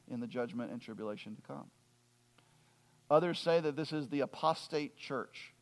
in 0.09 0.19
the 0.19 0.27
judgment 0.27 0.71
and 0.71 0.79
tribulation 0.79 1.35
to 1.35 1.41
come. 1.41 1.65
Others 3.09 3.39
say 3.39 3.59
that 3.59 3.75
this 3.75 3.91
is 3.91 4.07
the 4.09 4.21
apostate 4.21 4.97
church. 4.97 5.53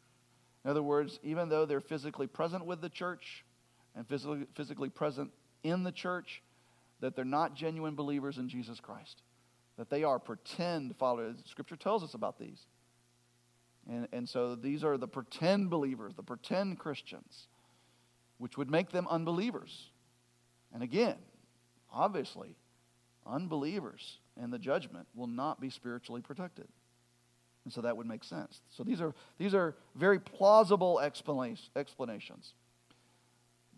In 0.64 0.72
other 0.72 0.84
words, 0.84 1.20
even 1.24 1.50
though 1.50 1.66
they're 1.66 1.82
physically 1.82 2.28
present 2.28 2.66
with 2.66 2.82
the 2.82 2.90
church 2.90 3.46
and 3.96 4.08
physically, 4.08 4.46
physically 4.56 4.90
present 4.90 5.32
in 5.64 5.84
the 5.84 5.92
church, 5.92 6.42
that 7.00 7.16
they're 7.16 7.26
not 7.26 7.56
genuine 7.56 7.96
believers 7.96 8.38
in 8.38 8.48
Jesus 8.50 8.80
Christ. 8.80 9.22
That 9.78 9.90
they 9.90 10.04
are 10.04 10.20
pretend 10.20 10.96
followers. 10.98 11.38
Scripture 11.46 11.76
tells 11.76 12.04
us 12.04 12.14
about 12.14 12.40
these. 12.40 12.66
And, 13.90 14.08
and 14.14 14.28
so 14.28 14.56
these 14.56 14.84
are 14.84 14.98
the 14.98 15.08
pretend 15.08 15.70
believers, 15.70 16.14
the 16.16 16.24
pretend 16.24 16.80
Christians, 16.80 17.48
which 18.38 18.58
would 18.58 18.70
make 18.70 18.92
them 18.92 19.08
unbelievers. 19.10 19.90
And 20.74 20.82
again, 20.82 21.18
obviously, 21.92 22.56
unbelievers 23.26 24.20
in 24.42 24.52
the 24.52 24.60
judgment 24.60 25.08
will 25.14 25.28
not 25.28 25.60
be 25.60 25.70
spiritually 25.70 26.22
protected. 26.22 26.68
And 27.66 27.74
so 27.74 27.82
that 27.82 27.96
would 27.96 28.08
make 28.08 28.24
sense. 28.24 28.62
So 28.70 28.84
these 28.84 29.00
are, 29.00 29.14
these 29.38 29.54
are 29.54 29.76
very 29.96 30.20
plausible 30.20 31.00
explanations. 31.00 32.54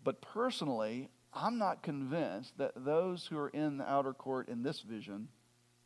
But 0.02 0.20
personally, 0.20 1.08
I'm 1.32 1.58
not 1.58 1.82
convinced 1.82 2.56
that 2.58 2.72
those 2.76 3.26
who 3.26 3.38
are 3.38 3.48
in 3.48 3.78
the 3.78 3.88
outer 3.88 4.12
court 4.12 4.48
in 4.48 4.62
this 4.62 4.80
vision 4.80 5.28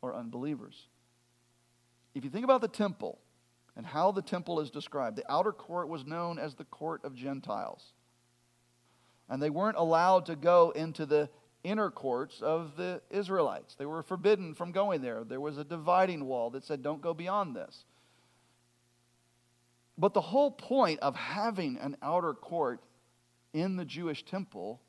are 0.01 0.15
unbelievers. 0.15 0.87
If 2.15 2.23
you 2.23 2.29
think 2.29 2.43
about 2.43 2.61
the 2.61 2.67
temple 2.67 3.19
and 3.81 3.87
how 3.87 4.11
the 4.11 4.21
temple 4.21 4.59
is 4.59 4.69
described, 4.69 5.17
the 5.17 5.31
outer 5.31 5.51
court 5.51 5.89
was 5.89 6.05
known 6.05 6.37
as 6.37 6.53
the 6.53 6.65
court 6.65 7.03
of 7.03 7.15
Gentiles. 7.15 7.83
And 9.27 9.41
they 9.41 9.49
weren't 9.49 9.75
allowed 9.75 10.27
to 10.27 10.35
go 10.35 10.69
into 10.69 11.07
the 11.07 11.31
inner 11.63 11.89
courts 11.89 12.43
of 12.43 12.77
the 12.77 13.01
Israelites. 13.09 13.73
They 13.73 13.87
were 13.87 14.03
forbidden 14.03 14.53
from 14.53 14.71
going 14.71 15.01
there. 15.01 15.23
There 15.23 15.41
was 15.41 15.57
a 15.57 15.63
dividing 15.63 16.25
wall 16.25 16.51
that 16.51 16.63
said, 16.63 16.83
don't 16.83 17.01
go 17.01 17.15
beyond 17.15 17.55
this. 17.55 17.85
But 19.97 20.13
the 20.13 20.21
whole 20.21 20.51
point 20.51 20.99
of 20.99 21.15
having 21.15 21.79
an 21.79 21.97
outer 22.03 22.35
court 22.35 22.83
in 23.51 23.77
the 23.77 23.85
Jewish 23.85 24.23
temple 24.23 24.79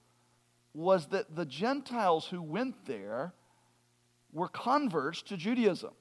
was 0.74 1.07
that 1.07 1.34
the 1.34 1.47
Gentiles 1.47 2.26
who 2.26 2.43
went 2.43 2.84
there 2.84 3.32
were 4.34 4.49
converts 4.49 5.22
to 5.22 5.38
Judaism. 5.38 5.95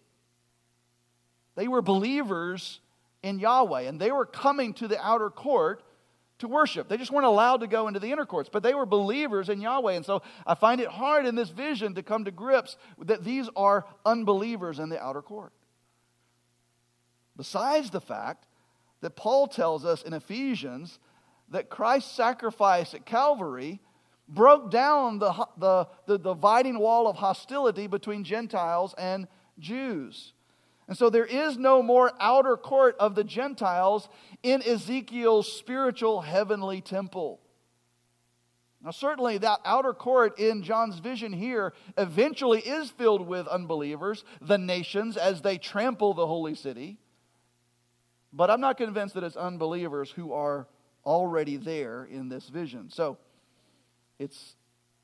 They 1.56 1.68
were 1.68 1.82
believers 1.82 2.80
in 3.24 3.39
Yahweh, 3.39 3.82
and 3.82 3.99
they 3.99 4.12
were 4.12 4.26
coming 4.26 4.74
to 4.76 4.88
the 4.88 4.99
outer 5.06 5.30
court 5.30 5.84
to 6.39 6.47
worship. 6.47 6.89
They 6.89 6.97
just 6.97 7.12
weren't 7.12 7.28
allowed 7.28 7.62
to 7.62 7.68
go 7.68 7.88
into 7.88 7.99
the 7.99 8.12
inner 8.12 8.26
courts, 8.26 8.49
but 8.52 8.64
they 8.64 8.74
were 8.74 8.86
believers 8.86 9.49
in 9.49 9.62
Yahweh. 9.62 9.93
And 9.93 10.06
so 10.06 10.24
I 10.45 10.56
find 10.56 10.82
it 10.82 10.88
hard 10.88 11.26
in 11.26 11.36
this 11.36 11.49
vision 11.49 11.93
to 11.95 12.04
come 12.04 12.26
to 12.26 12.32
grips 12.32 12.78
that 12.99 13.24
these 13.24 13.47
are 13.56 13.86
unbelievers 14.06 14.80
in 14.80 14.89
the 14.89 15.02
outer 15.02 15.22
court. 15.22 15.54
Besides 17.38 17.91
the 17.91 18.02
fact 18.02 18.47
that 19.02 19.16
Paul 19.16 19.47
tells 19.47 19.86
us 19.86 20.02
in 20.02 20.14
Ephesians 20.14 20.99
that 21.49 21.70
Christ's 21.70 22.12
sacrifice 22.12 22.93
at 22.93 23.06
Calvary 23.06 23.80
broke 24.28 24.72
down 24.72 25.20
the, 25.20 25.47
the, 25.58 25.88
the 26.08 26.18
dividing 26.18 26.80
wall 26.80 27.08
of 27.08 27.18
hostility 27.18 27.88
between 27.88 28.24
Gentiles 28.24 28.95
and 28.97 29.28
Jews. 29.60 30.34
And 30.92 30.98
so 30.98 31.10
there 31.10 31.24
is 31.24 31.58
no 31.58 31.82
more 31.82 32.12
outer 32.20 32.58
court 32.58 32.98
of 33.00 33.16
the 33.16 33.24
Gentiles 33.24 34.10
in 34.44 34.62
Ezekiel's 34.62 35.50
spiritual 35.50 36.20
heavenly 36.20 36.82
temple. 36.82 37.39
Now, 38.84 38.92
certainly, 38.92 39.38
that 39.38 39.62
outer 39.64 39.94
court 39.94 40.38
in 40.38 40.64
John's 40.64 41.00
vision 41.00 41.32
here 41.32 41.72
eventually 41.98 42.60
is 42.60 42.89
filled 42.89 43.26
with 43.26 43.48
unbelievers, 43.48 44.26
the 44.42 44.58
nations, 44.58 45.16
as 45.16 45.42
they 45.42 45.58
trample 45.58 46.14
the 46.14 46.28
holy 46.28 46.56
city. 46.56 46.98
But 48.34 48.52
I'm 48.52 48.60
not 48.60 48.76
convinced 48.76 49.14
that 49.14 49.24
it's 49.24 49.38
unbelievers 49.38 50.12
who 50.12 50.34
are 50.34 50.68
already 51.06 51.56
there 51.56 52.04
in 52.04 52.28
this 52.28 52.50
vision. 52.50 52.89
So 52.89 53.18
it's 54.20 54.58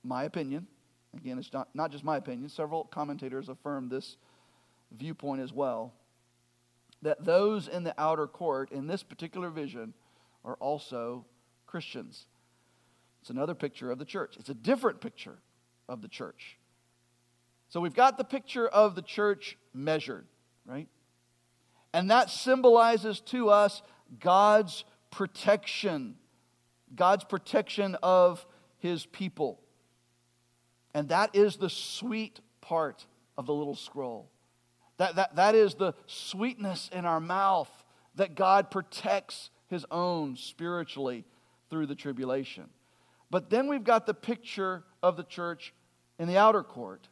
my 0.04 0.26
opinion. 0.26 0.68
Again, 1.16 1.40
it's 1.40 1.54
not, 1.54 1.70
not 1.74 1.92
just 1.92 2.04
my 2.04 2.18
opinion. 2.18 2.50
Several 2.50 2.84
commentators 2.84 3.48
affirm 3.48 3.88
this 3.88 4.18
viewpoint 4.92 5.42
as 5.42 5.54
well 5.54 5.94
that 7.02 7.24
those 7.24 7.68
in 7.68 7.84
the 7.84 7.94
outer 7.98 8.28
court 8.28 8.72
in 8.72 8.88
this 8.88 9.04
particular 9.04 9.50
vision 9.50 9.94
are 10.44 10.56
also 10.56 11.26
Christians. 11.66 12.26
It's 13.22 13.30
another 13.30 13.56
picture 13.56 13.92
of 13.92 14.00
the 14.00 14.06
church. 14.06 14.36
It's 14.40 14.50
a 14.50 14.56
different 14.56 15.02
picture 15.02 15.38
of 15.88 16.02
the 16.02 16.08
church. 16.08 16.58
So 17.70 17.82
we've 17.82 17.94
got 17.94 18.18
the 18.18 18.24
picture 18.24 18.68
of 18.68 18.96
the 18.96 19.02
church 19.02 19.58
measured, 19.74 20.26
right? 20.66 20.88
And 21.94 22.10
that 22.10 22.30
symbolizes 22.30 23.20
to 23.22 23.50
us 23.50 23.82
God's 24.20 24.86
protection, 25.12 26.16
God's 26.96 27.26
protection 27.26 27.96
of 28.02 28.46
his 28.80 29.06
people. 29.06 29.60
And 30.94 31.10
that 31.10 31.36
is 31.36 31.58
the 31.58 31.70
sweet 31.70 32.40
part 32.62 33.06
of 33.38 33.46
the 33.46 33.54
little 33.54 33.76
scroll. 33.76 34.32
That, 34.98 35.16
that, 35.16 35.36
that 35.36 35.56
is 35.56 35.76
the 35.76 35.94
sweetness 36.08 36.90
in 36.92 37.06
our 37.06 37.20
mouth 37.20 37.70
that 38.16 38.36
God 38.36 38.72
protects 38.72 39.52
his 39.68 39.86
own 39.92 40.36
spiritually 40.36 41.24
through 41.70 41.86
the 41.86 41.96
tribulation. 41.96 42.66
But 43.30 43.50
then 43.50 43.68
we've 43.68 43.84
got 43.84 44.06
the 44.06 44.14
picture 44.14 44.84
of 45.04 45.18
the 45.18 45.24
church 45.24 45.74
in 46.18 46.28
the 46.28 46.38
outer 46.38 46.64
court. 46.64 47.08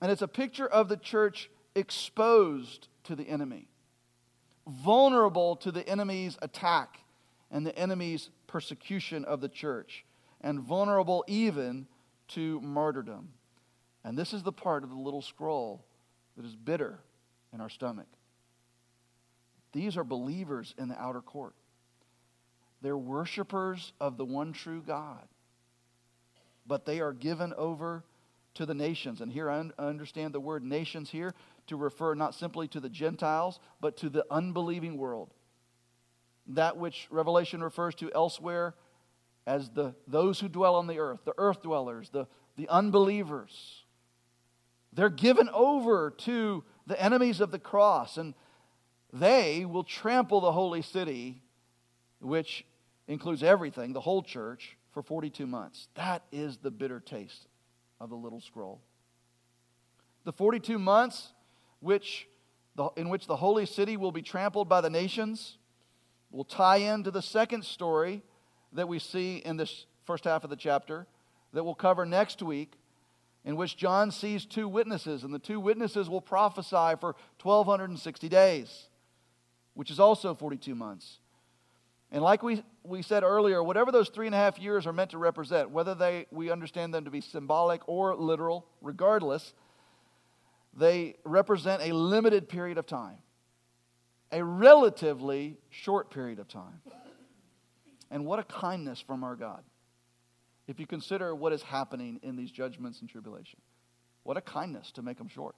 And 0.00 0.10
it's 0.10 0.22
a 0.22 0.28
picture 0.28 0.66
of 0.66 0.88
the 0.88 0.96
church 0.96 1.50
exposed 1.74 2.88
to 3.04 3.16
the 3.16 3.28
enemy, 3.28 3.68
vulnerable 4.66 5.56
to 5.56 5.72
the 5.72 5.88
enemy's 5.88 6.36
attack 6.42 6.98
and 7.50 7.66
the 7.66 7.76
enemy's 7.78 8.30
persecution 8.46 9.24
of 9.24 9.40
the 9.40 9.48
church, 9.48 10.04
and 10.40 10.60
vulnerable 10.60 11.24
even 11.28 11.86
to 12.28 12.60
martyrdom. 12.60 13.30
And 14.02 14.18
this 14.18 14.34
is 14.34 14.42
the 14.42 14.52
part 14.52 14.82
of 14.82 14.90
the 14.90 14.96
little 14.96 15.22
scroll 15.22 15.84
that 16.36 16.44
is 16.44 16.56
bitter 16.56 16.98
in 17.52 17.60
our 17.60 17.68
stomach. 17.68 18.06
These 19.72 19.96
are 19.96 20.04
believers 20.04 20.74
in 20.78 20.88
the 20.88 21.00
outer 21.00 21.20
court. 21.20 21.54
They're 22.80 22.96
worshipers 22.96 23.92
of 24.00 24.16
the 24.16 24.24
one 24.24 24.52
true 24.52 24.82
God. 24.86 25.26
But 26.66 26.86
they 26.86 27.00
are 27.00 27.12
given 27.12 27.52
over 27.56 28.04
to 28.54 28.66
the 28.66 28.74
nations. 28.74 29.20
And 29.20 29.32
here 29.32 29.50
I 29.50 29.68
understand 29.78 30.32
the 30.32 30.40
word 30.40 30.62
nations 30.62 31.10
here 31.10 31.34
to 31.66 31.76
refer 31.76 32.14
not 32.14 32.34
simply 32.34 32.68
to 32.68 32.80
the 32.80 32.88
Gentiles, 32.88 33.58
but 33.80 33.96
to 33.98 34.08
the 34.08 34.24
unbelieving 34.30 34.96
world. 34.96 35.32
That 36.48 36.76
which 36.76 37.08
Revelation 37.10 37.62
refers 37.62 37.94
to 37.96 38.12
elsewhere 38.14 38.74
as 39.46 39.70
the, 39.70 39.94
those 40.06 40.40
who 40.40 40.48
dwell 40.48 40.76
on 40.76 40.86
the 40.86 40.98
earth, 40.98 41.20
the 41.24 41.34
earth 41.36 41.62
dwellers, 41.62 42.10
the, 42.10 42.26
the 42.56 42.68
unbelievers. 42.68 43.83
They're 44.94 45.10
given 45.10 45.48
over 45.52 46.10
to 46.18 46.64
the 46.86 47.00
enemies 47.02 47.40
of 47.40 47.50
the 47.50 47.58
cross, 47.58 48.16
and 48.16 48.34
they 49.12 49.64
will 49.64 49.84
trample 49.84 50.40
the 50.40 50.52
holy 50.52 50.82
city, 50.82 51.42
which 52.20 52.64
includes 53.08 53.42
everything, 53.42 53.92
the 53.92 54.00
whole 54.00 54.22
church, 54.22 54.76
for 54.92 55.02
42 55.02 55.46
months. 55.46 55.88
That 55.94 56.22
is 56.30 56.58
the 56.58 56.70
bitter 56.70 57.00
taste 57.00 57.48
of 58.00 58.10
the 58.10 58.16
little 58.16 58.40
scroll. 58.40 58.80
The 60.24 60.32
42 60.32 60.78
months 60.78 61.32
which 61.80 62.28
the, 62.76 62.88
in 62.96 63.08
which 63.08 63.26
the 63.26 63.36
holy 63.36 63.66
city 63.66 63.96
will 63.96 64.12
be 64.12 64.22
trampled 64.22 64.68
by 64.68 64.80
the 64.80 64.90
nations 64.90 65.58
will 66.30 66.44
tie 66.44 66.78
into 66.78 67.10
the 67.10 67.22
second 67.22 67.64
story 67.64 68.22
that 68.72 68.88
we 68.88 68.98
see 68.98 69.36
in 69.36 69.56
this 69.56 69.86
first 70.04 70.24
half 70.24 70.42
of 70.44 70.50
the 70.50 70.56
chapter 70.56 71.06
that 71.52 71.62
we'll 71.62 71.74
cover 71.74 72.04
next 72.04 72.42
week, 72.42 72.72
in 73.44 73.56
which 73.56 73.76
John 73.76 74.10
sees 74.10 74.46
two 74.46 74.66
witnesses, 74.66 75.22
and 75.22 75.34
the 75.34 75.38
two 75.38 75.60
witnesses 75.60 76.08
will 76.08 76.20
prophesy 76.20 76.96
for 76.98 77.14
1,260 77.42 78.28
days, 78.28 78.88
which 79.74 79.90
is 79.90 80.00
also 80.00 80.34
42 80.34 80.74
months. 80.74 81.18
And 82.10 82.22
like 82.22 82.42
we, 82.42 82.62
we 82.84 83.02
said 83.02 83.22
earlier, 83.22 83.62
whatever 83.62 83.90
those 83.92 84.08
three 84.08 84.26
and 84.26 84.34
a 84.34 84.38
half 84.38 84.58
years 84.58 84.86
are 84.86 84.92
meant 84.92 85.10
to 85.10 85.18
represent, 85.18 85.70
whether 85.70 85.94
they, 85.94 86.26
we 86.30 86.50
understand 86.50 86.94
them 86.94 87.04
to 87.04 87.10
be 87.10 87.20
symbolic 87.20 87.86
or 87.86 88.14
literal, 88.14 88.66
regardless, 88.80 89.52
they 90.72 91.16
represent 91.24 91.82
a 91.82 91.92
limited 91.92 92.48
period 92.48 92.78
of 92.78 92.86
time, 92.86 93.18
a 94.32 94.42
relatively 94.42 95.58
short 95.70 96.10
period 96.10 96.38
of 96.38 96.48
time. 96.48 96.80
And 98.10 98.24
what 98.24 98.38
a 98.38 98.44
kindness 98.44 99.00
from 99.00 99.24
our 99.24 99.34
God. 99.34 99.62
If 100.66 100.80
you 100.80 100.86
consider 100.86 101.34
what 101.34 101.52
is 101.52 101.62
happening 101.62 102.20
in 102.22 102.36
these 102.36 102.50
judgments 102.50 103.00
and 103.00 103.08
tribulation, 103.08 103.60
what 104.22 104.36
a 104.36 104.40
kindness 104.40 104.90
to 104.92 105.02
make 105.02 105.18
them 105.18 105.28
short. 105.28 105.54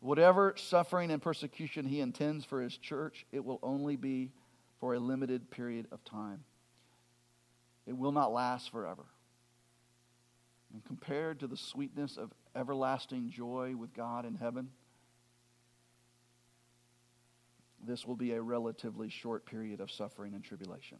Whatever 0.00 0.54
suffering 0.56 1.10
and 1.10 1.20
persecution 1.20 1.86
he 1.86 2.00
intends 2.00 2.44
for 2.44 2.60
his 2.60 2.76
church, 2.76 3.26
it 3.32 3.44
will 3.44 3.58
only 3.62 3.96
be 3.96 4.32
for 4.80 4.94
a 4.94 4.98
limited 4.98 5.50
period 5.50 5.86
of 5.90 6.04
time. 6.04 6.44
It 7.86 7.96
will 7.96 8.12
not 8.12 8.32
last 8.32 8.70
forever. 8.70 9.04
And 10.72 10.84
compared 10.84 11.40
to 11.40 11.46
the 11.46 11.56
sweetness 11.56 12.16
of 12.16 12.32
everlasting 12.54 13.30
joy 13.30 13.74
with 13.76 13.94
God 13.94 14.24
in 14.26 14.34
heaven, 14.34 14.70
this 17.86 18.06
will 18.06 18.16
be 18.16 18.32
a 18.32 18.42
relatively 18.42 19.08
short 19.08 19.46
period 19.46 19.80
of 19.80 19.90
suffering 19.90 20.34
and 20.34 20.42
tribulation. 20.42 20.98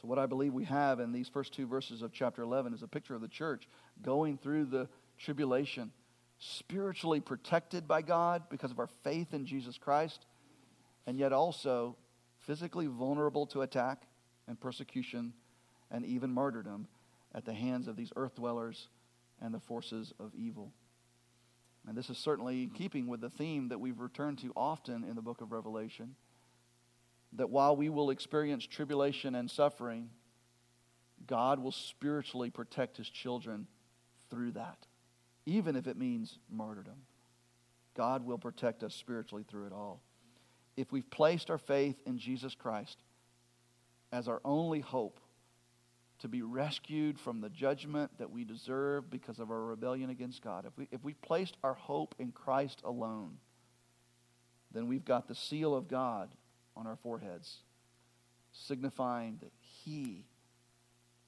So, 0.00 0.08
what 0.08 0.18
I 0.18 0.24
believe 0.24 0.54
we 0.54 0.64
have 0.64 0.98
in 0.98 1.12
these 1.12 1.28
first 1.28 1.52
two 1.52 1.66
verses 1.66 2.00
of 2.00 2.12
chapter 2.12 2.40
11 2.42 2.72
is 2.72 2.82
a 2.82 2.88
picture 2.88 3.14
of 3.14 3.20
the 3.20 3.28
church 3.28 3.68
going 4.00 4.38
through 4.38 4.66
the 4.66 4.88
tribulation, 5.18 5.92
spiritually 6.38 7.20
protected 7.20 7.86
by 7.86 8.00
God 8.00 8.44
because 8.48 8.70
of 8.70 8.78
our 8.78 8.88
faith 9.04 9.34
in 9.34 9.44
Jesus 9.44 9.76
Christ, 9.76 10.24
and 11.06 11.18
yet 11.18 11.34
also 11.34 11.96
physically 12.46 12.86
vulnerable 12.86 13.44
to 13.48 13.60
attack 13.60 14.06
and 14.48 14.58
persecution 14.58 15.34
and 15.90 16.06
even 16.06 16.32
martyrdom 16.32 16.88
at 17.34 17.44
the 17.44 17.52
hands 17.52 17.86
of 17.86 17.96
these 17.96 18.12
earth 18.16 18.36
dwellers 18.36 18.88
and 19.42 19.52
the 19.52 19.60
forces 19.60 20.14
of 20.18 20.34
evil. 20.34 20.72
And 21.86 21.96
this 21.96 22.08
is 22.08 22.16
certainly 22.16 22.62
in 22.62 22.70
keeping 22.70 23.06
with 23.06 23.20
the 23.20 23.30
theme 23.30 23.68
that 23.68 23.80
we've 23.80 24.00
returned 24.00 24.38
to 24.38 24.52
often 24.56 25.04
in 25.04 25.14
the 25.14 25.22
book 25.22 25.42
of 25.42 25.52
Revelation 25.52 26.14
that 27.34 27.50
while 27.50 27.76
we 27.76 27.88
will 27.88 28.10
experience 28.10 28.66
tribulation 28.66 29.34
and 29.34 29.50
suffering, 29.50 30.10
God 31.26 31.58
will 31.60 31.72
spiritually 31.72 32.50
protect 32.50 32.96
his 32.96 33.08
children 33.08 33.66
through 34.30 34.52
that, 34.52 34.78
even 35.46 35.76
if 35.76 35.86
it 35.86 35.96
means 35.96 36.38
martyrdom. 36.50 37.02
God 37.94 38.24
will 38.24 38.38
protect 38.38 38.82
us 38.82 38.94
spiritually 38.94 39.44
through 39.48 39.66
it 39.66 39.72
all. 39.72 40.00
If 40.76 40.92
we've 40.92 41.08
placed 41.10 41.50
our 41.50 41.58
faith 41.58 41.96
in 42.06 42.18
Jesus 42.18 42.54
Christ 42.54 43.02
as 44.12 44.28
our 44.28 44.40
only 44.44 44.80
hope 44.80 45.20
to 46.20 46.28
be 46.28 46.42
rescued 46.42 47.18
from 47.18 47.40
the 47.40 47.48
judgment 47.48 48.10
that 48.18 48.30
we 48.30 48.44
deserve 48.44 49.10
because 49.10 49.38
of 49.38 49.50
our 49.50 49.64
rebellion 49.64 50.10
against 50.10 50.42
God, 50.42 50.66
if 50.66 50.76
we, 50.76 50.88
if 50.90 51.02
we 51.02 51.14
placed 51.14 51.56
our 51.62 51.74
hope 51.74 52.14
in 52.18 52.32
Christ 52.32 52.80
alone, 52.84 53.38
then 54.72 54.86
we've 54.86 55.04
got 55.04 55.28
the 55.28 55.34
seal 55.34 55.74
of 55.74 55.88
God 55.88 56.30
on 56.76 56.86
our 56.86 56.96
foreheads, 56.96 57.58
signifying 58.52 59.38
that 59.40 59.52
He 59.84 60.24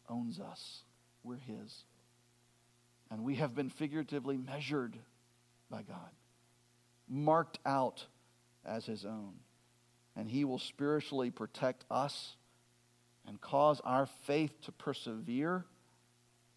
owns 0.08 0.40
us. 0.40 0.82
We're 1.22 1.36
His. 1.36 1.84
And 3.10 3.24
we 3.24 3.36
have 3.36 3.54
been 3.54 3.68
figuratively 3.68 4.36
measured 4.36 4.96
by 5.70 5.82
God, 5.82 6.10
marked 7.08 7.58
out 7.66 8.04
as 8.64 8.86
His 8.86 9.04
own. 9.04 9.34
And 10.16 10.28
He 10.28 10.44
will 10.44 10.58
spiritually 10.58 11.30
protect 11.30 11.84
us 11.90 12.36
and 13.26 13.40
cause 13.40 13.80
our 13.84 14.06
faith 14.26 14.52
to 14.62 14.72
persevere 14.72 15.64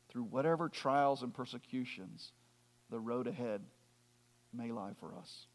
through 0.10 0.24
whatever 0.24 0.70
trials 0.70 1.22
and 1.24 1.34
persecutions 1.34 2.32
the 2.90 3.00
road 3.00 3.28
ahead 3.28 3.62
may 4.54 4.72
lie 4.72 4.94
for 5.00 5.14
us. 5.20 5.46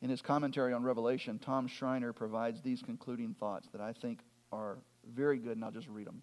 In 0.00 0.10
his 0.10 0.22
commentary 0.22 0.72
on 0.72 0.84
Revelation, 0.84 1.38
Tom 1.38 1.66
Schreiner 1.66 2.12
provides 2.12 2.62
these 2.62 2.82
concluding 2.82 3.34
thoughts 3.34 3.68
that 3.72 3.80
I 3.80 3.92
think 3.92 4.20
are 4.52 4.78
very 5.04 5.38
good, 5.38 5.56
and 5.56 5.64
I'll 5.64 5.72
just 5.72 5.88
read 5.88 6.06
them. 6.06 6.22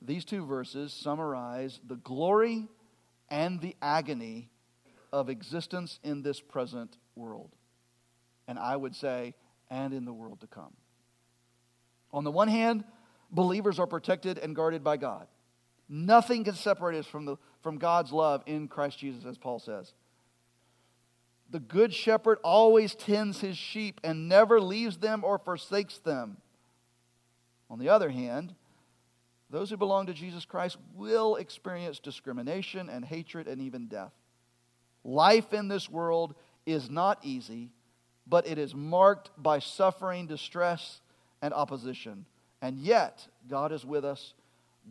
These 0.00 0.24
two 0.24 0.46
verses 0.46 0.92
summarize 0.92 1.80
the 1.86 1.96
glory 1.96 2.68
and 3.28 3.60
the 3.60 3.74
agony 3.82 4.50
of 5.12 5.28
existence 5.28 5.98
in 6.04 6.22
this 6.22 6.40
present 6.40 6.96
world. 7.16 7.50
And 8.46 8.58
I 8.58 8.76
would 8.76 8.94
say, 8.94 9.34
and 9.70 9.92
in 9.92 10.04
the 10.04 10.12
world 10.12 10.40
to 10.40 10.46
come. 10.46 10.74
On 12.12 12.22
the 12.22 12.30
one 12.30 12.48
hand, 12.48 12.84
believers 13.30 13.78
are 13.78 13.86
protected 13.86 14.38
and 14.38 14.54
guarded 14.54 14.84
by 14.84 14.96
God. 14.96 15.26
Nothing 15.88 16.44
can 16.44 16.54
separate 16.54 16.98
us 16.98 17.06
from, 17.06 17.24
the, 17.24 17.36
from 17.62 17.78
God's 17.78 18.12
love 18.12 18.42
in 18.46 18.68
Christ 18.68 18.98
Jesus, 18.98 19.24
as 19.24 19.38
Paul 19.38 19.58
says. 19.58 19.92
The 21.50 21.60
good 21.60 21.94
shepherd 21.94 22.38
always 22.42 22.94
tends 22.94 23.40
his 23.40 23.56
sheep 23.56 24.00
and 24.02 24.28
never 24.28 24.60
leaves 24.60 24.98
them 24.98 25.22
or 25.24 25.38
forsakes 25.38 25.98
them. 25.98 26.38
On 27.70 27.78
the 27.78 27.88
other 27.88 28.10
hand, 28.10 28.54
those 29.48 29.70
who 29.70 29.76
belong 29.76 30.06
to 30.06 30.14
Jesus 30.14 30.44
Christ 30.44 30.76
will 30.94 31.36
experience 31.36 32.00
discrimination 32.00 32.88
and 32.88 33.04
hatred 33.04 33.46
and 33.46 33.60
even 33.60 33.86
death. 33.86 34.12
Life 35.04 35.52
in 35.52 35.68
this 35.68 35.88
world 35.88 36.34
is 36.64 36.90
not 36.90 37.20
easy, 37.22 37.70
but 38.26 38.46
it 38.46 38.58
is 38.58 38.74
marked 38.74 39.30
by 39.40 39.60
suffering, 39.60 40.26
distress, 40.26 41.00
and 41.40 41.54
opposition. 41.54 42.26
And 42.60 42.76
yet, 42.76 43.26
God 43.48 43.70
is 43.70 43.84
with 43.84 44.04
us, 44.04 44.34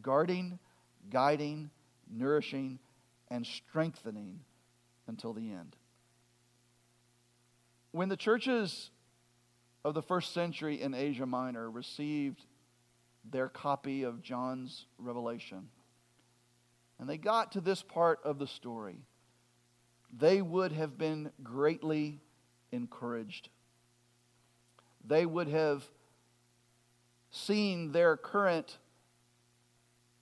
guarding, 0.01 0.57
guiding, 1.09 1.69
nourishing, 2.09 2.79
and 3.29 3.45
strengthening 3.45 4.39
until 5.07 5.33
the 5.33 5.51
end. 5.51 5.75
When 7.95 8.09
the 8.09 8.17
churches 8.17 8.91
of 9.85 9.93
the 9.93 10.01
first 10.01 10.33
century 10.33 10.81
in 10.81 10.93
Asia 10.93 11.25
Minor 11.25 11.71
received 11.71 12.41
their 13.23 13.47
copy 13.47 14.03
of 14.03 14.21
John's 14.21 14.85
Revelation, 14.97 15.69
and 16.99 17.07
they 17.07 17.17
got 17.17 17.53
to 17.53 17.61
this 17.61 17.81
part 17.81 18.19
of 18.25 18.37
the 18.37 18.47
story, 18.47 18.97
they 20.11 20.41
would 20.41 20.73
have 20.73 20.97
been 20.97 21.31
greatly 21.41 22.19
encouraged. 22.73 23.47
They 25.07 25.25
would 25.25 25.47
have 25.47 25.85
seen 27.31 27.93
their 27.93 28.17
current 28.17 28.77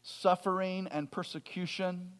suffering 0.03 0.87
and 0.91 1.09
persecution 1.09 2.11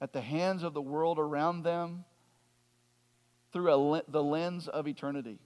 at 0.00 0.12
the 0.12 0.20
hands 0.20 0.64
of 0.64 0.74
the 0.74 0.82
world 0.82 1.20
around 1.20 1.62
them 1.62 2.06
through 3.52 3.94
a, 3.94 4.02
the 4.08 4.22
lens 4.22 4.68
of 4.68 4.88
eternity. 4.88 5.38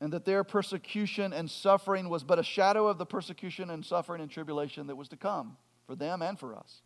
And 0.00 0.12
that 0.12 0.24
their 0.24 0.42
persecution 0.42 1.32
and 1.32 1.50
suffering 1.50 2.08
was 2.08 2.24
but 2.24 2.38
a 2.38 2.42
shadow 2.42 2.88
of 2.88 2.98
the 2.98 3.06
persecution 3.06 3.70
and 3.70 3.84
suffering 3.84 4.20
and 4.20 4.30
tribulation 4.30 4.88
that 4.88 4.96
was 4.96 5.08
to 5.08 5.16
come 5.16 5.56
for 5.86 5.94
them 5.94 6.22
and 6.22 6.38
for 6.38 6.56
us. 6.56 6.82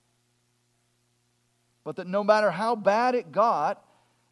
But 1.83 1.97
that 1.97 2.07
no 2.07 2.23
matter 2.23 2.51
how 2.51 2.77
bad 2.77 3.15
it 3.15 3.33
got 3.33 3.83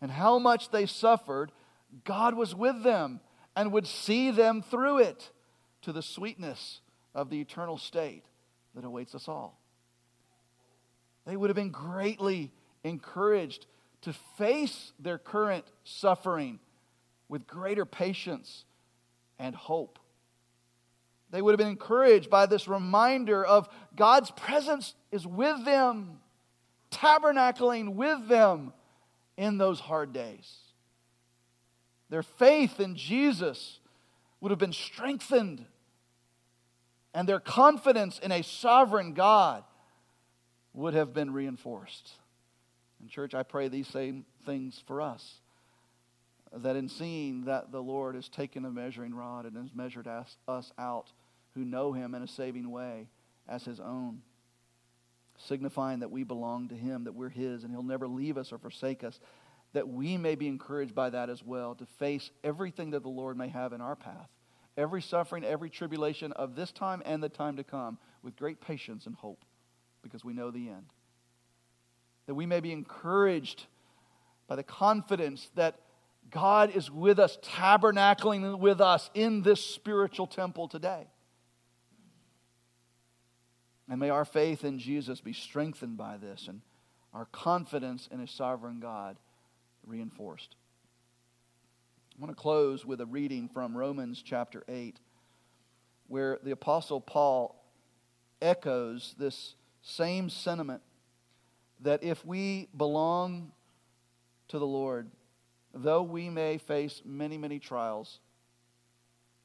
and 0.00 0.10
how 0.10 0.38
much 0.38 0.70
they 0.70 0.86
suffered, 0.86 1.50
God 2.04 2.34
was 2.34 2.54
with 2.54 2.82
them 2.82 3.20
and 3.56 3.72
would 3.72 3.86
see 3.86 4.30
them 4.30 4.62
through 4.62 4.98
it 4.98 5.30
to 5.82 5.92
the 5.92 6.02
sweetness 6.02 6.80
of 7.14 7.30
the 7.30 7.40
eternal 7.40 7.78
state 7.78 8.24
that 8.74 8.84
awaits 8.84 9.14
us 9.14 9.28
all. 9.28 9.58
They 11.26 11.36
would 11.36 11.48
have 11.48 11.56
been 11.56 11.70
greatly 11.70 12.50
encouraged 12.82 13.66
to 14.04 14.12
face 14.38 14.92
their 14.98 15.18
current 15.18 15.64
suffering 15.84 16.58
with 17.28 17.46
greater 17.46 17.84
patience 17.84 18.64
and 19.38 19.54
hope. 19.54 19.98
They 21.30 21.42
would 21.42 21.52
have 21.52 21.58
been 21.58 21.68
encouraged 21.68 22.30
by 22.30 22.46
this 22.46 22.68
reminder 22.68 23.44
of 23.44 23.68
God's 23.96 24.30
presence 24.30 24.94
is 25.10 25.26
with 25.26 25.64
them, 25.64 26.20
tabernacling 26.90 27.94
with 27.94 28.28
them 28.28 28.72
in 29.36 29.58
those 29.58 29.80
hard 29.80 30.12
days. 30.12 30.58
Their 32.10 32.22
faith 32.22 32.78
in 32.78 32.94
Jesus 32.94 33.80
would 34.40 34.50
have 34.50 34.60
been 34.60 34.72
strengthened, 34.72 35.64
and 37.12 37.28
their 37.28 37.40
confidence 37.40 38.18
in 38.18 38.30
a 38.30 38.42
sovereign 38.42 39.14
God 39.14 39.64
would 40.74 40.94
have 40.94 41.14
been 41.14 41.32
reinforced. 41.32 42.12
And, 43.04 43.10
church, 43.10 43.34
I 43.34 43.42
pray 43.42 43.68
these 43.68 43.86
same 43.86 44.24
things 44.46 44.82
for 44.86 45.02
us. 45.02 45.42
That 46.54 46.74
in 46.74 46.88
seeing 46.88 47.44
that 47.44 47.70
the 47.70 47.82
Lord 47.82 48.14
has 48.14 48.30
taken 48.30 48.64
a 48.64 48.70
measuring 48.70 49.14
rod 49.14 49.44
and 49.44 49.54
has 49.58 49.74
measured 49.74 50.06
us, 50.06 50.38
us 50.48 50.72
out 50.78 51.12
who 51.52 51.66
know 51.66 51.92
Him 51.92 52.14
in 52.14 52.22
a 52.22 52.26
saving 52.26 52.70
way 52.70 53.08
as 53.46 53.62
His 53.62 53.78
own, 53.78 54.22
signifying 55.36 55.98
that 55.98 56.10
we 56.10 56.24
belong 56.24 56.68
to 56.68 56.74
Him, 56.74 57.04
that 57.04 57.14
we're 57.14 57.28
His, 57.28 57.62
and 57.62 57.70
He'll 57.70 57.82
never 57.82 58.08
leave 58.08 58.38
us 58.38 58.52
or 58.52 58.58
forsake 58.58 59.04
us, 59.04 59.20
that 59.74 59.86
we 59.86 60.16
may 60.16 60.34
be 60.34 60.48
encouraged 60.48 60.94
by 60.94 61.10
that 61.10 61.28
as 61.28 61.44
well 61.44 61.74
to 61.74 61.84
face 61.98 62.30
everything 62.42 62.92
that 62.92 63.02
the 63.02 63.10
Lord 63.10 63.36
may 63.36 63.48
have 63.48 63.74
in 63.74 63.82
our 63.82 63.96
path, 63.96 64.30
every 64.78 65.02
suffering, 65.02 65.44
every 65.44 65.68
tribulation 65.68 66.32
of 66.32 66.56
this 66.56 66.72
time 66.72 67.02
and 67.04 67.22
the 67.22 67.28
time 67.28 67.56
to 67.56 67.64
come, 67.64 67.98
with 68.22 68.34
great 68.34 68.62
patience 68.62 69.04
and 69.04 69.14
hope, 69.14 69.44
because 70.02 70.24
we 70.24 70.32
know 70.32 70.50
the 70.50 70.70
end. 70.70 70.86
That 72.26 72.34
we 72.34 72.46
may 72.46 72.60
be 72.60 72.72
encouraged 72.72 73.66
by 74.46 74.56
the 74.56 74.62
confidence 74.62 75.50
that 75.54 75.76
God 76.30 76.74
is 76.74 76.90
with 76.90 77.18
us, 77.18 77.38
tabernacling 77.42 78.58
with 78.58 78.80
us 78.80 79.10
in 79.14 79.42
this 79.42 79.64
spiritual 79.64 80.26
temple 80.26 80.68
today. 80.68 81.06
And 83.88 84.00
may 84.00 84.10
our 84.10 84.24
faith 84.24 84.64
in 84.64 84.78
Jesus 84.78 85.20
be 85.20 85.32
strengthened 85.32 85.96
by 85.96 86.16
this 86.16 86.48
and 86.48 86.62
our 87.12 87.26
confidence 87.26 88.08
in 88.10 88.20
a 88.20 88.26
sovereign 88.26 88.80
God 88.80 89.16
reinforced. 89.86 90.56
I 92.16 92.22
want 92.22 92.34
to 92.34 92.40
close 92.40 92.84
with 92.84 93.00
a 93.00 93.06
reading 93.06 93.48
from 93.48 93.76
Romans 93.76 94.22
chapter 94.24 94.64
8, 94.68 94.98
where 96.08 96.38
the 96.42 96.52
Apostle 96.52 97.00
Paul 97.00 97.62
echoes 98.40 99.14
this 99.18 99.54
same 99.82 100.30
sentiment 100.30 100.82
that 101.80 102.02
if 102.02 102.24
we 102.24 102.68
belong 102.76 103.52
to 104.48 104.58
the 104.58 104.66
Lord, 104.66 105.10
though 105.72 106.02
we 106.02 106.30
may 106.30 106.58
face 106.58 107.02
many, 107.04 107.36
many 107.36 107.58
trials, 107.58 108.20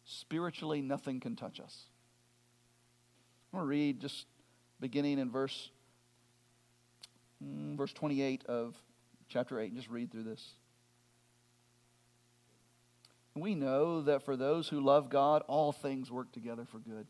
spiritually 0.05 0.81
nothing 0.81 1.19
can 1.19 1.35
touch 1.35 1.59
us. 1.59 1.85
I'm 3.51 3.59
going 3.59 3.65
to 3.65 3.69
read 3.69 3.99
just 3.99 4.27
beginning 4.79 5.19
in 5.19 5.31
verse, 5.31 5.71
mm, 7.43 7.75
verse 7.75 7.93
28 7.93 8.45
of 8.45 8.75
chapter 9.27 9.59
8. 9.59 9.69
and 9.69 9.77
Just 9.77 9.89
read 9.89 10.11
through 10.11 10.23
this. 10.23 10.53
We 13.35 13.55
know 13.55 14.01
that 14.01 14.23
for 14.23 14.35
those 14.35 14.67
who 14.67 14.81
love 14.81 15.09
God, 15.09 15.43
all 15.47 15.71
things 15.71 16.11
work 16.11 16.31
together 16.31 16.65
for 16.65 16.79
good. 16.79 17.07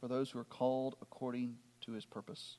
For 0.00 0.08
those 0.08 0.30
who 0.30 0.38
are 0.38 0.44
called 0.44 0.96
according 1.02 1.56
to 1.82 1.92
his 1.92 2.04
purpose. 2.04 2.58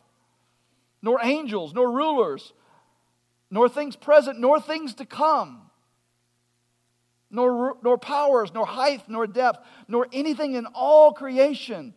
nor 1.01 1.19
angels, 1.23 1.73
nor 1.73 1.91
rulers, 1.91 2.53
nor 3.49 3.67
things 3.67 3.95
present, 3.95 4.39
nor 4.39 4.59
things 4.61 4.93
to 4.95 5.05
come, 5.05 5.69
nor, 7.29 7.77
nor 7.83 7.97
powers, 7.97 8.51
nor 8.53 8.65
height, 8.65 9.03
nor 9.07 9.27
depth, 9.27 9.59
nor 9.87 10.07
anything 10.11 10.53
in 10.53 10.65
all 10.67 11.13
creation 11.13 11.93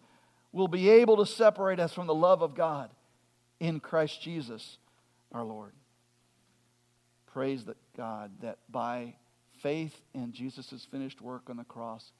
will 0.52 0.68
be 0.68 0.88
able 0.88 1.16
to 1.16 1.26
separate 1.26 1.80
us 1.80 1.92
from 1.92 2.06
the 2.06 2.14
love 2.14 2.42
of 2.42 2.54
God 2.54 2.90
in 3.60 3.80
Christ 3.80 4.22
Jesus 4.22 4.78
our 5.32 5.44
Lord. 5.44 5.72
Praise 7.26 7.64
that 7.64 7.76
God 7.96 8.30
that 8.42 8.58
by 8.70 9.14
faith 9.60 10.00
in 10.14 10.32
Jesus' 10.32 10.86
finished 10.90 11.20
work 11.20 11.50
on 11.50 11.56
the 11.56 11.64
cross, 11.64 12.12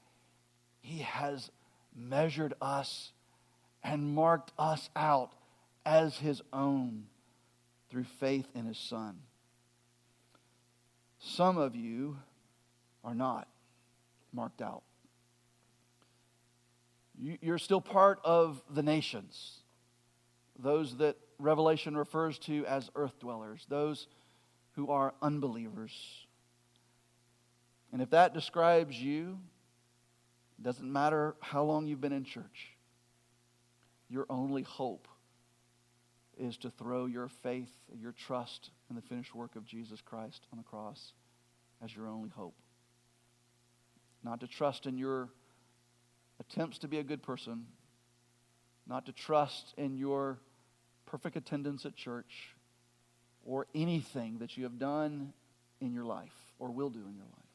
He 0.81 0.99
has 0.99 1.49
measured 1.95 2.53
us 2.61 3.13
and 3.81 4.13
marked 4.13 4.51
us 4.59 4.89
out 4.95 5.31
as 5.85 6.17
His 6.17 6.41
own 6.51 7.05
through 7.89 8.05
faith 8.19 8.47
in 8.55 8.65
His 8.65 8.77
Son. 8.77 9.19
Some 11.19 11.57
of 11.57 11.75
you 11.75 12.17
are 13.03 13.15
not 13.15 13.47
marked 14.33 14.61
out. 14.61 14.83
You're 17.17 17.57
still 17.59 17.79
part 17.79 18.19
of 18.25 18.61
the 18.69 18.83
nations, 18.83 19.59
those 20.59 20.97
that 20.97 21.15
Revelation 21.39 21.95
refers 21.95 22.37
to 22.39 22.65
as 22.65 22.89
earth 22.95 23.19
dwellers, 23.19 23.65
those 23.69 24.07
who 24.73 24.89
are 24.89 25.13
unbelievers. 25.21 25.93
And 27.93 28.01
if 28.01 28.09
that 28.09 28.33
describes 28.33 29.01
you, 29.01 29.39
it 30.59 30.63
doesn't 30.63 30.91
matter 30.91 31.35
how 31.39 31.63
long 31.63 31.87
you've 31.87 32.01
been 32.01 32.11
in 32.11 32.25
church, 32.25 32.75
your 34.09 34.25
only 34.29 34.63
hope 34.63 35.07
is 36.37 36.57
to 36.57 36.69
throw 36.69 37.05
your 37.05 37.27
faith, 37.27 37.71
your 37.99 38.11
trust 38.11 38.71
in 38.89 38.95
the 38.95 39.01
finished 39.01 39.33
work 39.33 39.55
of 39.55 39.65
Jesus 39.65 40.01
Christ 40.01 40.45
on 40.51 40.57
the 40.57 40.63
cross 40.63 41.13
as 41.83 41.95
your 41.95 42.07
only 42.07 42.29
hope. 42.29 42.55
Not 44.23 44.39
to 44.41 44.47
trust 44.47 44.85
in 44.85 44.97
your 44.97 45.29
attempts 46.39 46.79
to 46.79 46.87
be 46.87 46.97
a 46.97 47.03
good 47.03 47.23
person, 47.23 47.65
not 48.87 49.05
to 49.05 49.11
trust 49.11 49.73
in 49.77 49.95
your 49.95 50.39
perfect 51.05 51.35
attendance 51.37 51.85
at 51.85 51.95
church 51.95 52.55
or 53.45 53.67
anything 53.75 54.39
that 54.39 54.57
you 54.57 54.63
have 54.63 54.79
done 54.79 55.33
in 55.79 55.93
your 55.93 56.05
life 56.05 56.33
or 56.59 56.71
will 56.71 56.89
do 56.89 56.99
in 56.99 57.15
your 57.15 57.25
life, 57.25 57.45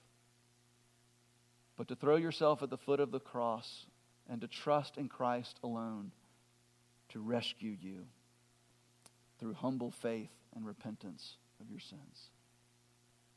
but 1.76 1.88
to 1.88 1.96
throw 1.96 2.16
yourself 2.16 2.62
at 2.62 2.70
the 2.70 2.78
foot 2.78 3.00
of 3.00 3.10
the 3.10 3.20
cross 3.20 3.86
and 4.28 4.40
to 4.40 4.46
trust 4.46 4.96
in 4.96 5.08
Christ 5.08 5.58
alone 5.62 6.12
to 7.08 7.20
rescue 7.20 7.76
you 7.80 8.06
through 9.40 9.54
humble 9.54 9.90
faith 9.90 10.30
and 10.54 10.66
repentance 10.66 11.36
of 11.60 11.70
your 11.70 11.80
sins. 11.80 12.28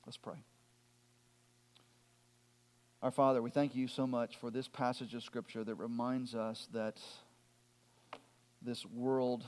Let's 0.06 0.18
pray. 0.18 0.44
Our 3.02 3.12
Father, 3.12 3.42
we 3.42 3.50
thank 3.50 3.74
you 3.74 3.88
so 3.88 4.06
much 4.06 4.38
for 4.38 4.52
this 4.52 4.68
passage 4.68 5.14
of 5.14 5.24
Scripture 5.24 5.64
that 5.64 5.76
reminds 5.76 6.36
us 6.36 6.68
that 6.74 7.00
this 8.62 8.86
world 8.86 9.44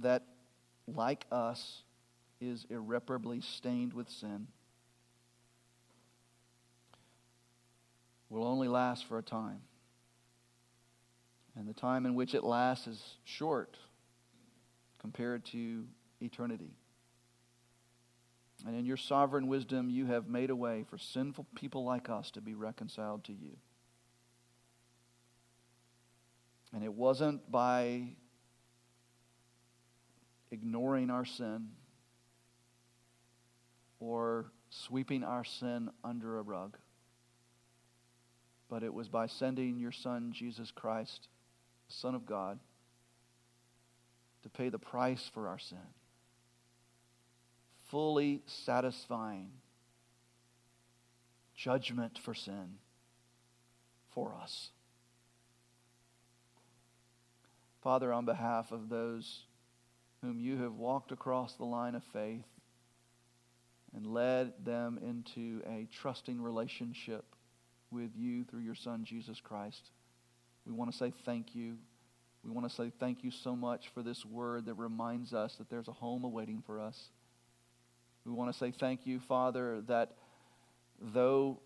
that, 0.00 0.24
like 0.86 1.24
us, 1.32 1.82
is 2.40 2.66
irreparably 2.70 3.40
stained 3.40 3.92
with 3.92 4.08
sin 4.08 4.46
will 8.28 8.44
only 8.44 8.68
last 8.68 9.06
for 9.06 9.18
a 9.18 9.22
time. 9.22 9.60
And 11.56 11.68
the 11.68 11.74
time 11.74 12.06
in 12.06 12.14
which 12.14 12.34
it 12.34 12.44
lasts 12.44 12.86
is 12.86 13.02
short 13.24 13.76
compared 15.00 15.44
to 15.46 15.84
eternity. 16.20 16.70
And 18.66 18.76
in 18.76 18.84
your 18.84 18.98
sovereign 18.98 19.46
wisdom, 19.46 19.88
you 19.88 20.06
have 20.06 20.28
made 20.28 20.50
a 20.50 20.56
way 20.56 20.84
for 20.88 20.98
sinful 20.98 21.46
people 21.54 21.84
like 21.84 22.10
us 22.10 22.30
to 22.32 22.40
be 22.40 22.54
reconciled 22.54 23.24
to 23.24 23.32
you. 23.32 23.56
And 26.72 26.84
it 26.84 26.92
wasn't 26.92 27.50
by 27.50 28.02
ignoring 30.50 31.10
our 31.10 31.24
sin 31.24 31.68
or 33.98 34.52
sweeping 34.68 35.24
our 35.24 35.44
sin 35.44 35.90
under 36.04 36.38
a 36.38 36.42
rug, 36.42 36.76
but 38.68 38.82
it 38.82 38.92
was 38.92 39.08
by 39.08 39.26
sending 39.26 39.78
your 39.78 39.92
Son, 39.92 40.32
Jesus 40.32 40.70
Christ, 40.70 41.28
Son 41.88 42.14
of 42.14 42.24
God, 42.24 42.58
to 44.42 44.48
pay 44.48 44.68
the 44.68 44.78
price 44.78 45.30
for 45.32 45.48
our 45.48 45.58
sin, 45.58 45.78
fully 47.90 48.42
satisfying 48.46 49.50
judgment 51.54 52.18
for 52.18 52.34
sin 52.34 52.78
for 54.14 54.34
us. 54.34 54.70
Father, 57.82 58.12
on 58.12 58.24
behalf 58.24 58.72
of 58.72 58.88
those 58.88 59.44
whom 60.22 60.38
you 60.38 60.58
have 60.58 60.74
walked 60.74 61.12
across 61.12 61.54
the 61.54 61.64
line 61.64 61.94
of 61.94 62.02
faith 62.12 62.44
and 63.94 64.06
led 64.06 64.52
them 64.64 64.98
into 65.02 65.62
a 65.66 65.88
trusting 66.00 66.40
relationship 66.40 67.24
with 67.90 68.10
you 68.16 68.44
through 68.44 68.60
your 68.60 68.74
Son, 68.74 69.04
Jesus 69.04 69.40
Christ. 69.40 69.90
We 70.66 70.72
want 70.72 70.92
to 70.92 70.96
say 70.96 71.12
thank 71.24 71.54
you. 71.54 71.76
We 72.44 72.50
want 72.50 72.68
to 72.68 72.74
say 72.74 72.92
thank 72.98 73.22
you 73.22 73.30
so 73.30 73.54
much 73.54 73.90
for 73.92 74.02
this 74.02 74.24
word 74.24 74.66
that 74.66 74.74
reminds 74.74 75.34
us 75.34 75.54
that 75.56 75.68
there's 75.68 75.88
a 75.88 75.92
home 75.92 76.24
awaiting 76.24 76.62
for 76.64 76.80
us. 76.80 76.98
We 78.24 78.32
want 78.32 78.52
to 78.52 78.58
say 78.58 78.70
thank 78.70 79.06
you, 79.06 79.20
Father, 79.20 79.82
that 79.88 80.12
though 81.00 81.60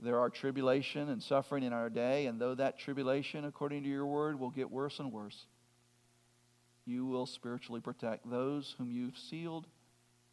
there 0.00 0.18
are 0.18 0.30
tribulation 0.30 1.08
and 1.08 1.22
suffering 1.22 1.62
in 1.62 1.72
our 1.72 1.90
day, 1.90 2.26
and 2.26 2.40
though 2.40 2.54
that 2.54 2.78
tribulation, 2.78 3.44
according 3.44 3.82
to 3.84 3.88
your 3.88 4.06
word, 4.06 4.38
will 4.38 4.50
get 4.50 4.70
worse 4.70 4.98
and 4.98 5.12
worse, 5.12 5.46
you 6.86 7.06
will 7.06 7.26
spiritually 7.26 7.80
protect 7.80 8.28
those 8.28 8.74
whom 8.78 8.90
you've 8.90 9.16
sealed 9.16 9.66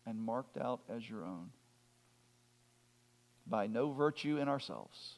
and 0.05 0.19
marked 0.19 0.57
out 0.57 0.81
as 0.89 1.09
your 1.09 1.23
own 1.23 1.49
by 3.47 3.67
no 3.67 3.91
virtue 3.91 4.37
in 4.37 4.47
ourselves, 4.47 5.15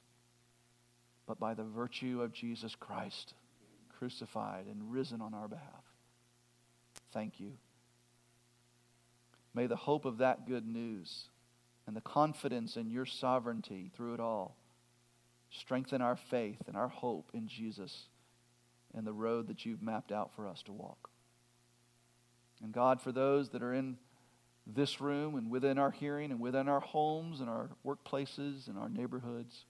but 1.27 1.39
by 1.39 1.53
the 1.53 1.63
virtue 1.63 2.21
of 2.21 2.33
Jesus 2.33 2.75
Christ, 2.75 3.33
crucified 3.97 4.65
and 4.67 4.91
risen 4.91 5.21
on 5.21 5.33
our 5.33 5.47
behalf. 5.47 5.83
Thank 7.11 7.39
you. 7.39 7.53
May 9.53 9.67
the 9.67 9.75
hope 9.75 10.05
of 10.05 10.17
that 10.17 10.47
good 10.47 10.65
news 10.65 11.25
and 11.85 11.95
the 11.95 12.01
confidence 12.01 12.75
in 12.75 12.89
your 12.89 13.05
sovereignty 13.05 13.91
through 13.95 14.15
it 14.15 14.19
all 14.19 14.57
strengthen 15.51 16.01
our 16.01 16.15
faith 16.15 16.61
and 16.67 16.75
our 16.75 16.87
hope 16.87 17.29
in 17.33 17.47
Jesus 17.47 18.07
and 18.95 19.05
the 19.05 19.13
road 19.13 19.47
that 19.47 19.65
you've 19.65 19.81
mapped 19.81 20.11
out 20.11 20.31
for 20.35 20.47
us 20.47 20.63
to 20.63 20.71
walk. 20.71 21.09
And 22.63 22.71
God, 22.71 23.01
for 23.01 23.11
those 23.11 23.49
that 23.49 23.61
are 23.61 23.73
in 23.73 23.97
this 24.65 25.01
room 25.01 25.35
and 25.35 25.51
within 25.51 25.77
our 25.77 25.91
hearing 25.91 26.31
and 26.31 26.39
within 26.39 26.69
our 26.69 26.79
homes 26.79 27.41
and 27.41 27.49
our 27.49 27.69
workplaces 27.85 28.67
and 28.67 28.77
our 28.77 28.89
neighborhoods 28.89 29.65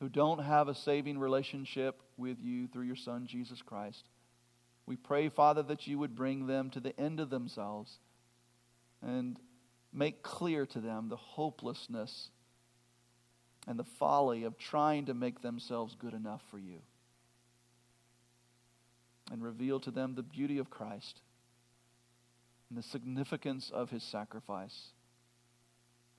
who 0.00 0.08
don't 0.08 0.42
have 0.42 0.68
a 0.68 0.74
saving 0.74 1.18
relationship 1.18 2.00
with 2.16 2.38
you 2.40 2.68
through 2.68 2.84
your 2.84 2.96
Son, 2.96 3.26
Jesus 3.26 3.62
Christ, 3.62 4.04
we 4.86 4.96
pray, 4.96 5.28
Father, 5.28 5.62
that 5.64 5.86
you 5.86 5.98
would 5.98 6.14
bring 6.14 6.46
them 6.46 6.70
to 6.70 6.80
the 6.80 6.98
end 6.98 7.18
of 7.18 7.30
themselves 7.30 7.98
and 9.02 9.38
make 9.92 10.22
clear 10.22 10.66
to 10.66 10.80
them 10.80 11.08
the 11.08 11.16
hopelessness 11.16 12.28
and 13.66 13.78
the 13.78 13.84
folly 13.98 14.44
of 14.44 14.58
trying 14.58 15.06
to 15.06 15.14
make 15.14 15.42
themselves 15.42 15.96
good 15.98 16.14
enough 16.14 16.42
for 16.50 16.58
you. 16.58 16.78
And 19.32 19.42
reveal 19.42 19.80
to 19.80 19.90
them 19.90 20.14
the 20.14 20.22
beauty 20.22 20.58
of 20.58 20.70
Christ 20.70 21.20
and 22.70 22.78
the 22.78 22.82
significance 22.82 23.70
of 23.74 23.90
his 23.90 24.04
sacrifice. 24.04 24.90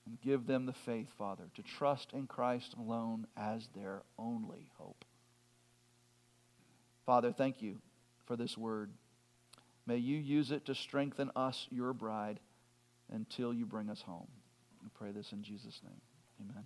And 0.08 0.18
give 0.22 0.46
them 0.46 0.64
the 0.64 0.72
faith, 0.72 1.08
Father, 1.18 1.44
to 1.54 1.62
trust 1.62 2.14
in 2.14 2.26
Christ 2.26 2.74
alone 2.78 3.26
as 3.36 3.68
their 3.76 4.00
only 4.18 4.70
hope. 4.78 5.04
Father, 7.04 7.30
thank 7.30 7.60
you 7.60 7.76
for 8.24 8.34
this 8.34 8.56
word. 8.56 8.90
May 9.86 9.98
you 9.98 10.16
use 10.16 10.50
it 10.50 10.64
to 10.66 10.74
strengthen 10.74 11.30
us, 11.36 11.66
your 11.70 11.92
bride, 11.92 12.40
until 13.12 13.52
you 13.52 13.66
bring 13.66 13.90
us 13.90 14.00
home. 14.00 14.28
We 14.82 14.88
pray 14.94 15.10
this 15.10 15.32
in 15.32 15.42
Jesus' 15.42 15.80
name. 15.84 16.00
Amen. 16.40 16.64